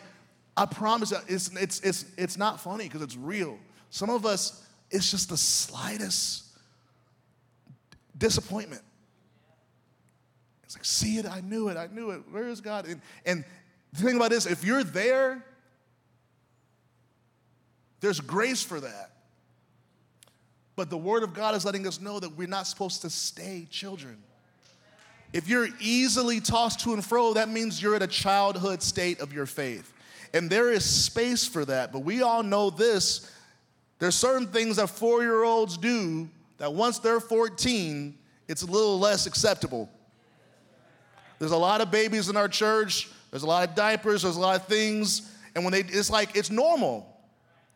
I 0.55 0.67
promise 0.67 1.11
it's, 1.29 1.49
it's, 1.57 1.81
it's, 1.81 2.05
it's 2.19 2.37
not 2.37 2.61
funny 2.61 2.85
because 2.85 3.01
it's 3.01 3.17
real. 3.17 3.59
Some 3.89 4.11
of 4.11 4.27
us, 4.27 4.63
it's 4.91 5.11
just 5.11 5.31
the 5.31 5.39
slightest 5.39 6.45
disappointment. 8.19 8.83
It's 10.65 10.77
like, 10.77 10.85
see 10.85 11.17
it, 11.17 11.25
I 11.25 11.41
knew 11.41 11.69
it, 11.69 11.79
I 11.79 11.87
knew 11.87 12.11
it. 12.11 12.21
Where 12.31 12.49
is 12.49 12.61
God? 12.61 12.87
And, 12.87 13.01
and 13.25 13.43
the 13.95 14.03
thing 14.03 14.17
about 14.17 14.29
this, 14.29 14.45
if 14.45 14.63
you're 14.63 14.85
there, 14.85 15.43
there's 18.01 18.21
grace 18.21 18.63
for 18.63 18.79
that. 18.81 19.13
But 20.75 20.91
the 20.91 20.99
Word 20.99 21.23
of 21.23 21.33
God 21.33 21.55
is 21.55 21.65
letting 21.65 21.87
us 21.87 21.99
know 21.99 22.21
that 22.21 22.37
we're 22.37 22.47
not 22.47 22.67
supposed 22.67 23.01
to 23.03 23.09
stay 23.09 23.67
children. 23.71 24.19
If 25.33 25.49
you're 25.49 25.69
easily 25.81 26.41
tossed 26.41 26.81
to 26.81 26.95
and 26.95 27.05
fro, 27.05 27.35
that 27.35 27.49
means 27.49 27.83
you're 27.83 27.95
at 27.95 28.03
a 28.03 28.07
childhood 28.07 28.83
state 28.83 29.21
of 29.21 29.33
your 29.33 29.47
faith. 29.47 29.93
And 30.33 30.49
there 30.51 30.71
is 30.71 30.85
space 30.85 31.47
for 31.47 31.65
that. 31.65 31.93
But 31.93 32.01
we 32.01 32.23
all 32.23 32.43
know 32.43 32.71
this 32.71 33.31
there's 33.99 34.15
certain 34.15 34.47
things 34.49 34.77
that 34.77 34.89
four 34.89 35.23
year 35.23 35.43
olds 35.43 35.79
do 35.79 36.29
that 36.59 36.73
once 36.73 36.99
they're 36.99 37.21
14, 37.21 38.17
it's 38.49 38.63
a 38.63 38.67
little 38.67 38.99
less 38.99 39.27
acceptable. 39.27 39.89
There's 41.39 41.53
a 41.53 41.57
lot 41.57 41.81
of 41.81 41.91
babies 41.91 42.29
in 42.29 42.37
our 42.37 42.49
church, 42.49 43.09
there's 43.31 43.43
a 43.43 43.47
lot 43.47 43.69
of 43.69 43.75
diapers, 43.75 44.23
there's 44.23 44.37
a 44.37 44.41
lot 44.41 44.61
of 44.61 44.67
things. 44.67 45.31
And 45.55 45.65
when 45.65 45.73
they, 45.73 45.81
it's 45.81 46.11
like, 46.11 46.37
it's 46.37 46.51
normal. 46.51 47.07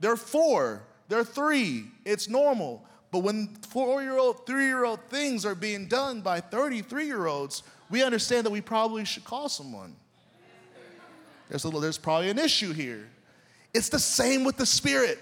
They're 0.00 0.16
four, 0.16 0.82
they're 1.08 1.24
three, 1.24 1.86
it's 2.04 2.28
normal. 2.28 2.86
But 3.10 3.20
when 3.20 3.48
four 3.68 4.02
year 4.02 4.18
old, 4.18 4.46
three 4.46 4.66
year 4.66 4.84
old 4.84 5.00
things 5.08 5.44
are 5.44 5.54
being 5.54 5.86
done 5.86 6.20
by 6.20 6.40
33 6.40 7.06
year 7.06 7.26
olds, 7.26 7.62
we 7.90 8.02
understand 8.02 8.46
that 8.46 8.50
we 8.50 8.60
probably 8.60 9.04
should 9.04 9.24
call 9.24 9.48
someone. 9.48 9.96
There's, 11.48 11.64
a 11.64 11.70
there's 11.70 11.98
probably 11.98 12.30
an 12.30 12.38
issue 12.38 12.72
here. 12.72 13.08
It's 13.74 13.88
the 13.88 13.98
same 13.98 14.44
with 14.44 14.56
the 14.56 14.66
Spirit. 14.66 15.18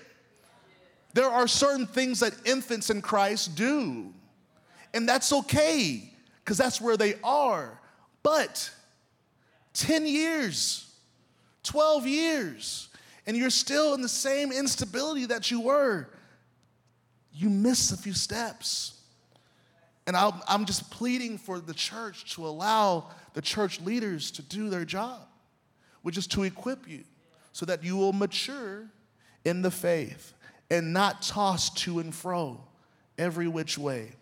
There 1.15 1.29
are 1.29 1.49
certain 1.49 1.87
things 1.87 2.21
that 2.21 2.35
infants 2.47 2.91
in 2.91 3.01
Christ 3.01 3.57
do, 3.57 4.13
and 4.93 5.09
that's 5.09 5.33
okay 5.33 6.13
because 6.45 6.59
that's 6.59 6.81
where 6.81 6.99
they 6.99 7.15
are. 7.25 7.81
But 8.23 8.71
10 9.73 10.07
years, 10.07 10.93
12 11.63 12.07
years, 12.07 12.89
and 13.27 13.37
you're 13.37 13.49
still 13.49 13.95
in 13.95 14.03
the 14.03 14.09
same 14.09 14.53
instability 14.53 15.25
that 15.27 15.51
you 15.51 15.61
were, 15.61 16.09
you 17.39 17.49
miss 17.49 17.93
a 17.93 17.97
few 17.97 18.13
steps. 18.13 18.95
And 20.07 20.17
i 20.17 20.33
am 20.49 20.65
just 20.65 20.91
pleading 20.91 21.39
for 21.39 21.61
the 21.61 21.75
church 21.75 22.35
to 22.35 22.47
allow 22.47 23.11
the 23.35 23.43
church 23.43 23.81
leaders 23.81 24.31
to 24.33 24.43
do 24.43 24.69
their 24.69 24.85
job, 24.85 25.21
which 26.03 26.17
is 26.17 26.27
to 26.29 26.43
equip 26.43 26.89
you 26.89 27.05
so 27.53 27.65
that 27.67 27.85
you 27.85 27.97
will 27.97 28.13
mature 28.13 28.87
in 29.45 29.63
the 29.63 29.71
faith 29.71 30.35
and 30.71 30.93
not 30.93 31.23
tossed 31.23 31.79
to 31.79 31.99
and 32.01 32.15
fro 32.15 32.61
every 33.19 33.47
which 33.47 33.79
way. 33.79 34.13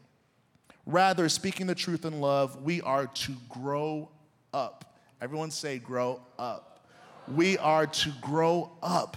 Rather, 0.85 1.29
speaking 1.29 1.67
the 1.67 1.75
truth 1.75 2.05
in 2.05 2.21
love, 2.21 2.63
we 2.63 2.81
are 2.83 3.07
to 3.07 3.33
grow 3.49 4.09
up. 4.53 4.97
Everyone 5.21 5.51
say, 5.51 5.79
grow 5.79 6.21
up. 6.39 6.87
We 7.29 7.59
are 7.59 7.87
to 7.87 8.13
grow 8.21 8.71
up 8.83 9.17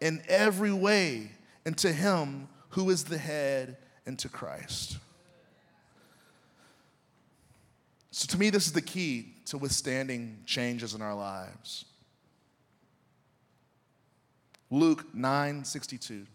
in 0.00 0.22
every 0.28 0.72
way 0.72 1.30
into 1.64 1.92
Him 1.92 2.48
who 2.70 2.90
is 2.90 3.04
the 3.04 3.18
head, 3.18 3.76
and 4.06 4.18
to 4.20 4.28
Christ. 4.28 4.98
So, 8.10 8.26
to 8.28 8.38
me, 8.38 8.50
this 8.50 8.66
is 8.66 8.72
the 8.72 8.80
key 8.80 9.34
to 9.46 9.58
withstanding 9.58 10.38
changes 10.46 10.94
in 10.94 11.02
our 11.02 11.14
lives. 11.14 11.84
Luke 14.70 15.14
9 15.14 15.64
62. 15.64 16.26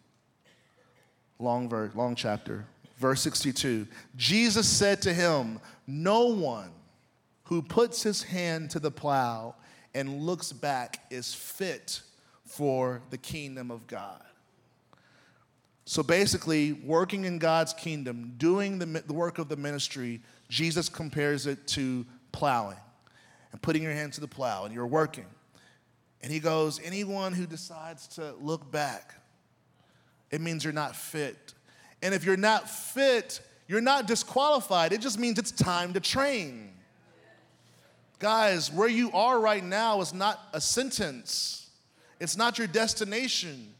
Long 1.39 1.67
verse, 1.67 1.95
long 1.95 2.15
chapter. 2.15 2.65
Verse 2.97 3.21
62. 3.21 3.87
Jesus 4.15 4.67
said 4.67 5.01
to 5.01 5.13
him, 5.13 5.59
No 5.87 6.27
one 6.27 6.71
who 7.45 7.61
puts 7.61 8.03
his 8.03 8.21
hand 8.23 8.69
to 8.69 8.79
the 8.79 8.91
plow 8.91 9.55
and 9.93 10.21
looks 10.21 10.51
back 10.51 10.99
is 11.09 11.33
fit 11.33 12.01
for 12.45 13.01
the 13.09 13.17
kingdom 13.17 13.71
of 13.71 13.87
God. 13.87 14.21
So 15.91 16.01
basically, 16.03 16.71
working 16.71 17.25
in 17.25 17.37
God's 17.37 17.73
kingdom, 17.73 18.35
doing 18.37 18.79
the, 18.79 18.85
the 18.85 19.11
work 19.11 19.39
of 19.39 19.49
the 19.49 19.57
ministry, 19.57 20.21
Jesus 20.47 20.87
compares 20.87 21.47
it 21.47 21.67
to 21.67 22.05
plowing 22.31 22.77
and 23.51 23.61
putting 23.61 23.83
your 23.83 23.91
hand 23.91 24.13
to 24.13 24.21
the 24.21 24.27
plow 24.29 24.63
and 24.63 24.73
you're 24.73 24.87
working. 24.87 25.25
And 26.23 26.31
he 26.31 26.39
goes, 26.39 26.79
anyone 26.81 27.33
who 27.33 27.45
decides 27.45 28.07
to 28.15 28.33
look 28.39 28.71
back, 28.71 29.15
it 30.31 30.39
means 30.39 30.63
you're 30.63 30.71
not 30.71 30.95
fit. 30.95 31.53
And 32.01 32.15
if 32.15 32.23
you're 32.23 32.37
not 32.37 32.69
fit, 32.69 33.41
you're 33.67 33.81
not 33.81 34.07
disqualified. 34.07 34.93
It 34.93 35.01
just 35.01 35.19
means 35.19 35.39
it's 35.39 35.51
time 35.51 35.91
to 35.91 35.99
train. 35.99 36.71
Guys, 38.17 38.71
where 38.71 38.87
you 38.87 39.11
are 39.11 39.41
right 39.41 39.61
now 39.61 39.99
is 39.99 40.13
not 40.13 40.39
a 40.53 40.61
sentence, 40.61 41.69
it's 42.21 42.37
not 42.37 42.57
your 42.57 42.67
destination. 42.67 43.73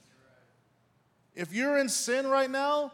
If 1.36 1.54
you're 1.54 1.78
in 1.78 1.90
sin 1.90 2.28
right 2.28 2.50
now, 2.50 2.92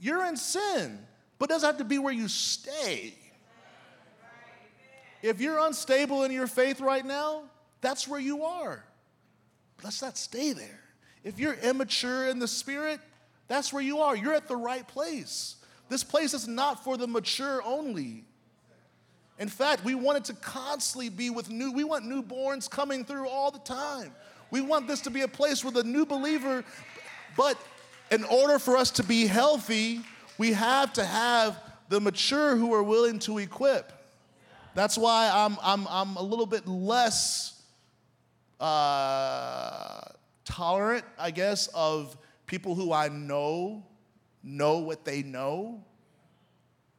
you're 0.00 0.24
in 0.24 0.36
sin, 0.36 0.98
but 1.38 1.50
it 1.50 1.52
doesn't 1.52 1.66
have 1.66 1.78
to 1.78 1.84
be 1.84 1.98
where 1.98 2.12
you 2.12 2.28
stay. 2.28 3.14
If 5.22 5.40
you're 5.40 5.58
unstable 5.58 6.22
in 6.24 6.32
your 6.32 6.46
faith 6.46 6.80
right 6.80 7.04
now, 7.04 7.42
that's 7.80 8.06
where 8.06 8.20
you 8.20 8.44
are. 8.44 8.84
But 9.76 9.84
let's 9.84 10.00
not 10.00 10.16
stay 10.16 10.52
there. 10.52 10.80
If 11.24 11.38
you're 11.38 11.54
immature 11.54 12.28
in 12.28 12.38
the 12.38 12.48
spirit, 12.48 13.00
that's 13.48 13.72
where 13.72 13.82
you 13.82 13.98
are. 13.98 14.16
You're 14.16 14.34
at 14.34 14.48
the 14.48 14.56
right 14.56 14.86
place. 14.86 15.56
This 15.88 16.04
place 16.04 16.34
is 16.34 16.46
not 16.46 16.84
for 16.84 16.96
the 16.96 17.06
mature 17.06 17.62
only. 17.64 18.24
In 19.38 19.48
fact, 19.48 19.84
we 19.84 19.94
want 19.94 20.18
it 20.18 20.24
to 20.24 20.34
constantly 20.34 21.08
be 21.08 21.30
with 21.30 21.48
new, 21.48 21.72
we 21.72 21.84
want 21.84 22.04
newborns 22.04 22.68
coming 22.68 23.04
through 23.04 23.28
all 23.28 23.50
the 23.50 23.60
time. 23.60 24.12
We 24.50 24.60
want 24.60 24.88
this 24.88 25.00
to 25.02 25.10
be 25.10 25.22
a 25.22 25.28
place 25.28 25.62
where 25.62 25.72
the 25.72 25.84
new 25.84 26.06
believer 26.06 26.64
but 27.38 27.56
in 28.10 28.24
order 28.24 28.58
for 28.58 28.76
us 28.76 28.90
to 28.90 29.04
be 29.04 29.28
healthy, 29.28 30.00
we 30.38 30.52
have 30.52 30.92
to 30.94 31.04
have 31.04 31.56
the 31.88 32.00
mature 32.00 32.56
who 32.56 32.74
are 32.74 32.82
willing 32.82 33.20
to 33.20 33.38
equip. 33.38 33.92
That's 34.74 34.98
why 34.98 35.30
I'm, 35.32 35.56
I'm, 35.62 35.86
I'm 35.88 36.16
a 36.16 36.22
little 36.22 36.46
bit 36.46 36.66
less 36.66 37.62
uh, 38.58 40.00
tolerant, 40.44 41.04
I 41.16 41.30
guess, 41.30 41.68
of 41.68 42.18
people 42.46 42.74
who 42.74 42.92
I 42.92 43.08
know 43.08 43.86
know 44.42 44.78
what 44.78 45.04
they 45.04 45.22
know, 45.22 45.84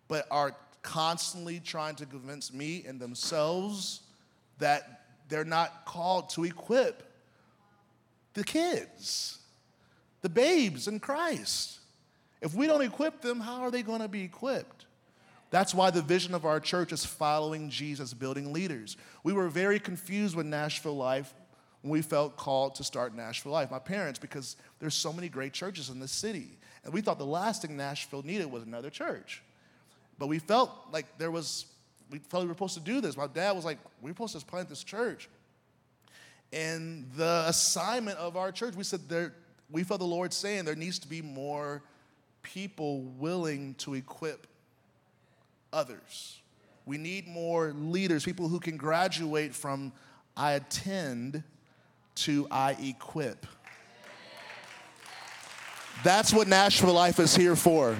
but 0.07 0.25
are 0.31 0.55
constantly 0.81 1.59
trying 1.59 1.95
to 1.95 2.05
convince 2.05 2.53
me 2.53 2.85
and 2.87 2.97
themselves 2.97 4.03
that 4.59 5.01
they're 5.27 5.43
not 5.43 5.85
called 5.85 6.29
to 6.29 6.45
equip 6.45 7.03
the 8.35 8.43
kids 8.45 9.38
the 10.21 10.29
babes 10.29 10.87
in 10.87 10.99
Christ. 10.99 11.79
If 12.41 12.53
we 12.53 12.67
don't 12.67 12.81
equip 12.81 13.21
them, 13.21 13.39
how 13.39 13.61
are 13.61 13.71
they 13.71 13.81
going 13.81 14.01
to 14.01 14.07
be 14.07 14.23
equipped? 14.23 14.85
That's 15.51 15.73
why 15.73 15.89
the 15.89 16.01
vision 16.01 16.35
of 16.35 16.45
our 16.45 16.59
church 16.59 16.91
is 16.91 17.05
following 17.05 17.69
Jesus, 17.69 18.13
building 18.13 18.53
leaders. 18.53 18.97
We 19.23 19.33
were 19.33 19.49
very 19.49 19.79
confused 19.79 20.35
with 20.35 20.45
Nashville 20.45 20.95
Life 20.95 21.33
when 21.81 21.91
we 21.91 22.01
felt 22.01 22.37
called 22.37 22.75
to 22.75 22.83
start 22.83 23.15
Nashville 23.15 23.51
Life. 23.51 23.71
My 23.71 23.79
parents, 23.79 24.19
because 24.19 24.57
there's 24.79 24.93
so 24.93 25.11
many 25.11 25.27
great 25.27 25.53
churches 25.53 25.89
in 25.89 25.99
this 25.99 26.11
city. 26.11 26.57
And 26.83 26.93
we 26.93 27.01
thought 27.01 27.17
the 27.17 27.25
last 27.25 27.63
thing 27.63 27.75
Nashville 27.75 28.21
needed 28.21 28.49
was 28.51 28.63
another 28.63 28.89
church. 28.89 29.41
But 30.19 30.27
we 30.27 30.39
felt 30.39 30.71
like 30.91 31.17
there 31.17 31.31
was, 31.31 31.65
we 32.11 32.19
felt 32.19 32.43
we 32.43 32.47
were 32.49 32.53
supposed 32.53 32.75
to 32.75 32.79
do 32.81 33.01
this. 33.01 33.17
My 33.17 33.27
dad 33.27 33.55
was 33.55 33.65
like, 33.65 33.79
we're 34.01 34.09
supposed 34.09 34.39
to 34.39 34.45
plant 34.45 34.69
this 34.69 34.83
church. 34.83 35.29
And 36.53 37.09
the 37.15 37.45
assignment 37.47 38.17
of 38.17 38.37
our 38.37 38.51
church, 38.51 38.75
we 38.75 38.83
said 38.83 39.07
there, 39.09 39.33
we 39.71 39.83
felt 39.83 39.99
the 39.99 40.05
Lord 40.05 40.33
saying 40.33 40.65
there 40.65 40.75
needs 40.75 40.99
to 40.99 41.07
be 41.07 41.21
more 41.21 41.83
people 42.41 43.01
willing 43.01 43.75
to 43.75 43.93
equip 43.93 44.47
others. 45.71 46.39
We 46.85 46.97
need 46.97 47.27
more 47.27 47.71
leaders, 47.73 48.25
people 48.25 48.47
who 48.47 48.59
can 48.59 48.77
graduate 48.77 49.53
from 49.53 49.91
I 50.35 50.53
attend 50.53 51.43
to 52.15 52.47
I 52.49 52.71
equip. 52.81 53.45
That's 56.03 56.33
what 56.33 56.47
Nashville 56.47 56.93
Life 56.93 57.19
is 57.19 57.35
here 57.35 57.55
for. 57.55 57.95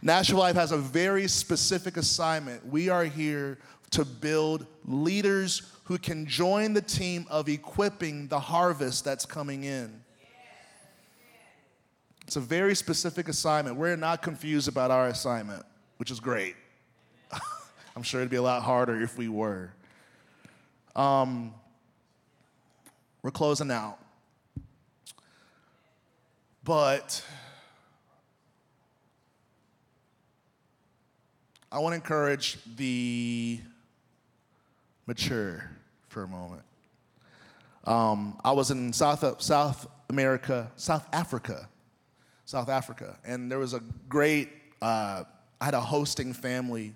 Nashville 0.00 0.38
Life 0.38 0.56
has 0.56 0.72
a 0.72 0.78
very 0.78 1.28
specific 1.28 1.96
assignment. 1.96 2.66
We 2.66 2.88
are 2.88 3.04
here 3.04 3.58
to 3.90 4.04
build 4.04 4.66
leaders 4.84 5.62
who 5.84 5.98
can 5.98 6.26
join 6.26 6.74
the 6.74 6.80
team 6.80 7.26
of 7.28 7.48
equipping 7.48 8.28
the 8.28 8.38
harvest 8.38 9.04
that's 9.04 9.26
coming 9.26 9.64
in. 9.64 10.02
It's 12.26 12.36
a 12.36 12.40
very 12.40 12.74
specific 12.74 13.28
assignment. 13.28 13.76
We're 13.76 13.96
not 13.96 14.22
confused 14.22 14.68
about 14.68 14.90
our 14.90 15.08
assignment, 15.08 15.64
which 15.96 16.10
is 16.10 16.20
great. 16.20 16.54
I'm 17.96 18.02
sure 18.02 18.20
it'd 18.20 18.30
be 18.30 18.36
a 18.36 18.42
lot 18.42 18.62
harder 18.62 19.02
if 19.02 19.18
we 19.18 19.28
were. 19.28 19.72
Um, 20.94 21.52
We're 23.22 23.32
closing 23.32 23.70
out. 23.70 23.98
But 26.64 27.24
I 31.72 31.80
want 31.80 31.92
to 31.92 31.96
encourage 31.96 32.58
the 32.76 33.60
mature 35.06 35.70
for 36.08 36.22
a 36.22 36.28
moment. 36.28 36.62
Um, 37.84 38.38
I 38.44 38.52
was 38.52 38.70
in 38.70 38.92
South, 38.92 39.42
South 39.42 39.86
America, 40.08 40.70
South 40.76 41.08
Africa, 41.12 41.68
South 42.44 42.68
Africa, 42.68 43.16
and 43.24 43.50
there 43.50 43.58
was 43.58 43.74
a 43.74 43.80
great, 44.08 44.50
uh, 44.80 45.24
I 45.60 45.64
had 45.64 45.74
a 45.74 45.80
hosting 45.80 46.32
family 46.32 46.94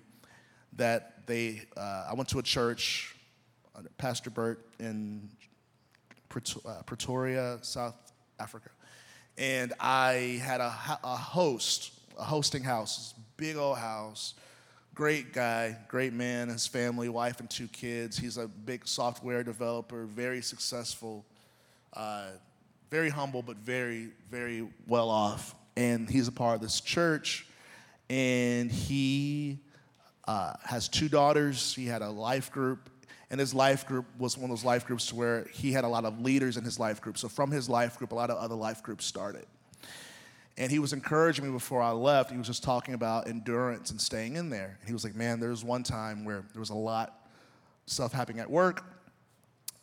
that 0.73 1.25
they, 1.25 1.63
uh, 1.75 2.07
I 2.09 2.13
went 2.13 2.29
to 2.29 2.39
a 2.39 2.43
church, 2.43 3.15
Pastor 3.97 4.29
Bert 4.29 4.65
in 4.79 5.29
uh, 6.65 6.81
Pretoria, 6.85 7.59
South 7.61 7.95
Africa. 8.39 8.69
And 9.37 9.73
I 9.79 10.39
had 10.43 10.61
a, 10.61 10.73
a 11.03 11.15
host, 11.15 11.91
a 12.17 12.23
hosting 12.23 12.63
house, 12.63 13.13
big 13.35 13.55
old 13.57 13.77
house, 13.77 14.33
great 14.97 15.31
guy, 15.31 15.77
great 15.87 16.11
man, 16.11 16.49
his 16.49 16.65
family, 16.65 17.07
wife, 17.07 17.39
and 17.39 17.47
two 17.51 17.67
kids. 17.67 18.17
He's 18.17 18.37
a 18.37 18.47
big 18.47 18.87
software 18.87 19.43
developer, 19.43 20.05
very 20.05 20.41
successful, 20.41 21.23
uh, 21.93 22.29
very 22.89 23.09
humble, 23.09 23.43
but 23.43 23.57
very, 23.57 24.09
very 24.31 24.67
well 24.87 25.11
off. 25.11 25.53
And 25.75 26.09
he's 26.09 26.27
a 26.27 26.31
part 26.31 26.55
of 26.55 26.61
this 26.61 26.81
church, 26.81 27.45
and 28.09 28.71
he 28.71 29.59
uh, 30.27 30.53
has 30.63 30.89
two 30.89 31.09
daughters. 31.09 31.75
He 31.75 31.85
had 31.85 32.01
a 32.01 32.09
life 32.09 32.51
group, 32.51 32.89
and 33.29 33.39
his 33.39 33.53
life 33.53 33.85
group 33.85 34.07
was 34.17 34.35
one 34.35 34.45
of 34.45 34.49
those 34.49 34.65
life 34.65 34.87
groups 34.87 35.13
where 35.13 35.45
he 35.53 35.71
had 35.71 35.83
a 35.83 35.87
lot 35.87 36.05
of 36.05 36.21
leaders 36.21 36.57
in 36.57 36.63
his 36.63 36.79
life 36.79 37.01
group. 37.01 37.19
So 37.19 37.27
from 37.27 37.51
his 37.51 37.69
life 37.69 37.99
group, 37.99 38.13
a 38.13 38.15
lot 38.15 38.31
of 38.31 38.37
other 38.37 38.55
life 38.55 38.81
groups 38.81 39.05
started. 39.05 39.45
And 40.57 40.71
he 40.71 40.79
was 40.79 40.91
encouraging 40.91 41.45
me 41.45 41.51
before 41.51 41.81
I 41.81 41.91
left. 41.91 42.31
He 42.31 42.37
was 42.37 42.47
just 42.47 42.63
talking 42.63 42.93
about 42.93 43.27
endurance 43.27 43.91
and 43.91 44.01
staying 44.01 44.37
in 44.37 44.49
there. 44.49 44.77
And 44.79 44.87
he 44.87 44.93
was 44.93 45.03
like, 45.03 45.15
Man, 45.15 45.39
there 45.39 45.49
was 45.49 45.63
one 45.63 45.83
time 45.83 46.25
where 46.25 46.43
there 46.53 46.59
was 46.59 46.71
a 46.71 46.75
lot 46.75 47.27
stuff 47.85 48.11
happening 48.11 48.41
at 48.41 48.49
work, 48.49 48.83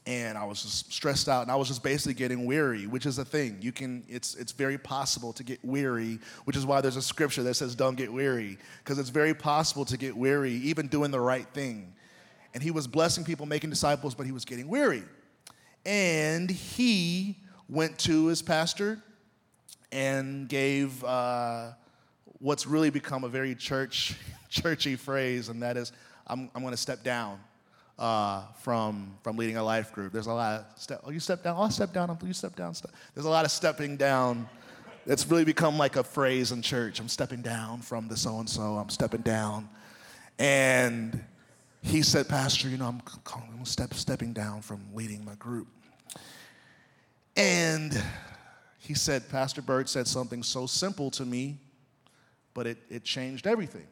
and 0.06 0.36
I 0.36 0.44
was 0.44 0.62
just 0.62 0.92
stressed 0.92 1.28
out, 1.28 1.42
and 1.42 1.50
I 1.50 1.56
was 1.56 1.68
just 1.68 1.82
basically 1.82 2.12
getting 2.12 2.44
weary, 2.44 2.86
which 2.86 3.06
is 3.06 3.18
a 3.18 3.24
thing. 3.24 3.56
You 3.62 3.72
can, 3.72 4.04
it's, 4.08 4.34
it's 4.34 4.52
very 4.52 4.76
possible 4.76 5.32
to 5.32 5.42
get 5.42 5.64
weary, 5.64 6.18
which 6.44 6.56
is 6.56 6.66
why 6.66 6.82
there's 6.82 6.96
a 6.96 7.02
scripture 7.02 7.42
that 7.44 7.54
says, 7.54 7.74
Don't 7.74 7.96
get 7.96 8.12
weary, 8.12 8.58
because 8.82 8.98
it's 8.98 9.10
very 9.10 9.32
possible 9.32 9.84
to 9.86 9.96
get 9.96 10.16
weary, 10.16 10.52
even 10.52 10.88
doing 10.88 11.10
the 11.10 11.20
right 11.20 11.46
thing 11.54 11.94
and 12.54 12.62
he 12.62 12.70
was 12.70 12.86
blessing 12.86 13.24
people, 13.24 13.46
making 13.46 13.70
disciples, 13.70 14.14
but 14.14 14.26
he 14.26 14.32
was 14.32 14.44
getting 14.44 14.68
weary. 14.68 15.02
And 15.84 16.48
he 16.48 17.36
went 17.68 17.98
to 18.00 18.26
his 18.26 18.40
pastor 18.40 19.02
and 19.94 20.48
gave 20.48 21.02
uh, 21.04 21.70
what's 22.40 22.66
really 22.66 22.90
become 22.90 23.22
a 23.22 23.28
very 23.28 23.54
church 23.54 24.16
churchy 24.50 24.96
phrase, 24.96 25.48
and 25.48 25.62
that 25.62 25.76
is, 25.76 25.92
"I'm, 26.26 26.50
I'm 26.54 26.62
going 26.62 26.72
to 26.72 26.76
step 26.76 27.04
down 27.04 27.38
uh, 27.98 28.42
from 28.60 29.16
from 29.22 29.36
leading 29.36 29.56
a 29.56 29.62
life 29.62 29.92
group." 29.92 30.12
There's 30.12 30.26
a 30.26 30.32
lot 30.32 30.60
of 30.60 30.80
step. 30.80 31.00
Oh, 31.04 31.10
you 31.10 31.20
step 31.20 31.44
down. 31.44 31.56
Oh, 31.56 31.62
I 31.62 31.68
step 31.68 31.92
down. 31.92 32.18
You 32.26 32.32
step 32.32 32.56
down. 32.56 32.74
Step. 32.74 32.90
There's 33.14 33.26
a 33.26 33.30
lot 33.30 33.44
of 33.44 33.52
stepping 33.52 33.96
down. 33.96 34.48
It's 35.06 35.26
really 35.30 35.44
become 35.44 35.78
like 35.78 35.96
a 35.96 36.02
phrase 36.02 36.50
in 36.50 36.60
church. 36.60 36.98
I'm 36.98 37.08
stepping 37.08 37.42
down 37.42 37.80
from 37.80 38.08
the 38.08 38.16
so 38.16 38.40
and 38.40 38.50
so. 38.50 38.76
I'm 38.76 38.90
stepping 38.90 39.20
down, 39.20 39.68
and 40.40 41.24
he 41.82 42.02
said, 42.02 42.28
Pastor, 42.28 42.68
you 42.68 42.78
know, 42.78 42.86
I'm, 42.86 43.02
I'm 43.58 43.64
step, 43.66 43.92
stepping 43.94 44.32
down 44.32 44.62
from 44.62 44.80
leading 44.94 45.22
my 45.24 45.34
group. 45.34 45.68
And 47.36 48.02
he 48.84 48.92
said, 48.94 49.28
Pastor 49.30 49.62
Bird 49.62 49.88
said 49.88 50.06
something 50.06 50.42
so 50.42 50.66
simple 50.66 51.10
to 51.12 51.24
me, 51.24 51.58
but 52.52 52.66
it, 52.66 52.78
it 52.90 53.02
changed 53.02 53.46
everything. 53.46 53.86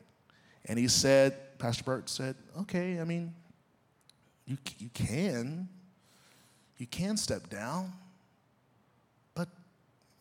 And 0.66 0.78
he 0.78 0.86
said, 0.86 1.58
Pastor 1.58 1.82
Burt 1.82 2.10
said, 2.10 2.36
okay, 2.60 3.00
I 3.00 3.04
mean, 3.04 3.32
you, 4.46 4.58
you 4.78 4.90
can, 4.92 5.66
you 6.76 6.86
can 6.86 7.16
step 7.16 7.48
down, 7.48 7.92
but 9.34 9.48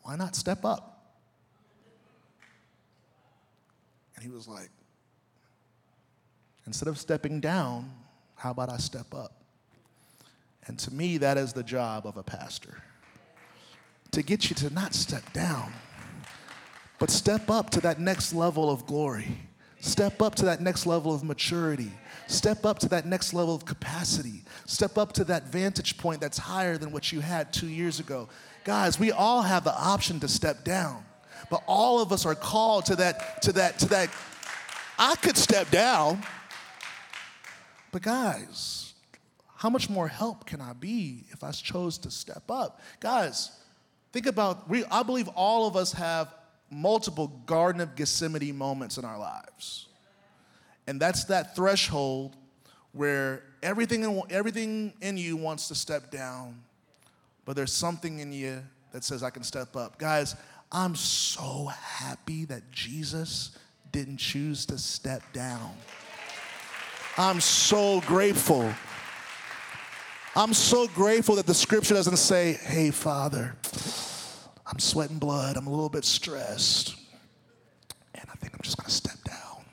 why 0.04 0.16
not 0.16 0.38
step 0.38 0.64
up? 0.64 1.18
And 4.16 4.24
he 4.24 4.30
was 4.30 4.48
like, 4.48 4.70
Instead 6.68 6.88
of 6.88 6.98
stepping 7.00 7.40
down, 7.42 7.92
how 8.36 8.52
about 8.52 8.70
I 8.70 8.78
step 8.78 9.14
up? 9.14 9.34
And 10.68 10.78
to 10.80 10.94
me, 10.94 11.18
that 11.18 11.38
is 11.38 11.54
the 11.54 11.64
job 11.64 12.06
of 12.06 12.18
a 12.18 12.24
pastor 12.24 12.82
to 14.12 14.22
get 14.22 14.50
you 14.50 14.56
to 14.58 14.70
not 14.74 14.94
step 14.94 15.32
down, 15.34 15.72
but 17.00 17.10
step 17.10 17.50
up 17.50 17.70
to 17.72 17.82
that 17.82 18.00
next 18.00 18.34
level 18.34 18.70
of 18.70 18.86
glory. 18.86 19.38
Step 19.80 20.22
up 20.22 20.36
to 20.36 20.46
that 20.46 20.62
next 20.62 20.86
level 20.86 21.14
of 21.14 21.24
maturity. 21.24 21.92
Step 22.28 22.66
up 22.66 22.78
to 22.80 22.90
that 22.90 23.06
next 23.06 23.34
level 23.34 23.56
of 23.56 23.66
capacity. 23.66 24.44
Step 24.66 24.98
up 24.98 25.12
to 25.14 25.24
that 25.24 25.48
vantage 25.48 25.98
point 25.98 26.22
that's 26.22 26.38
higher 26.38 26.78
than 26.78 26.92
what 26.92 27.12
you 27.12 27.20
had 27.20 27.52
two 27.52 27.68
years 27.68 28.00
ago. 28.00 28.30
Guys, 28.64 29.00
we 29.00 29.12
all 29.12 29.42
have 29.42 29.64
the 29.64 29.76
option 29.76 30.20
to 30.20 30.28
step 30.28 30.64
down, 30.64 31.04
but 31.50 31.64
all 31.66 32.00
of 32.00 32.12
us 32.12 32.26
are 32.26 32.36
called 32.36 32.86
to 32.86 32.96
that, 32.98 33.42
to 33.42 33.52
that, 33.54 33.80
to 33.80 33.88
that. 33.88 34.10
I 35.00 35.16
could 35.16 35.36
step 35.36 35.72
down, 35.72 36.22
but 37.92 38.04
guys, 38.04 38.94
how 39.56 39.70
much 39.70 39.90
more 39.90 40.08
help 40.08 40.46
can 40.46 40.62
I 40.62 40.74
be 40.74 41.24
if 41.32 41.44
I 41.44 41.52
chose 41.52 41.98
to 42.00 42.12
step 42.12 42.44
up? 42.50 42.80
Guys, 43.00 43.50
think 44.12 44.26
about, 44.26 44.70
we, 44.70 44.86
I 44.86 45.04
believe 45.04 45.28
all 45.30 45.68
of 45.68 45.76
us 45.76 45.94
have 45.94 46.34
multiple 46.70 47.28
Garden 47.46 47.82
of 47.82 47.96
Gethsemane 47.96 48.58
moments 48.58 48.98
in 48.98 49.06
our 49.06 49.20
lives. 49.20 49.88
And 50.88 51.00
that's 51.00 51.26
that 51.26 51.56
threshold 51.56 52.36
where 52.94 53.44
everything 53.64 54.04
in, 54.04 54.22
everything 54.30 54.94
in 55.02 55.18
you 55.18 55.38
wants 55.38 55.68
to 55.70 55.76
step 55.76 56.12
down, 56.12 56.62
but 57.46 57.56
there's 57.56 57.74
something 57.74 58.20
in 58.20 58.34
you 58.34 58.62
that 58.92 59.04
says, 59.04 59.24
I 59.24 59.30
can 59.30 59.44
step 59.44 59.76
up. 59.76 59.98
Guys, 59.98 60.36
I'm 60.72 60.96
so 60.96 61.66
happy 61.68 62.46
that 62.46 62.72
Jesus 62.72 63.58
didn't 63.92 64.18
choose 64.18 64.66
to 64.68 64.78
step 64.78 65.22
down. 65.34 65.72
I'm 67.18 67.42
so 67.42 68.02
grateful. 68.02 68.70
I'm 70.36 70.54
so 70.54 70.88
grateful 70.88 71.36
that 71.36 71.46
the 71.46 71.54
scripture 71.54 71.94
doesn't 71.94 72.18
say, 72.18 72.54
hey, 72.54 72.92
Father, 72.92 73.56
I'm 74.72 74.80
sweating 74.80 75.20
blood, 75.20 75.58
I'm 75.58 75.68
a 75.68 75.70
little 75.70 75.90
bit 75.90 76.06
stressed, 76.06 76.96
and 78.16 78.24
I 78.32 78.36
think 78.38 78.54
I'm 78.54 78.62
just 78.64 78.78
gonna 78.78 78.90
step 78.90 79.22
down. 79.26 79.66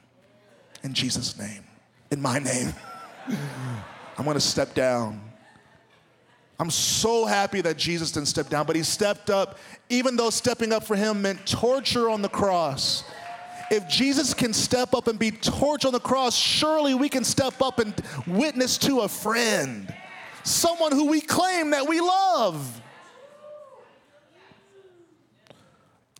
In 0.83 0.93
Jesus' 0.93 1.39
name, 1.39 1.65
in 2.11 2.21
my 2.21 2.41
name, 2.41 2.75
I'm 3.29 4.25
gonna 4.25 4.41
step 4.41 4.75
down. 4.75 5.21
I'm 6.59 6.71
so 6.71 7.25
happy 7.25 7.61
that 7.61 7.77
Jesus 7.77 8.11
didn't 8.11 8.27
step 8.27 8.49
down, 8.49 8.67
but 8.67 8.75
he 8.75 8.83
stepped 8.83 9.31
up, 9.31 9.59
even 9.89 10.17
though 10.17 10.31
stepping 10.31 10.73
up 10.73 10.83
for 10.83 10.97
him 10.97 11.23
meant 11.23 11.47
torture 11.47 12.11
on 12.11 12.21
the 12.21 12.29
cross. 12.29 13.05
If 13.71 13.89
Jesus 13.89 14.35
can 14.35 14.53
step 14.53 14.95
up 14.95 15.07
and 15.07 15.17
be 15.17 15.31
torched 15.31 15.85
on 15.85 15.93
the 15.93 16.01
cross, 16.01 16.35
surely 16.35 16.95
we 16.95 17.09
can 17.09 17.23
step 17.23 17.63
up 17.63 17.79
and 17.79 17.95
witness 18.27 18.77
to 18.79 19.01
a 19.01 19.09
friend, 19.09 19.95
someone 20.43 20.91
who 20.91 21.07
we 21.07 21.21
claim 21.21 21.71
that 21.71 21.87
we 21.87 22.01
love. 22.01 22.83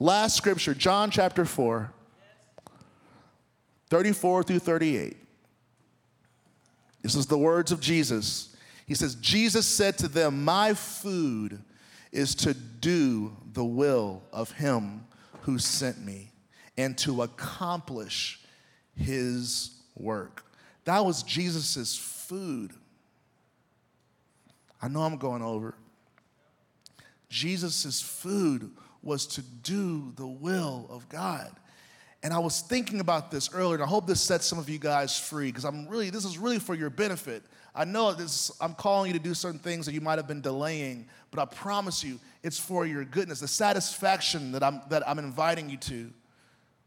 Last 0.01 0.37
scripture, 0.37 0.75
John 0.75 1.11
chapter 1.11 1.45
4, 1.45 1.93
34 3.91 4.43
through 4.45 4.59
38. 4.61 5.17
This 7.03 7.15
is 7.17 7.27
the 7.27 7.39
words 7.39 7.73
of 7.73 7.81
Jesus. 7.81 8.57
He 8.87 8.95
says, 8.95 9.17
Jesus 9.17 9.67
said 9.67 9.99
to 9.99 10.09
them, 10.09 10.45
My 10.45 10.75
food 10.75 11.63
is 12.13 12.35
to 12.37 12.55
do 12.55 13.37
the 13.53 13.65
will 13.65 14.23
of 14.33 14.53
him 14.53 15.05
who 15.43 15.59
sent 15.59 16.05
me 16.05 16.31
and 16.77 16.97
to 16.99 17.23
accomplish 17.23 18.41
his 18.97 19.81
work. 19.97 20.45
That 20.85 21.05
was 21.05 21.23
Jesus' 21.23 21.97
food. 21.97 22.73
I 24.81 24.89
know 24.89 25.03
I'm 25.03 25.17
going 25.17 25.43
over. 25.43 25.75
Jesus' 27.29 28.01
food 28.01 28.71
was 29.03 29.27
to 29.27 29.43
do 29.43 30.13
the 30.17 30.27
will 30.27 30.87
of 30.91 31.09
God. 31.09 31.51
And 32.23 32.33
I 32.33 32.39
was 32.39 32.63
thinking 32.63 33.01
about 33.01 33.31
this 33.31 33.55
earlier, 33.55 33.75
and 33.75 33.83
I 33.83 33.87
hope 33.87 34.07
this 34.07 34.21
sets 34.21 34.45
some 34.45 34.59
of 34.59 34.69
you 34.69 34.79
guys 34.79 35.19
free 35.19 35.47
because 35.47 35.65
I'm 35.65 35.87
really, 35.89 36.11
this 36.11 36.25
is 36.25 36.37
really 36.37 36.59
for 36.59 36.75
your 36.75 36.91
benefit. 36.91 37.45
I 37.75 37.85
know 37.85 38.13
this, 38.13 38.51
I'm 38.61 38.75
calling 38.75 39.13
you 39.13 39.19
to 39.19 39.23
do 39.23 39.35
certain 39.35 39.61
things 39.61 39.87
that 39.87 39.93
you 39.93 40.01
might 40.01 40.19
have 40.19 40.27
been 40.27 40.41
delaying, 40.41 41.07
but 41.31 41.41
I 41.41 41.45
promise 41.45 42.03
you, 42.03 42.19
it's 42.43 42.59
for 42.59 42.87
your 42.87 43.05
goodness, 43.05 43.39
the 43.39 43.47
satisfaction 43.47 44.51
that 44.53 44.65
I'm, 44.65 44.81
that 44.89 45.09
I'm 45.09 45.21
inviting 45.21 45.71
you 45.71 45.77
to. 45.77 46.11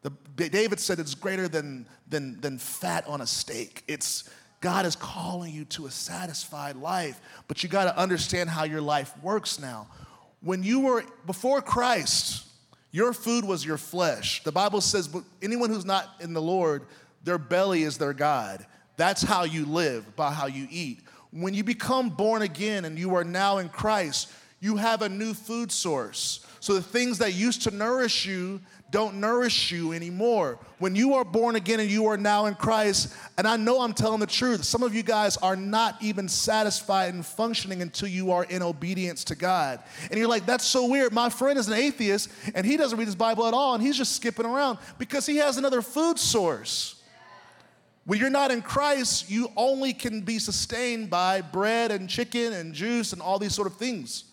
The, 0.01 0.09
David 0.49 0.79
said 0.79 0.99
it's 0.99 1.15
greater 1.15 1.47
than, 1.47 1.85
than, 2.09 2.41
than 2.41 2.57
fat 2.57 3.07
on 3.07 3.21
a 3.21 3.27
steak. 3.27 3.83
It's, 3.87 4.29
God 4.59 4.85
is 4.85 4.97
calling 4.97 5.53
you 5.53 5.63
to 5.65 5.85
a 5.85 5.91
satisfied 5.91 6.75
life, 6.75 7.21
but 7.47 7.63
you 7.63 7.69
got 7.69 7.85
to 7.85 7.97
understand 7.97 8.49
how 8.49 8.65
your 8.65 8.81
life 8.81 9.13
works 9.23 9.59
now. 9.59 9.87
When 10.41 10.63
you 10.63 10.81
were 10.81 11.03
before 11.25 11.61
Christ, 11.61 12.45
your 12.91 13.13
food 13.13 13.45
was 13.45 13.65
your 13.65 13.77
flesh. 13.77 14.43
The 14.43 14.51
Bible 14.51 14.81
says, 14.81 15.07
but 15.07 15.23
anyone 15.41 15.69
who's 15.69 15.85
not 15.85 16.09
in 16.19 16.33
the 16.33 16.41
Lord, 16.41 16.83
their 17.23 17.37
belly 17.37 17.83
is 17.83 17.97
their 17.97 18.13
God. 18.13 18.65
That's 18.97 19.21
how 19.21 19.43
you 19.43 19.65
live, 19.65 20.15
by 20.15 20.31
how 20.31 20.47
you 20.47 20.67
eat. 20.69 21.01
When 21.31 21.53
you 21.53 21.63
become 21.63 22.09
born 22.09 22.41
again 22.41 22.85
and 22.85 22.99
you 22.99 23.15
are 23.15 23.23
now 23.23 23.59
in 23.59 23.69
Christ, 23.69 24.31
you 24.59 24.75
have 24.75 25.01
a 25.01 25.09
new 25.09 25.33
food 25.33 25.71
source. 25.71 26.45
So 26.59 26.73
the 26.73 26.81
things 26.81 27.17
that 27.19 27.33
used 27.33 27.63
to 27.63 27.71
nourish 27.71 28.25
you 28.25 28.61
don't 28.91 29.15
nourish 29.15 29.71
you 29.71 29.93
anymore. 29.93 30.59
When 30.79 30.95
you 30.95 31.13
are 31.13 31.23
born 31.23 31.55
again 31.55 31.79
and 31.79 31.89
you 31.89 32.07
are 32.07 32.17
now 32.17 32.45
in 32.45 32.55
Christ, 32.55 33.15
and 33.37 33.47
I 33.47 33.55
know 33.55 33.81
I'm 33.81 33.93
telling 33.93 34.19
the 34.19 34.27
truth, 34.27 34.65
some 34.65 34.83
of 34.83 34.93
you 34.93 35.01
guys 35.01 35.37
are 35.37 35.55
not 35.55 35.95
even 36.01 36.27
satisfied 36.27 37.13
and 37.13 37.25
functioning 37.25 37.81
until 37.81 38.09
you 38.09 38.31
are 38.31 38.43
in 38.43 38.61
obedience 38.61 39.23
to 39.25 39.35
God. 39.35 39.79
And 40.09 40.19
you're 40.19 40.27
like, 40.27 40.45
that's 40.45 40.65
so 40.65 40.87
weird. 40.87 41.13
My 41.13 41.29
friend 41.29 41.57
is 41.57 41.69
an 41.69 41.73
atheist 41.73 42.29
and 42.53 42.65
he 42.65 42.75
doesn't 42.75 42.97
read 42.97 43.05
his 43.05 43.15
Bible 43.15 43.47
at 43.47 43.53
all 43.53 43.73
and 43.73 43.81
he's 43.81 43.97
just 43.97 44.15
skipping 44.15 44.45
around 44.45 44.77
because 44.97 45.25
he 45.25 45.37
has 45.37 45.57
another 45.57 45.81
food 45.81 46.19
source. 46.19 47.01
When 48.05 48.19
you're 48.19 48.29
not 48.29 48.51
in 48.51 48.61
Christ, 48.61 49.29
you 49.29 49.49
only 49.55 49.93
can 49.93 50.21
be 50.21 50.37
sustained 50.37 51.09
by 51.09 51.41
bread 51.41 51.91
and 51.91 52.09
chicken 52.09 52.51
and 52.51 52.73
juice 52.73 53.13
and 53.13 53.21
all 53.21 53.39
these 53.39 53.55
sort 53.55 53.67
of 53.67 53.77
things. 53.77 54.25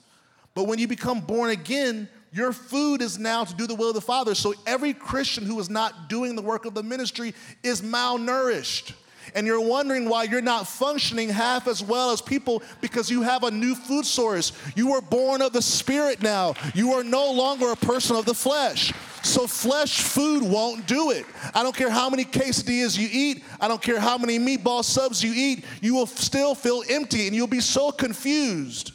But 0.54 0.64
when 0.64 0.80
you 0.80 0.88
become 0.88 1.20
born 1.20 1.50
again, 1.50 2.08
your 2.32 2.52
food 2.52 3.00
is 3.00 3.18
now 3.18 3.44
to 3.44 3.54
do 3.54 3.66
the 3.66 3.74
will 3.74 3.88
of 3.88 3.94
the 3.94 4.00
Father. 4.00 4.34
So 4.34 4.54
every 4.66 4.92
Christian 4.92 5.44
who 5.44 5.58
is 5.60 5.70
not 5.70 6.08
doing 6.08 6.36
the 6.36 6.42
work 6.42 6.64
of 6.64 6.74
the 6.74 6.82
ministry 6.82 7.34
is 7.62 7.80
malnourished. 7.80 8.92
And 9.34 9.46
you're 9.46 9.60
wondering 9.60 10.08
why 10.08 10.24
you're 10.24 10.40
not 10.40 10.66
functioning 10.66 11.28
half 11.28 11.68
as 11.68 11.82
well 11.82 12.10
as 12.10 12.22
people 12.22 12.62
because 12.80 13.10
you 13.10 13.22
have 13.22 13.44
a 13.44 13.50
new 13.50 13.74
food 13.74 14.06
source. 14.06 14.52
You 14.74 14.90
were 14.90 15.00
born 15.00 15.42
of 15.42 15.52
the 15.52 15.62
Spirit 15.62 16.22
now. 16.22 16.54
You 16.74 16.92
are 16.92 17.04
no 17.04 17.30
longer 17.32 17.70
a 17.70 17.76
person 17.76 18.16
of 18.16 18.24
the 18.24 18.34
flesh. 18.34 18.92
So 19.22 19.46
flesh 19.46 20.00
food 20.00 20.42
won't 20.42 20.86
do 20.86 21.10
it. 21.10 21.26
I 21.54 21.62
don't 21.62 21.76
care 21.76 21.90
how 21.90 22.08
many 22.08 22.24
quesadillas 22.24 22.98
you 22.98 23.08
eat. 23.10 23.44
I 23.60 23.68
don't 23.68 23.82
care 23.82 24.00
how 24.00 24.16
many 24.16 24.38
meatball 24.38 24.84
subs 24.84 25.22
you 25.22 25.32
eat. 25.34 25.64
You 25.82 25.94
will 25.94 26.06
still 26.06 26.54
feel 26.54 26.82
empty 26.88 27.26
and 27.26 27.36
you'll 27.36 27.46
be 27.46 27.60
so 27.60 27.90
confused 27.90 28.92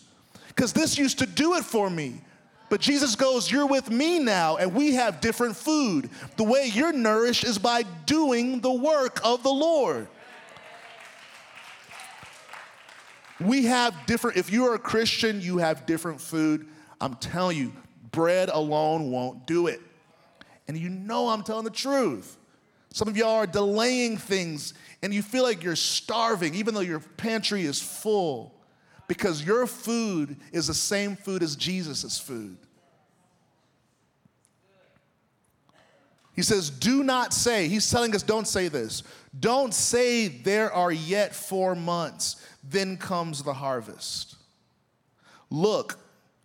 because 0.48 0.74
this 0.74 0.98
used 0.98 1.20
to 1.20 1.26
do 1.26 1.56
it 1.56 1.64
for 1.64 1.90
me. 1.90 2.22
But 2.74 2.82
Jesus 2.82 3.16
goes, 3.16 3.52
You're 3.52 3.68
with 3.68 3.92
me 3.92 4.18
now, 4.18 4.58
and 4.58 4.74
we 4.74 4.96
have 4.96 5.22
different 5.22 5.56
food. 5.56 6.10
The 6.38 6.44
way 6.44 6.72
you're 6.74 6.92
nourished 6.92 7.44
is 7.44 7.60
by 7.60 7.84
doing 8.08 8.62
the 8.62 8.74
work 8.74 9.22
of 9.24 9.44
the 9.44 9.52
Lord. 9.52 10.08
We 13.40 13.66
have 13.66 13.94
different, 14.08 14.38
if 14.38 14.52
you're 14.52 14.74
a 14.74 14.80
Christian, 14.80 15.40
you 15.40 15.60
have 15.60 15.86
different 15.86 16.20
food. 16.20 16.66
I'm 17.00 17.14
telling 17.18 17.60
you, 17.60 17.74
bread 18.12 18.50
alone 18.50 19.12
won't 19.12 19.46
do 19.46 19.68
it. 19.68 19.80
And 20.68 20.76
you 20.76 20.90
know 20.90 21.30
I'm 21.30 21.44
telling 21.44 21.66
the 21.66 21.70
truth. 21.70 22.40
Some 22.92 23.08
of 23.08 23.16
y'all 23.16 23.36
are 23.36 23.46
delaying 23.46 24.18
things 24.18 24.74
and 25.04 25.14
you 25.14 25.22
feel 25.22 25.44
like 25.44 25.64
you're 25.64 25.76
starving, 25.76 26.56
even 26.56 26.74
though 26.74 26.80
your 26.80 27.02
pantry 27.02 27.66
is 27.66 27.80
full 27.80 28.52
because 29.08 29.44
your 29.44 29.68
food 29.68 30.38
is 30.52 30.68
the 30.68 30.74
same 30.74 31.16
food 31.16 31.44
as 31.44 31.56
Jesus' 31.56 32.20
food. 32.20 32.58
He 36.36 36.42
says, 36.42 36.70
Do 36.70 37.04
not 37.04 37.34
say, 37.34 37.68
he's 37.68 37.90
telling 37.90 38.16
us, 38.16 38.24
don't 38.24 38.48
say 38.48 38.68
this. 38.68 39.04
Don't 39.40 39.74
say, 39.74 40.28
There 40.28 40.72
are 40.72 40.92
yet 40.92 41.36
four 41.36 41.76
months, 41.76 42.46
then 42.64 42.98
comes 42.98 43.44
the 43.44 43.54
harvest. 43.54 44.36
Look, 45.50 46.00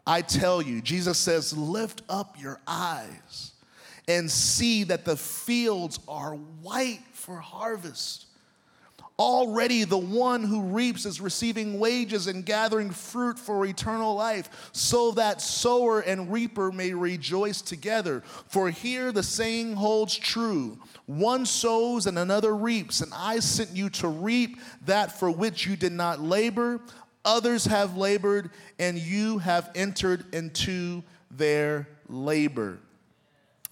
I 0.07 0.23
tell 0.23 0.61
you, 0.61 0.83
Jesus 0.83 1.19
says, 1.19 1.57
Lift 1.57 2.03
up 2.09 2.41
your 2.41 2.61
eyes 2.67 3.53
and 4.07 4.31
see 4.31 4.85
that 4.85 5.05
the 5.05 5.17
fields 5.17 6.01
are 6.09 6.33
white 6.35 7.03
for 7.13 7.37
harvest. 7.37 8.27
Already 9.19 9.83
the 9.83 9.99
one 9.99 10.45
who 10.45 10.63
reaps 10.63 11.05
is 11.05 11.21
receiving 11.21 11.81
wages 11.81 12.29
and 12.29 12.45
gathering 12.45 12.91
fruit 12.91 13.37
for 13.37 13.67
eternal 13.67 14.15
life, 14.15 14.71
so 14.73 15.11
that 15.13 15.41
sower 15.41 16.01
and 16.01 16.33
reaper 16.33 16.71
may 16.71 16.95
rejoice 16.95 17.61
together. 17.61 18.23
For 18.47 18.71
here 18.71 19.11
the 19.11 19.25
saying 19.25 19.75
holds 19.75 20.17
true 20.17 20.79
one 21.07 21.47
sows 21.47 22.07
and 22.07 22.19
another 22.19 22.55
reaps, 22.55 23.01
and 23.01 23.13
I 23.13 23.41
sent 23.41 23.75
you 23.75 23.91
to 23.91 24.09
reap 24.09 24.59
that 24.85 25.19
for 25.19 25.31
which 25.31 25.67
you 25.67 25.75
did 25.75 25.93
not 25.93 26.21
labor. 26.21 26.81
Others 27.25 27.65
have 27.65 27.97
labored, 27.97 28.51
and 28.79 28.97
you 28.97 29.39
have 29.39 29.71
entered 29.75 30.33
into 30.33 31.03
their 31.31 31.89
labor. 32.09 32.79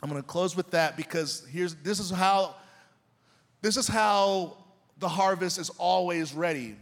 I'm 0.03 0.11
going 0.11 0.21
to 0.21 0.27
close 0.27 0.57
with 0.57 0.73
that 0.73 0.97
because 0.97 1.47
here's 1.51 1.75
this 1.77 2.01
is 2.01 2.11
how 2.11 2.57
this 3.63 3.77
is 3.77 3.87
how 3.87 4.57
the 4.99 5.09
harvest 5.09 5.59
is 5.59 5.71
always 5.79 6.35
ready. 6.35 6.77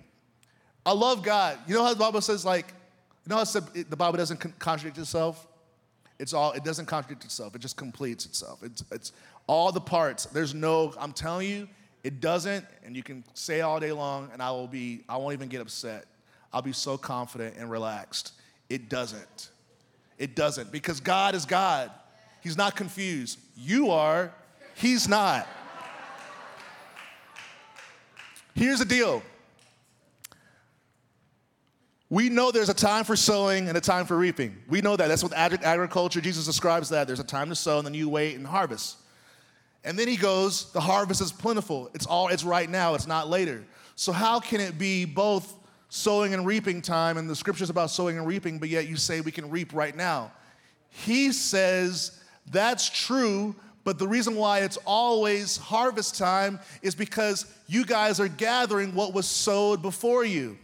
I 0.87 0.93
love 0.93 1.23
God. 1.23 1.59
You 1.67 1.75
know 1.75 1.83
how 1.83 1.93
the 1.93 1.99
Bible 1.99 2.21
says, 2.21 2.45
like, 2.45 2.69
you 3.25 3.31
know 3.31 3.37
how 3.37 3.45
said, 3.45 3.65
the 3.89 3.97
Bible 3.97 4.19
doesn't 4.19 4.59
contradict 4.59 4.99
itself? 4.99 5.47
It's 6.19 6.33
all, 6.33 6.53
it 6.53 6.63
doesn't 6.63 6.87
contradict 6.87 7.25
itself. 7.25 7.55
It 7.55 7.61
just 7.61 7.77
completes 7.77 8.27
itself. 8.27 8.63
It's, 8.63 8.85
it's 8.93 9.13
all 9.47 9.73
the 9.73 9.81
parts. 9.81 10.27
There's 10.27 10.55
no, 10.55 10.95
I'm 10.99 11.13
telling 11.13 11.49
you, 11.49 11.69
it 12.05 12.21
doesn't, 12.21 12.65
and 12.85 12.95
you 12.95 13.03
can 13.03 13.25
say 13.33 13.63
all 13.63 13.81
day 13.81 13.93
long, 13.93 14.29
and 14.33 14.43
I 14.43 14.51
will 14.51 14.69
be, 14.69 15.03
I 15.09 15.17
won't 15.17 15.33
even 15.33 15.49
get 15.49 15.61
upset. 15.61 16.05
I'll 16.53 16.63
be 16.63 16.73
so 16.73 16.99
confident 16.99 17.57
and 17.59 17.71
relaxed. 17.71 18.33
It 18.69 18.89
doesn't. 18.89 19.49
It 20.19 20.37
doesn't, 20.37 20.71
because 20.71 21.01
God 21.01 21.35
is 21.35 21.47
God. 21.47 21.91
He's 22.43 22.57
not 22.57 22.77
confused. 22.77 23.39
You 23.57 23.91
are, 23.91 24.33
He's 24.75 25.09
not. 25.09 25.49
Here's 28.55 28.79
the 28.79 28.85
deal. 28.85 29.23
We 32.11 32.29
know 32.29 32.53
there's 32.53 32.69
a 32.69 32.75
time 32.75 33.05
for 33.05 33.17
sowing 33.17 33.69
and 33.69 33.77
a 33.77 33.81
time 33.81 34.07
for 34.07 34.17
reaping. 34.17 34.57
We 34.69 34.81
know 34.81 34.97
that. 34.97 35.09
That's 35.09 35.23
what 35.25 35.33
agriculture, 35.33 36.21
Jesus 36.21 36.47
describes 36.47 36.91
that. 36.91 37.07
There's 37.07 37.19
a 37.19 37.25
time 37.25 37.49
to 37.49 37.57
sow 37.57 37.79
and 37.79 37.87
then 37.87 37.95
you 37.95 38.09
wait 38.09 38.37
and 38.37 38.47
harvest. 38.47 38.99
And 39.83 39.99
then 39.99 40.07
he 40.07 40.17
goes, 40.17 40.73
the 40.73 40.81
harvest 40.81 41.21
is 41.21 41.33
plentiful. 41.33 41.91
It's 41.93 42.07
all 42.07 42.29
it's 42.29 42.45
right 42.45 42.71
now, 42.71 42.95
it's 42.95 43.07
not 43.07 43.29
later. 43.29 43.65
So 43.97 44.13
how 44.13 44.41
can 44.41 44.61
it 44.61 44.79
be 44.79 45.05
both 45.05 45.55
sowing 45.89 46.35
and 46.35 46.47
reaping 46.47 46.83
time 46.83 47.17
and 47.17 47.29
the 47.29 47.37
scriptures 47.37 47.71
about 47.71 47.91
sowing 47.91 48.17
and 48.17 48.27
reaping, 48.27 48.59
but 48.59 48.69
yet 48.69 48.89
you 48.89 48.97
say 48.97 49.21
we 49.21 49.33
can 49.33 49.51
reap 49.51 49.75
right 49.75 49.97
now? 49.97 50.33
He 50.89 51.33
says 51.33 52.23
that's 52.51 52.89
true, 52.89 53.55
but 53.85 53.99
the 53.99 54.09
reason 54.09 54.35
why 54.35 54.61
it's 54.61 54.79
always 54.87 55.57
harvest 55.59 56.17
time 56.19 56.59
is 56.83 56.95
because 56.95 57.47
you 57.67 57.85
guys 57.85 58.19
are 58.19 58.29
gathering 58.29 58.95
what 58.95 59.13
was 59.13 59.27
sowed 59.27 59.83
before 59.83 60.25
you. 60.25 60.59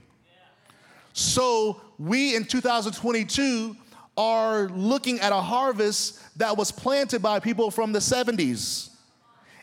So 1.12 1.80
we 1.98 2.34
in 2.34 2.44
2022 2.44 3.76
are 4.16 4.68
looking 4.70 5.20
at 5.20 5.32
a 5.32 5.40
harvest 5.40 6.20
that 6.38 6.56
was 6.56 6.72
planted 6.72 7.22
by 7.22 7.40
people 7.40 7.70
from 7.70 7.92
the 7.92 7.98
70s 7.98 8.90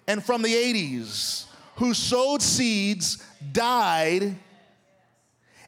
and 0.08 0.24
from 0.24 0.42
the 0.42 0.54
80s 0.54 1.46
who 1.76 1.94
sowed 1.94 2.42
seeds, 2.42 3.24
died, 3.52 4.36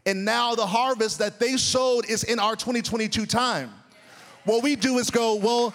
and 0.05 0.25
now 0.25 0.55
the 0.55 0.65
harvest 0.65 1.19
that 1.19 1.39
they 1.39 1.57
sowed 1.57 2.09
is 2.09 2.23
in 2.23 2.39
our 2.39 2.55
2022 2.55 3.25
time. 3.25 3.71
What 4.45 4.63
we 4.63 4.75
do 4.75 4.97
is 4.97 5.11
go, 5.11 5.35
well, 5.35 5.73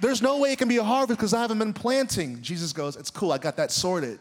there's 0.00 0.22
no 0.22 0.38
way 0.38 0.52
it 0.52 0.58
can 0.58 0.68
be 0.68 0.76
a 0.76 0.84
harvest 0.84 1.18
because 1.18 1.34
I 1.34 1.40
haven't 1.40 1.58
been 1.58 1.72
planting. 1.72 2.40
Jesus 2.42 2.72
goes, 2.72 2.96
It's 2.96 3.10
cool, 3.10 3.32
I 3.32 3.38
got 3.38 3.56
that 3.56 3.70
sorted. 3.70 4.18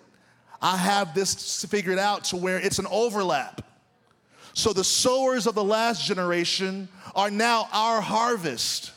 I 0.62 0.78
have 0.78 1.14
this 1.14 1.66
figured 1.66 2.00
out 2.00 2.24
to 2.26 2.38
where 2.38 2.60
it's 2.60 2.80
an 2.80 2.88
overlap. 2.90 3.62
So 4.54 4.72
the 4.72 4.86
sowers 4.86 5.48
of 5.48 5.56
the 5.56 5.64
last 5.64 6.06
generation 6.06 6.88
are 7.14 7.30
now 7.30 7.68
our 7.74 8.00
harvest. 8.00 8.94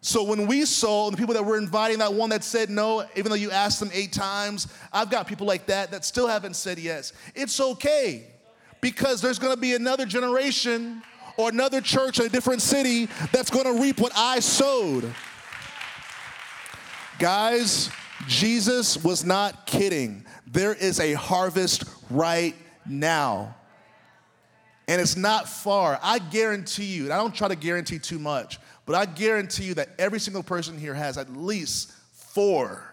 So 0.00 0.24
when 0.24 0.46
we 0.48 0.64
sow, 0.64 1.10
the 1.10 1.16
people 1.16 1.34
that 1.34 1.44
we're 1.44 1.58
inviting, 1.58 1.98
that 1.98 2.12
one 2.12 2.30
that 2.30 2.42
said 2.42 2.70
no, 2.70 3.04
even 3.14 3.30
though 3.30 3.36
you 3.36 3.50
asked 3.50 3.78
them 3.78 3.90
eight 3.92 4.12
times, 4.12 4.66
I've 4.92 5.10
got 5.10 5.28
people 5.28 5.46
like 5.46 5.66
that 5.66 5.90
that 5.92 6.04
still 6.04 6.26
haven't 6.26 6.56
said 6.56 6.78
yes. 6.78 7.12
It's 7.34 7.60
okay 7.60 8.26
because 8.80 9.20
there's 9.20 9.38
gonna 9.38 9.56
be 9.56 9.74
another 9.74 10.06
generation 10.06 11.02
or 11.36 11.50
another 11.50 11.80
church 11.80 12.18
in 12.18 12.26
a 12.26 12.28
different 12.28 12.62
city 12.62 13.06
that's 13.30 13.50
gonna 13.50 13.74
reap 13.74 14.00
what 14.00 14.12
I 14.16 14.40
sowed. 14.40 15.14
Guys, 17.22 17.88
Jesus 18.26 19.04
was 19.04 19.24
not 19.24 19.64
kidding. 19.64 20.24
There 20.48 20.74
is 20.74 20.98
a 20.98 21.12
harvest 21.12 21.84
right 22.10 22.56
now. 22.84 23.54
And 24.88 25.00
it's 25.00 25.16
not 25.16 25.48
far. 25.48 26.00
I 26.02 26.18
guarantee 26.18 26.86
you, 26.86 27.04
and 27.04 27.12
I 27.12 27.18
don't 27.18 27.32
try 27.32 27.46
to 27.46 27.54
guarantee 27.54 28.00
too 28.00 28.18
much, 28.18 28.58
but 28.86 28.96
I 28.96 29.04
guarantee 29.06 29.66
you 29.66 29.74
that 29.74 29.90
every 30.00 30.18
single 30.18 30.42
person 30.42 30.76
here 30.76 30.94
has 30.94 31.16
at 31.16 31.32
least 31.32 31.92
four, 32.12 32.92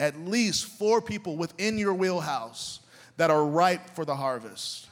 at 0.00 0.18
least 0.18 0.64
four 0.64 1.00
people 1.00 1.36
within 1.36 1.78
your 1.78 1.94
wheelhouse 1.94 2.80
that 3.16 3.30
are 3.30 3.46
ripe 3.46 3.90
for 3.94 4.04
the 4.04 4.16
harvest. 4.16 4.88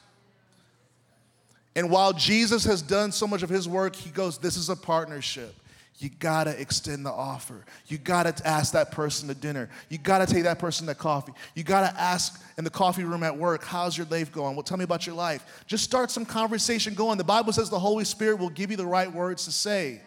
And 1.75 1.89
while 1.89 2.13
Jesus 2.13 2.63
has 2.63 2.81
done 2.81 3.11
so 3.11 3.27
much 3.27 3.43
of 3.43 3.49
his 3.49 3.67
work, 3.67 3.97
he 3.97 4.11
goes, 4.11 4.37
This 4.37 4.55
is 4.55 4.69
a 4.69 4.77
partnership. 4.77 5.53
You 5.99 6.09
gotta 6.09 6.59
extend 6.61 7.05
the 7.05 7.11
offer. 7.11 7.65
You 7.87 7.97
gotta 7.97 8.35
ask 8.47 8.73
that 8.73 8.91
person 8.91 9.27
to 9.29 9.33
dinner. 9.33 9.67
You 9.89 9.97
gotta 9.97 10.27
take 10.27 10.43
that 10.43 10.59
person 10.59 10.85
to 10.87 10.93
coffee. 10.93 11.33
You 11.55 11.63
gotta 11.63 11.99
ask 11.99 12.39
in 12.57 12.63
the 12.63 12.69
coffee 12.69 13.03
room 13.03 13.23
at 13.23 13.35
work, 13.35 13.63
How's 13.63 13.97
your 13.97 14.05
life 14.07 14.31
going? 14.31 14.55
Well, 14.55 14.63
tell 14.63 14.77
me 14.77 14.83
about 14.83 15.07
your 15.07 15.15
life. 15.15 15.63
Just 15.65 15.83
start 15.83 16.11
some 16.11 16.23
conversation 16.23 16.93
going. 16.93 17.17
The 17.17 17.23
Bible 17.23 17.51
says 17.51 17.71
the 17.71 17.79
Holy 17.79 18.05
Spirit 18.05 18.37
will 18.37 18.51
give 18.51 18.69
you 18.69 18.77
the 18.77 18.85
right 18.85 19.11
words 19.11 19.45
to 19.45 19.51
say. 19.51 20.01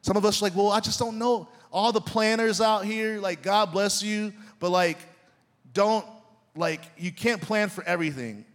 Some 0.00 0.16
of 0.16 0.24
us 0.24 0.40
are 0.40 0.46
like, 0.46 0.56
Well, 0.56 0.70
I 0.70 0.80
just 0.80 0.98
don't 0.98 1.18
know. 1.18 1.48
All 1.70 1.92
the 1.92 2.00
planners 2.00 2.62
out 2.62 2.86
here, 2.86 3.20
like, 3.20 3.42
God 3.42 3.72
bless 3.72 4.02
you, 4.02 4.32
but 4.58 4.70
like, 4.70 4.96
don't, 5.74 6.06
like, 6.56 6.80
you 6.96 7.12
can't 7.12 7.42
plan 7.42 7.68
for 7.68 7.84
everything. 7.84 8.46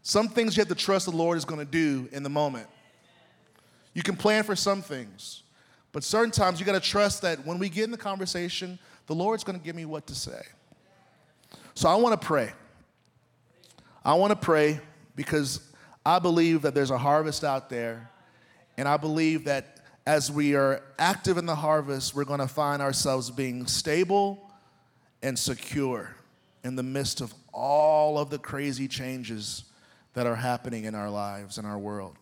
Some 0.00 0.28
things 0.28 0.56
you 0.56 0.62
have 0.62 0.68
to 0.68 0.74
trust 0.74 1.04
the 1.04 1.12
Lord 1.12 1.36
is 1.36 1.44
to 1.44 1.64
do 1.66 2.08
in 2.12 2.22
the 2.22 2.30
moment. 2.30 2.66
You 3.96 4.02
can 4.02 4.14
plan 4.14 4.44
for 4.44 4.54
some 4.54 4.82
things, 4.82 5.42
but 5.92 6.04
certain 6.04 6.30
times 6.30 6.60
you 6.60 6.66
got 6.66 6.72
to 6.72 6.86
trust 6.86 7.22
that 7.22 7.46
when 7.46 7.58
we 7.58 7.70
get 7.70 7.84
in 7.84 7.90
the 7.90 7.96
conversation, 7.96 8.78
the 9.06 9.14
Lord's 9.14 9.42
going 9.42 9.58
to 9.58 9.64
give 9.64 9.74
me 9.74 9.86
what 9.86 10.06
to 10.08 10.14
say. 10.14 10.42
So 11.72 11.88
I 11.88 11.94
want 11.94 12.20
to 12.20 12.26
pray. 12.26 12.52
I 14.04 14.12
want 14.12 14.32
to 14.32 14.36
pray 14.36 14.80
because 15.14 15.72
I 16.04 16.18
believe 16.18 16.60
that 16.60 16.74
there's 16.74 16.90
a 16.90 16.98
harvest 16.98 17.42
out 17.42 17.70
there, 17.70 18.10
and 18.76 18.86
I 18.86 18.98
believe 18.98 19.44
that 19.44 19.80
as 20.06 20.30
we 20.30 20.54
are 20.54 20.82
active 20.98 21.38
in 21.38 21.46
the 21.46 21.56
harvest, 21.56 22.14
we're 22.14 22.24
going 22.24 22.40
to 22.40 22.48
find 22.48 22.82
ourselves 22.82 23.30
being 23.30 23.66
stable 23.66 24.50
and 25.22 25.38
secure 25.38 26.14
in 26.64 26.76
the 26.76 26.82
midst 26.82 27.22
of 27.22 27.32
all 27.50 28.18
of 28.18 28.28
the 28.28 28.38
crazy 28.38 28.88
changes 28.88 29.64
that 30.12 30.26
are 30.26 30.36
happening 30.36 30.84
in 30.84 30.94
our 30.94 31.08
lives 31.08 31.56
and 31.56 31.66
our 31.66 31.78
world. 31.78 32.18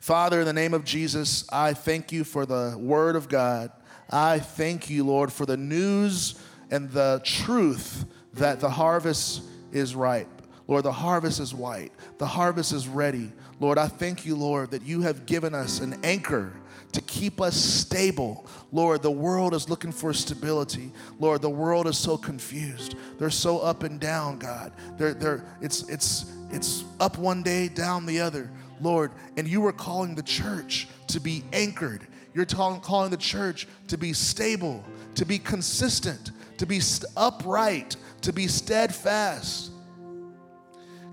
Father, 0.00 0.40
in 0.40 0.46
the 0.46 0.52
name 0.52 0.74
of 0.74 0.84
Jesus, 0.84 1.44
I 1.52 1.74
thank 1.74 2.12
you 2.12 2.24
for 2.24 2.46
the 2.46 2.76
word 2.78 3.16
of 3.16 3.28
God. 3.28 3.70
I 4.10 4.38
thank 4.38 4.90
you, 4.90 5.04
Lord, 5.04 5.32
for 5.32 5.46
the 5.46 5.56
news 5.56 6.34
and 6.70 6.90
the 6.90 7.20
truth 7.24 8.04
that 8.34 8.60
the 8.60 8.70
harvest 8.70 9.42
is 9.72 9.94
ripe. 9.94 10.28
Lord, 10.66 10.84
the 10.84 10.92
harvest 10.92 11.40
is 11.40 11.52
white. 11.52 11.92
The 12.18 12.26
harvest 12.26 12.72
is 12.72 12.86
ready. 12.86 13.32
Lord, 13.58 13.76
I 13.76 13.88
thank 13.88 14.24
you, 14.24 14.36
Lord, 14.36 14.70
that 14.70 14.82
you 14.82 15.02
have 15.02 15.26
given 15.26 15.54
us 15.54 15.80
an 15.80 15.98
anchor 16.04 16.52
to 16.92 17.00
keep 17.02 17.40
us 17.40 17.56
stable. 17.56 18.46
Lord, 18.72 19.02
the 19.02 19.10
world 19.10 19.54
is 19.54 19.68
looking 19.68 19.92
for 19.92 20.12
stability. 20.12 20.92
Lord, 21.18 21.42
the 21.42 21.50
world 21.50 21.86
is 21.86 21.98
so 21.98 22.16
confused. 22.16 22.94
They're 23.18 23.30
so 23.30 23.58
up 23.58 23.82
and 23.82 24.00
down, 24.00 24.38
God. 24.38 24.72
They're, 24.96 25.14
they're, 25.14 25.44
it's, 25.60 25.88
it's, 25.88 26.32
it's 26.50 26.84
up 26.98 27.18
one 27.18 27.42
day, 27.42 27.68
down 27.68 28.06
the 28.06 28.20
other, 28.20 28.50
Lord. 28.80 29.12
And 29.36 29.46
you 29.46 29.64
are 29.66 29.72
calling 29.72 30.14
the 30.14 30.22
church 30.22 30.88
to 31.08 31.20
be 31.20 31.44
anchored. 31.52 32.06
You're 32.34 32.46
calling 32.46 33.10
the 33.10 33.16
church 33.16 33.66
to 33.88 33.98
be 33.98 34.12
stable, 34.12 34.84
to 35.16 35.24
be 35.24 35.38
consistent, 35.38 36.30
to 36.58 36.66
be 36.66 36.80
upright, 37.16 37.96
to 38.22 38.32
be 38.32 38.46
steadfast. 38.46 39.72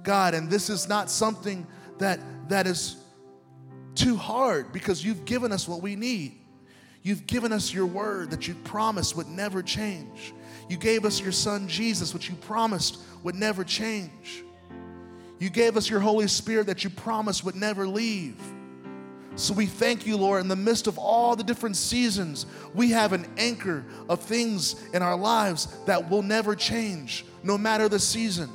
God, 0.03 0.34
and 0.34 0.49
this 0.49 0.70
is 0.70 0.88
not 0.88 1.09
something 1.09 1.65
that, 1.97 2.20
that 2.49 2.68
is 2.68 2.97
too 3.95 4.15
hard 4.15 4.72
because 4.72 5.03
you've 5.03 5.26
given 5.26 5.51
us 5.51 5.68
what 5.68 5.82
we 5.82 5.95
need. 5.95 6.34
You've 7.01 7.26
given 7.26 7.51
us 7.51 7.74
your 7.74 7.86
word 7.86 8.32
that 8.32 8.47
you 8.47 8.53
promised 8.63 9.15
would 9.15 9.28
never 9.28 9.63
change. 9.63 10.34
You 10.70 10.78
gave 10.78 11.05
us 11.05 11.20
your 11.20 11.32
son 11.32 11.68
Jesus, 11.68 12.13
which 12.13 12.30
you 12.30 12.36
promised 12.36 12.99
would 13.24 13.36
never 13.36 13.63
change. 13.63 14.43
You 15.39 15.49
gave 15.49 15.77
us 15.77 15.89
your 15.89 15.99
Holy 15.99 16.27
Spirit 16.27 16.67
that 16.67 16.83
you 16.83 16.89
promised 16.89 17.43
would 17.43 17.55
never 17.55 17.88
leave. 17.88 18.35
So 19.35 19.53
we 19.53 19.67
thank 19.67 20.07
you, 20.07 20.17
Lord, 20.17 20.41
in 20.41 20.47
the 20.47 20.55
midst 20.55 20.88
of 20.88 20.97
all 20.97 21.35
the 21.35 21.43
different 21.43 21.77
seasons, 21.77 22.47
we 22.73 22.89
have 22.91 23.13
an 23.13 23.27
anchor 23.38 23.85
of 24.09 24.19
things 24.21 24.75
in 24.93 25.03
our 25.03 25.15
lives 25.15 25.67
that 25.85 26.09
will 26.09 26.23
never 26.23 26.55
change, 26.55 27.23
no 27.43 27.55
matter 27.55 27.88
the 27.88 27.99
season. 27.99 28.49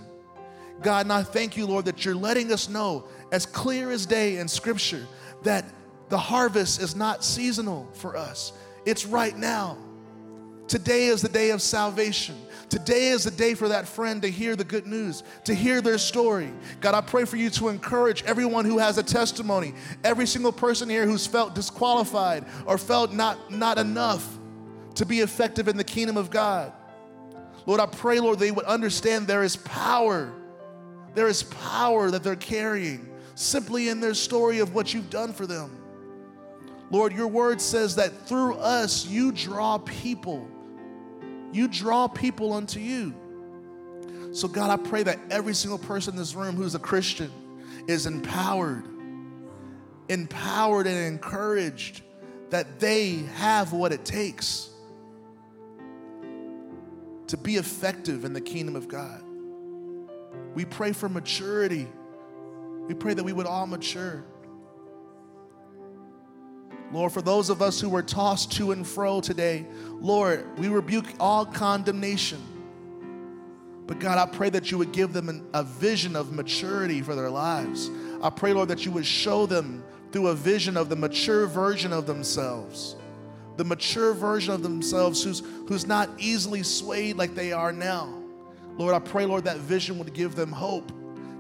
God, 0.83 1.07
and 1.07 1.13
I 1.13 1.23
thank 1.23 1.57
you, 1.57 1.67
Lord, 1.67 1.85
that 1.85 2.05
you're 2.05 2.17
letting 2.17 2.53
us 2.53 2.69
know 2.69 3.05
as 3.31 3.47
clear 3.47 3.93
as 3.93 4.07
day 4.07 4.39
in 4.39 4.49
Scripture 4.49 5.07
that 5.45 5.65
the 6.09 6.19
harvest 6.19 6.83
is 6.83 6.97
not 6.97 7.23
seasonal 7.23 7.89
for 7.93 8.17
us, 8.17 8.53
it's 8.85 9.07
right 9.07 9.37
now. 9.37 9.79
Today 10.73 11.09
is 11.09 11.21
the 11.21 11.29
day 11.29 11.51
of 11.51 11.61
salvation. 11.61 12.35
Today 12.71 13.09
is 13.09 13.25
the 13.25 13.31
day 13.31 13.53
for 13.53 13.69
that 13.69 13.87
friend 13.87 14.23
to 14.23 14.29
hear 14.31 14.57
the 14.57 14.65
good 14.65 14.87
news, 14.87 15.23
to 15.45 15.53
hear 15.53 15.83
their 15.83 15.99
story. 15.99 16.51
God, 16.81 16.95
I 16.95 17.03
pray 17.03 17.27
for 17.27 17.37
you 17.37 17.51
to 17.51 17.69
encourage 17.69 18.23
everyone 18.23 18.65
who 18.65 18.79
has 18.79 18.97
a 18.97 19.03
testimony, 19.03 19.75
every 20.03 20.27
single 20.27 20.51
person 20.51 20.89
here 20.89 21.05
who's 21.05 21.27
felt 21.27 21.55
disqualified 21.55 22.47
or 22.65 22.79
felt 22.79 23.13
not, 23.13 23.51
not 23.51 23.77
enough 23.77 24.27
to 24.95 25.05
be 25.05 25.21
effective 25.21 25.69
in 25.69 25.77
the 25.77 25.85
kingdom 25.85 26.17
of 26.17 26.31
God. 26.31 26.73
Lord, 27.67 27.79
I 27.79 27.85
pray, 27.85 28.19
Lord, 28.19 28.39
they 28.39 28.51
would 28.51 28.65
understand 28.65 29.27
there 29.27 29.45
is 29.45 29.57
power. 29.57 30.33
There 31.13 31.29
is 31.29 31.43
power 31.43 32.11
that 32.11 32.23
they're 32.23 32.35
carrying 32.35 33.11
simply 33.35 33.91
in 33.91 34.01
their 34.01 34.15
story 34.15 34.61
of 34.61 34.75
what 34.75 34.95
you've 34.95 35.11
done 35.11 35.35
for 35.35 35.47
them. 35.47 35.71
Lord, 36.91 37.13
your 37.13 37.29
word 37.29 37.61
says 37.61 37.97
that 37.97 38.27
through 38.27 38.55
us 38.55 39.07
you 39.07 39.33
draw 39.33 39.77
people 39.77 40.49
you 41.53 41.69
draw 41.69 42.09
people 42.09 42.53
unto 42.53 42.81
you. 42.81 43.15
So, 44.33 44.49
God, 44.49 44.71
I 44.71 44.83
pray 44.83 45.03
that 45.03 45.19
every 45.31 45.55
single 45.55 45.79
person 45.79 46.15
in 46.15 46.19
this 46.19 46.35
room 46.35 46.57
who's 46.57 46.75
a 46.75 46.79
Christian 46.79 47.31
is 47.87 48.07
empowered, 48.07 48.85
empowered 50.09 50.87
and 50.87 50.97
encouraged 51.07 52.03
that 52.51 52.81
they 52.81 53.17
have 53.37 53.73
what 53.73 53.93
it 53.93 54.05
takes 54.05 54.71
to 57.29 57.37
be 57.37 57.57
effective 57.57 58.25
in 58.25 58.33
the 58.33 58.41
kingdom 58.41 58.77
of 58.77 58.89
God. 58.89 59.23
We 60.55 60.65
pray 60.65 60.93
for 60.93 61.09
maturity. 61.09 61.89
We 62.89 62.95
pray 62.95 63.15
that 63.15 63.25
we 63.25 63.33
would 63.33 63.47
all 63.47 63.67
mature. 63.67 64.25
Lord, 66.93 67.13
for 67.13 67.23
those 67.23 67.49
of 67.49 67.63
us 67.63 67.81
who 67.81 67.89
were 67.89 68.03
tossed 68.03 68.53
to 68.53 68.73
and 68.73 68.87
fro 68.87 69.21
today, 69.21 69.67
Lord, 69.89 70.47
we 70.59 70.69
rebuke 70.69 71.07
all 71.19 71.47
condemnation. 71.47 72.41
But 73.87 73.99
God, 73.99 74.19
I 74.19 74.31
pray 74.31 74.51
that 74.51 74.71
you 74.71 74.79
would 74.79 74.93
give 74.93 75.13
them 75.13 75.29
an, 75.29 75.47
a 75.55 75.65
vision 75.65 76.15
of 76.17 76.33
maturity 76.33 77.01
for 77.03 77.15
their 77.15 77.31
lives. 77.31 77.91
I 78.23 78.31
pray, 78.31 78.53
Lord, 78.53 78.69
that 78.69 78.85
you 78.85 78.93
would 78.93 79.07
show 79.07 79.47
them 79.47 79.83
through 80.13 80.29
a 80.29 80.35
vision 80.35 80.77
of 80.77 80.89
the 80.89 80.97
mature 80.97 81.47
version 81.47 81.93
of 81.93 82.07
themselves, 82.07 82.97
the 83.57 83.65
mature 83.65 84.13
version 84.13 84.53
of 84.53 84.63
themselves 84.63 85.25
who's, 85.25 85.43
who's 85.67 85.87
not 85.87 86.11
easily 86.19 86.63
swayed 86.63 87.17
like 87.17 87.35
they 87.35 87.53
are 87.53 87.73
now. 87.73 88.23
Lord, 88.77 88.95
I 88.95 88.99
pray, 88.99 89.25
Lord, 89.27 89.45
that 89.45 89.59
vision 89.59 89.99
would 89.99 90.13
give 90.13 90.35
them 90.35 90.53
hope 90.53 90.93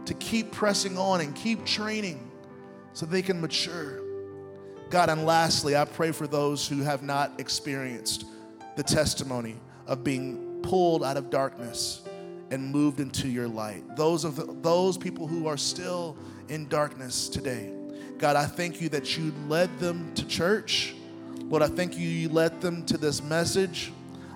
to 0.07 0.15
keep 0.15 0.51
pressing 0.51 0.99
on 0.99 1.21
and 1.21 1.35
keep 1.35 1.65
training 1.65 2.31
so 2.93 3.07
they 3.07 3.23
can 3.23 3.41
mature. 3.41 4.02
God, 4.93 5.09
and 5.09 5.25
lastly, 5.25 5.75
I 5.75 5.87
pray 5.87 6.13
for 6.13 6.27
those 6.27 6.69
who 6.69 6.83
have 6.83 7.03
not 7.03 7.41
experienced 7.41 8.27
the 8.77 8.83
testimony 8.83 9.57
of 9.87 10.05
being 10.05 10.61
pulled 10.61 11.03
out 11.03 11.17
of 11.17 11.31
darkness 11.31 12.03
and 12.51 12.71
moved 12.71 13.01
into 13.01 13.27
your 13.27 13.49
light. 13.49 13.97
Those 13.97 14.25
of 14.25 14.37
the, 14.37 14.55
those 14.61 14.99
people 14.99 15.27
who 15.27 15.47
are 15.47 15.57
still 15.57 16.15
in 16.51 16.69
darkness 16.69 17.31
today. 17.31 17.73
God, 18.19 18.37
I 18.37 18.45
thank 18.45 18.83
you 18.83 18.91
that 18.91 19.17
you 19.17 19.33
led 19.49 19.79
them 19.79 20.13
to 20.15 20.27
church. 20.27 20.95
Lord, 21.39 21.63
I 21.63 21.69
thank 21.69 21.97
you 21.97 22.07
you 22.07 22.29
led 22.29 22.61
them 22.61 22.85
to 22.85 22.99
this 22.99 23.23
message. 23.23 23.95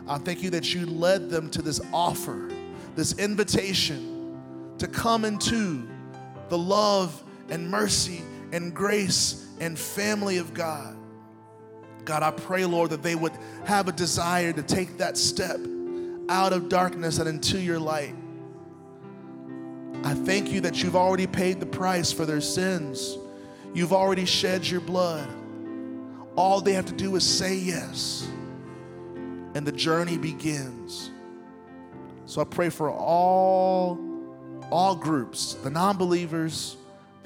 I 0.09 0.17
thank 0.17 0.43
you 0.43 0.49
that 0.49 0.73
you 0.73 0.87
led 0.87 1.29
them 1.29 1.51
to 1.51 1.61
this 1.61 1.83
offer, 1.93 2.51
this 2.95 3.19
invitation 3.19 4.41
to 4.79 4.87
come 4.87 5.27
into 5.27 5.87
the 6.49 6.57
love 6.57 7.23
and 7.51 7.71
mercy 7.71 8.23
and 8.57 8.75
grace 8.75 9.47
and 9.61 9.79
family 9.79 10.39
of 10.39 10.55
God. 10.55 10.97
God, 12.07 12.23
I 12.23 12.31
pray, 12.31 12.65
Lord, 12.65 12.91
that 12.91 13.03
they 13.03 13.15
would 13.15 13.33
have 13.67 13.87
a 13.87 13.93
desire 13.93 14.53
to 14.53 14.63
take 14.63 14.97
that 14.97 15.19
step 15.19 15.61
out 16.31 16.55
of 16.55 16.71
darkness 16.71 17.19
and 17.19 17.29
into 17.29 17.61
your 17.61 17.79
light. 17.79 18.15
I 20.03 20.15
thank 20.15 20.51
you 20.51 20.63
that 20.63 20.83
you've 20.83 20.97
already 20.97 21.27
paid 21.27 21.61
the 21.61 21.67
price 21.67 22.13
for 22.13 22.25
their 22.25 22.41
sins. 22.41 23.19
You've 23.75 23.93
already 23.93 24.25
shed 24.25 24.67
your 24.67 24.81
blood. 24.81 25.29
All 26.35 26.63
they 26.63 26.73
have 26.73 26.87
to 26.87 26.95
do 26.95 27.15
is 27.17 27.25
say 27.25 27.57
yes, 27.57 28.27
and 29.55 29.67
the 29.67 29.73
journey 29.73 30.17
begins. 30.17 31.11
So 32.25 32.41
I 32.41 32.45
pray 32.45 32.71
for 32.71 32.91
all, 32.91 33.99
all 34.71 34.95
groups, 34.95 35.55
the 35.55 35.71
non 35.71 35.99
believers, 35.99 36.77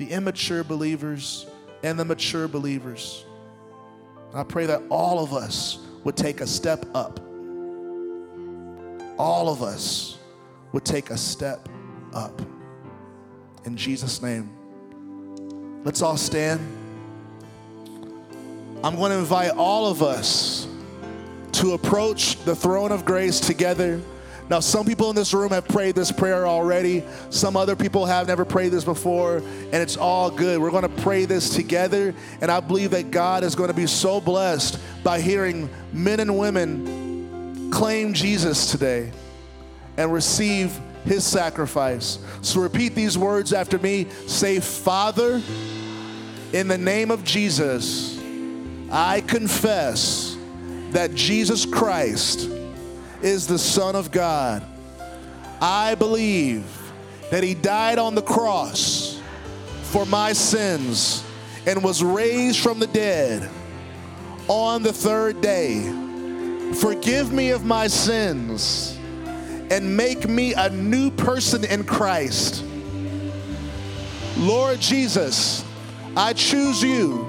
the 0.00 0.10
immature 0.10 0.64
believers, 0.64 1.44
and 1.82 1.98
the 1.98 2.04
mature 2.06 2.48
believers. 2.48 3.26
I 4.32 4.42
pray 4.44 4.64
that 4.64 4.80
all 4.88 5.22
of 5.22 5.34
us 5.34 5.78
would 6.04 6.16
take 6.16 6.40
a 6.40 6.46
step 6.46 6.86
up. 6.94 7.20
All 9.18 9.50
of 9.50 9.62
us 9.62 10.16
would 10.72 10.86
take 10.86 11.10
a 11.10 11.18
step 11.18 11.68
up. 12.14 12.40
In 13.66 13.76
Jesus' 13.76 14.22
name. 14.22 14.50
Let's 15.84 16.00
all 16.00 16.16
stand. 16.16 16.60
I'm 18.82 18.96
going 18.96 19.10
to 19.10 19.18
invite 19.18 19.50
all 19.50 19.86
of 19.86 20.02
us 20.02 20.66
to 21.52 21.72
approach 21.72 22.42
the 22.46 22.56
throne 22.56 22.90
of 22.90 23.04
grace 23.04 23.38
together. 23.38 24.00
Now, 24.50 24.58
some 24.58 24.84
people 24.84 25.10
in 25.10 25.16
this 25.16 25.32
room 25.32 25.50
have 25.50 25.68
prayed 25.68 25.94
this 25.94 26.10
prayer 26.10 26.44
already. 26.44 27.04
Some 27.30 27.56
other 27.56 27.76
people 27.76 28.04
have 28.04 28.26
never 28.26 28.44
prayed 28.44 28.72
this 28.72 28.82
before, 28.82 29.36
and 29.36 29.74
it's 29.76 29.96
all 29.96 30.28
good. 30.28 30.60
We're 30.60 30.72
going 30.72 30.82
to 30.82 31.02
pray 31.02 31.24
this 31.24 31.54
together, 31.54 32.12
and 32.40 32.50
I 32.50 32.58
believe 32.58 32.90
that 32.90 33.12
God 33.12 33.44
is 33.44 33.54
going 33.54 33.68
to 33.68 33.74
be 33.74 33.86
so 33.86 34.20
blessed 34.20 34.80
by 35.04 35.20
hearing 35.20 35.70
men 35.92 36.18
and 36.18 36.36
women 36.36 37.70
claim 37.70 38.12
Jesus 38.12 38.72
today 38.72 39.12
and 39.96 40.12
receive 40.12 40.76
his 41.04 41.24
sacrifice. 41.24 42.18
So 42.42 42.60
repeat 42.60 42.96
these 42.96 43.16
words 43.16 43.52
after 43.52 43.78
me. 43.78 44.08
Say, 44.26 44.58
Father, 44.58 45.40
in 46.52 46.66
the 46.66 46.76
name 46.76 47.12
of 47.12 47.22
Jesus, 47.22 48.20
I 48.90 49.20
confess 49.20 50.36
that 50.90 51.14
Jesus 51.14 51.64
Christ 51.64 52.50
is 53.22 53.46
the 53.46 53.58
Son 53.58 53.94
of 53.96 54.10
God. 54.10 54.62
I 55.60 55.94
believe 55.94 56.64
that 57.30 57.42
He 57.42 57.54
died 57.54 57.98
on 57.98 58.14
the 58.14 58.22
cross 58.22 59.20
for 59.84 60.06
my 60.06 60.32
sins 60.32 61.24
and 61.66 61.82
was 61.82 62.02
raised 62.02 62.60
from 62.60 62.78
the 62.78 62.86
dead 62.86 63.48
on 64.48 64.82
the 64.82 64.92
third 64.92 65.40
day. 65.40 65.82
Forgive 66.80 67.32
me 67.32 67.50
of 67.50 67.64
my 67.64 67.86
sins 67.86 68.98
and 69.70 69.96
make 69.96 70.28
me 70.28 70.54
a 70.54 70.70
new 70.70 71.10
person 71.10 71.64
in 71.64 71.84
Christ. 71.84 72.64
Lord 74.36 74.80
Jesus, 74.80 75.64
I 76.16 76.32
choose 76.32 76.82
you 76.82 77.26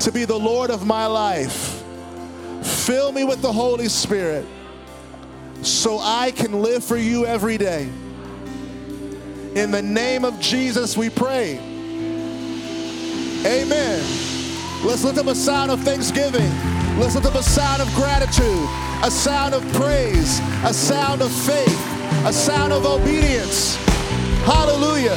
to 0.00 0.12
be 0.12 0.24
the 0.24 0.38
Lord 0.38 0.70
of 0.70 0.86
my 0.86 1.06
life. 1.06 1.82
Fill 2.62 3.10
me 3.12 3.24
with 3.24 3.40
the 3.40 3.52
Holy 3.52 3.88
Spirit 3.88 4.46
so 5.62 5.98
I 6.00 6.32
can 6.32 6.62
live 6.62 6.84
for 6.84 6.96
you 6.96 7.26
every 7.26 7.58
day. 7.58 7.88
In 9.54 9.70
the 9.70 9.82
name 9.82 10.24
of 10.24 10.38
Jesus, 10.38 10.96
we 10.96 11.08
pray. 11.08 11.58
Amen. 13.46 14.00
Let's 14.84 15.02
lift 15.02 15.18
up 15.18 15.26
a 15.26 15.34
sound 15.34 15.70
of 15.70 15.80
thanksgiving. 15.80 16.50
Let's 16.98 17.14
lift 17.14 17.26
up 17.26 17.34
a 17.34 17.42
sound 17.42 17.80
of 17.80 17.88
gratitude, 17.94 18.68
a 19.02 19.10
sound 19.10 19.54
of 19.54 19.62
praise, 19.72 20.40
a 20.64 20.74
sound 20.74 21.22
of 21.22 21.32
faith, 21.32 21.80
a 22.26 22.32
sound 22.32 22.72
of 22.72 22.84
obedience. 22.84 23.76
Hallelujah. 24.44 25.16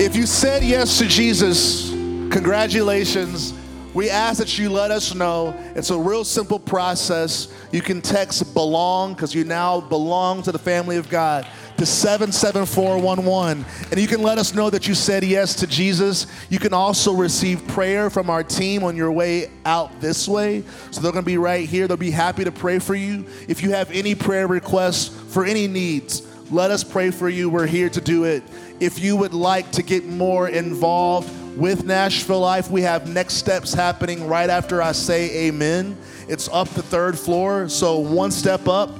If 0.00 0.14
you 0.14 0.26
said 0.26 0.62
yes 0.62 0.98
to 0.98 1.08
Jesus, 1.08 1.90
congratulations. 2.30 3.57
We 3.98 4.10
ask 4.10 4.38
that 4.38 4.56
you 4.60 4.70
let 4.70 4.92
us 4.92 5.12
know. 5.12 5.60
It's 5.74 5.90
a 5.90 5.98
real 5.98 6.22
simple 6.22 6.60
process. 6.60 7.48
You 7.72 7.82
can 7.82 8.00
text 8.00 8.54
belong 8.54 9.14
because 9.14 9.34
you 9.34 9.42
now 9.42 9.80
belong 9.80 10.40
to 10.44 10.52
the 10.52 10.58
family 10.60 10.98
of 10.98 11.08
God 11.08 11.48
to 11.78 11.84
77411 11.84 13.64
and 13.90 14.00
you 14.00 14.06
can 14.06 14.22
let 14.22 14.38
us 14.38 14.54
know 14.54 14.70
that 14.70 14.86
you 14.86 14.94
said 14.94 15.24
yes 15.24 15.56
to 15.56 15.66
Jesus. 15.66 16.28
You 16.48 16.60
can 16.60 16.72
also 16.72 17.12
receive 17.12 17.66
prayer 17.66 18.08
from 18.08 18.30
our 18.30 18.44
team 18.44 18.84
on 18.84 18.94
your 18.94 19.10
way 19.10 19.50
out 19.64 20.00
this 20.00 20.28
way. 20.28 20.62
So 20.92 21.00
they're 21.00 21.10
going 21.10 21.24
to 21.24 21.26
be 21.28 21.36
right 21.36 21.68
here. 21.68 21.88
They'll 21.88 21.96
be 21.96 22.12
happy 22.12 22.44
to 22.44 22.52
pray 22.52 22.78
for 22.78 22.94
you. 22.94 23.26
If 23.48 23.64
you 23.64 23.72
have 23.72 23.90
any 23.90 24.14
prayer 24.14 24.46
requests 24.46 25.08
for 25.08 25.44
any 25.44 25.66
needs, 25.66 26.22
let 26.52 26.70
us 26.70 26.84
pray 26.84 27.10
for 27.10 27.28
you. 27.28 27.50
We're 27.50 27.66
here 27.66 27.90
to 27.90 28.00
do 28.00 28.26
it. 28.26 28.44
If 28.78 29.00
you 29.00 29.16
would 29.16 29.34
like 29.34 29.72
to 29.72 29.82
get 29.82 30.04
more 30.04 30.48
involved, 30.48 31.28
with 31.58 31.84
Nashville 31.84 32.38
Life, 32.38 32.70
we 32.70 32.82
have 32.82 33.08
next 33.08 33.34
steps 33.34 33.74
happening 33.74 34.28
right 34.28 34.48
after 34.48 34.80
I 34.80 34.92
say 34.92 35.48
amen. 35.48 35.98
It's 36.28 36.48
up 36.48 36.68
the 36.68 36.82
third 36.82 37.18
floor, 37.18 37.68
so 37.68 37.98
one 37.98 38.30
step 38.30 38.68
up 38.68 38.90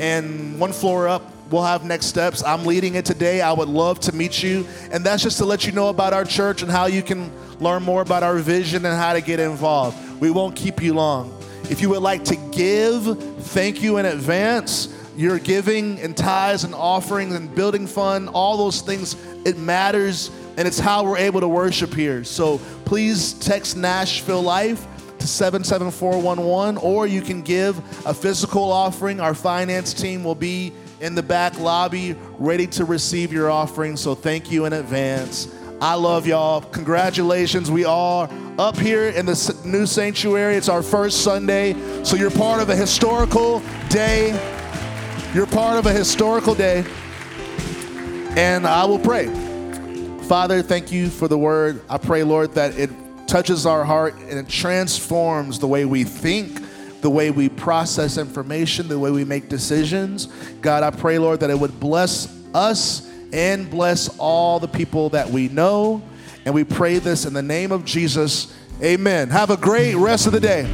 and 0.00 0.58
one 0.58 0.72
floor 0.72 1.06
up, 1.06 1.22
we'll 1.48 1.62
have 1.62 1.84
next 1.84 2.06
steps. 2.06 2.42
I'm 2.42 2.66
leading 2.66 2.96
it 2.96 3.04
today. 3.04 3.40
I 3.40 3.52
would 3.52 3.68
love 3.68 4.00
to 4.00 4.12
meet 4.12 4.42
you. 4.42 4.66
And 4.90 5.06
that's 5.06 5.22
just 5.22 5.38
to 5.38 5.44
let 5.44 5.64
you 5.64 5.70
know 5.70 5.90
about 5.90 6.12
our 6.12 6.24
church 6.24 6.62
and 6.62 6.70
how 6.70 6.86
you 6.86 7.02
can 7.02 7.30
learn 7.60 7.84
more 7.84 8.02
about 8.02 8.24
our 8.24 8.38
vision 8.38 8.84
and 8.84 8.96
how 8.96 9.12
to 9.12 9.20
get 9.20 9.38
involved. 9.38 10.20
We 10.20 10.32
won't 10.32 10.56
keep 10.56 10.82
you 10.82 10.94
long. 10.94 11.32
If 11.70 11.80
you 11.80 11.88
would 11.90 12.02
like 12.02 12.24
to 12.24 12.36
give, 12.50 13.04
thank 13.44 13.80
you 13.80 13.98
in 13.98 14.06
advance. 14.06 14.86
Your 15.18 15.40
giving 15.40 15.98
and 15.98 16.16
tithes 16.16 16.62
and 16.62 16.72
offerings 16.76 17.34
and 17.34 17.52
building 17.52 17.88
fund, 17.88 18.28
all 18.28 18.56
those 18.56 18.82
things, 18.82 19.16
it 19.44 19.58
matters 19.58 20.30
and 20.56 20.68
it's 20.68 20.78
how 20.78 21.02
we're 21.02 21.18
able 21.18 21.40
to 21.40 21.48
worship 21.48 21.92
here. 21.92 22.22
So 22.22 22.58
please 22.84 23.32
text 23.32 23.76
Nashville 23.76 24.42
Life 24.42 24.86
to 25.18 25.26
77411, 25.26 26.76
or 26.76 27.08
you 27.08 27.20
can 27.20 27.42
give 27.42 27.76
a 28.06 28.14
physical 28.14 28.70
offering. 28.70 29.18
Our 29.18 29.34
finance 29.34 29.92
team 29.92 30.22
will 30.22 30.36
be 30.36 30.72
in 31.00 31.16
the 31.16 31.22
back 31.24 31.58
lobby 31.58 32.14
ready 32.38 32.68
to 32.68 32.84
receive 32.84 33.32
your 33.32 33.50
offering. 33.50 33.96
So 33.96 34.14
thank 34.14 34.52
you 34.52 34.66
in 34.66 34.72
advance. 34.72 35.52
I 35.80 35.94
love 35.94 36.28
y'all. 36.28 36.60
Congratulations. 36.60 37.72
We 37.72 37.84
are 37.84 38.30
up 38.56 38.76
here 38.76 39.08
in 39.08 39.26
the 39.26 39.60
new 39.64 39.84
sanctuary. 39.84 40.54
It's 40.54 40.68
our 40.68 40.82
first 40.82 41.24
Sunday. 41.24 41.74
So 42.04 42.14
you're 42.14 42.30
part 42.30 42.62
of 42.62 42.68
a 42.68 42.76
historical 42.76 43.64
day. 43.88 44.30
You're 45.34 45.46
part 45.46 45.78
of 45.78 45.84
a 45.84 45.92
historical 45.92 46.54
day. 46.54 46.86
And 48.30 48.66
I 48.66 48.86
will 48.86 48.98
pray. 48.98 49.26
Father, 50.22 50.62
thank 50.62 50.90
you 50.90 51.10
for 51.10 51.28
the 51.28 51.36
word. 51.36 51.82
I 51.90 51.98
pray, 51.98 52.22
Lord, 52.22 52.54
that 52.54 52.78
it 52.78 52.88
touches 53.26 53.66
our 53.66 53.84
heart 53.84 54.14
and 54.14 54.38
it 54.38 54.48
transforms 54.48 55.58
the 55.58 55.66
way 55.66 55.84
we 55.84 56.04
think, 56.04 56.62
the 57.02 57.10
way 57.10 57.30
we 57.30 57.50
process 57.50 58.16
information, 58.16 58.88
the 58.88 58.98
way 58.98 59.10
we 59.10 59.26
make 59.26 59.50
decisions. 59.50 60.26
God, 60.62 60.82
I 60.82 60.90
pray, 60.90 61.18
Lord, 61.18 61.40
that 61.40 61.50
it 61.50 61.58
would 61.58 61.78
bless 61.78 62.34
us 62.54 63.06
and 63.30 63.70
bless 63.70 64.08
all 64.18 64.58
the 64.58 64.68
people 64.68 65.10
that 65.10 65.28
we 65.28 65.48
know. 65.48 66.02
And 66.46 66.54
we 66.54 66.64
pray 66.64 67.00
this 67.00 67.26
in 67.26 67.34
the 67.34 67.42
name 67.42 67.70
of 67.70 67.84
Jesus. 67.84 68.54
Amen. 68.82 69.28
Have 69.28 69.50
a 69.50 69.58
great 69.58 69.94
rest 69.94 70.26
of 70.26 70.32
the 70.32 70.40
day. 70.40 70.66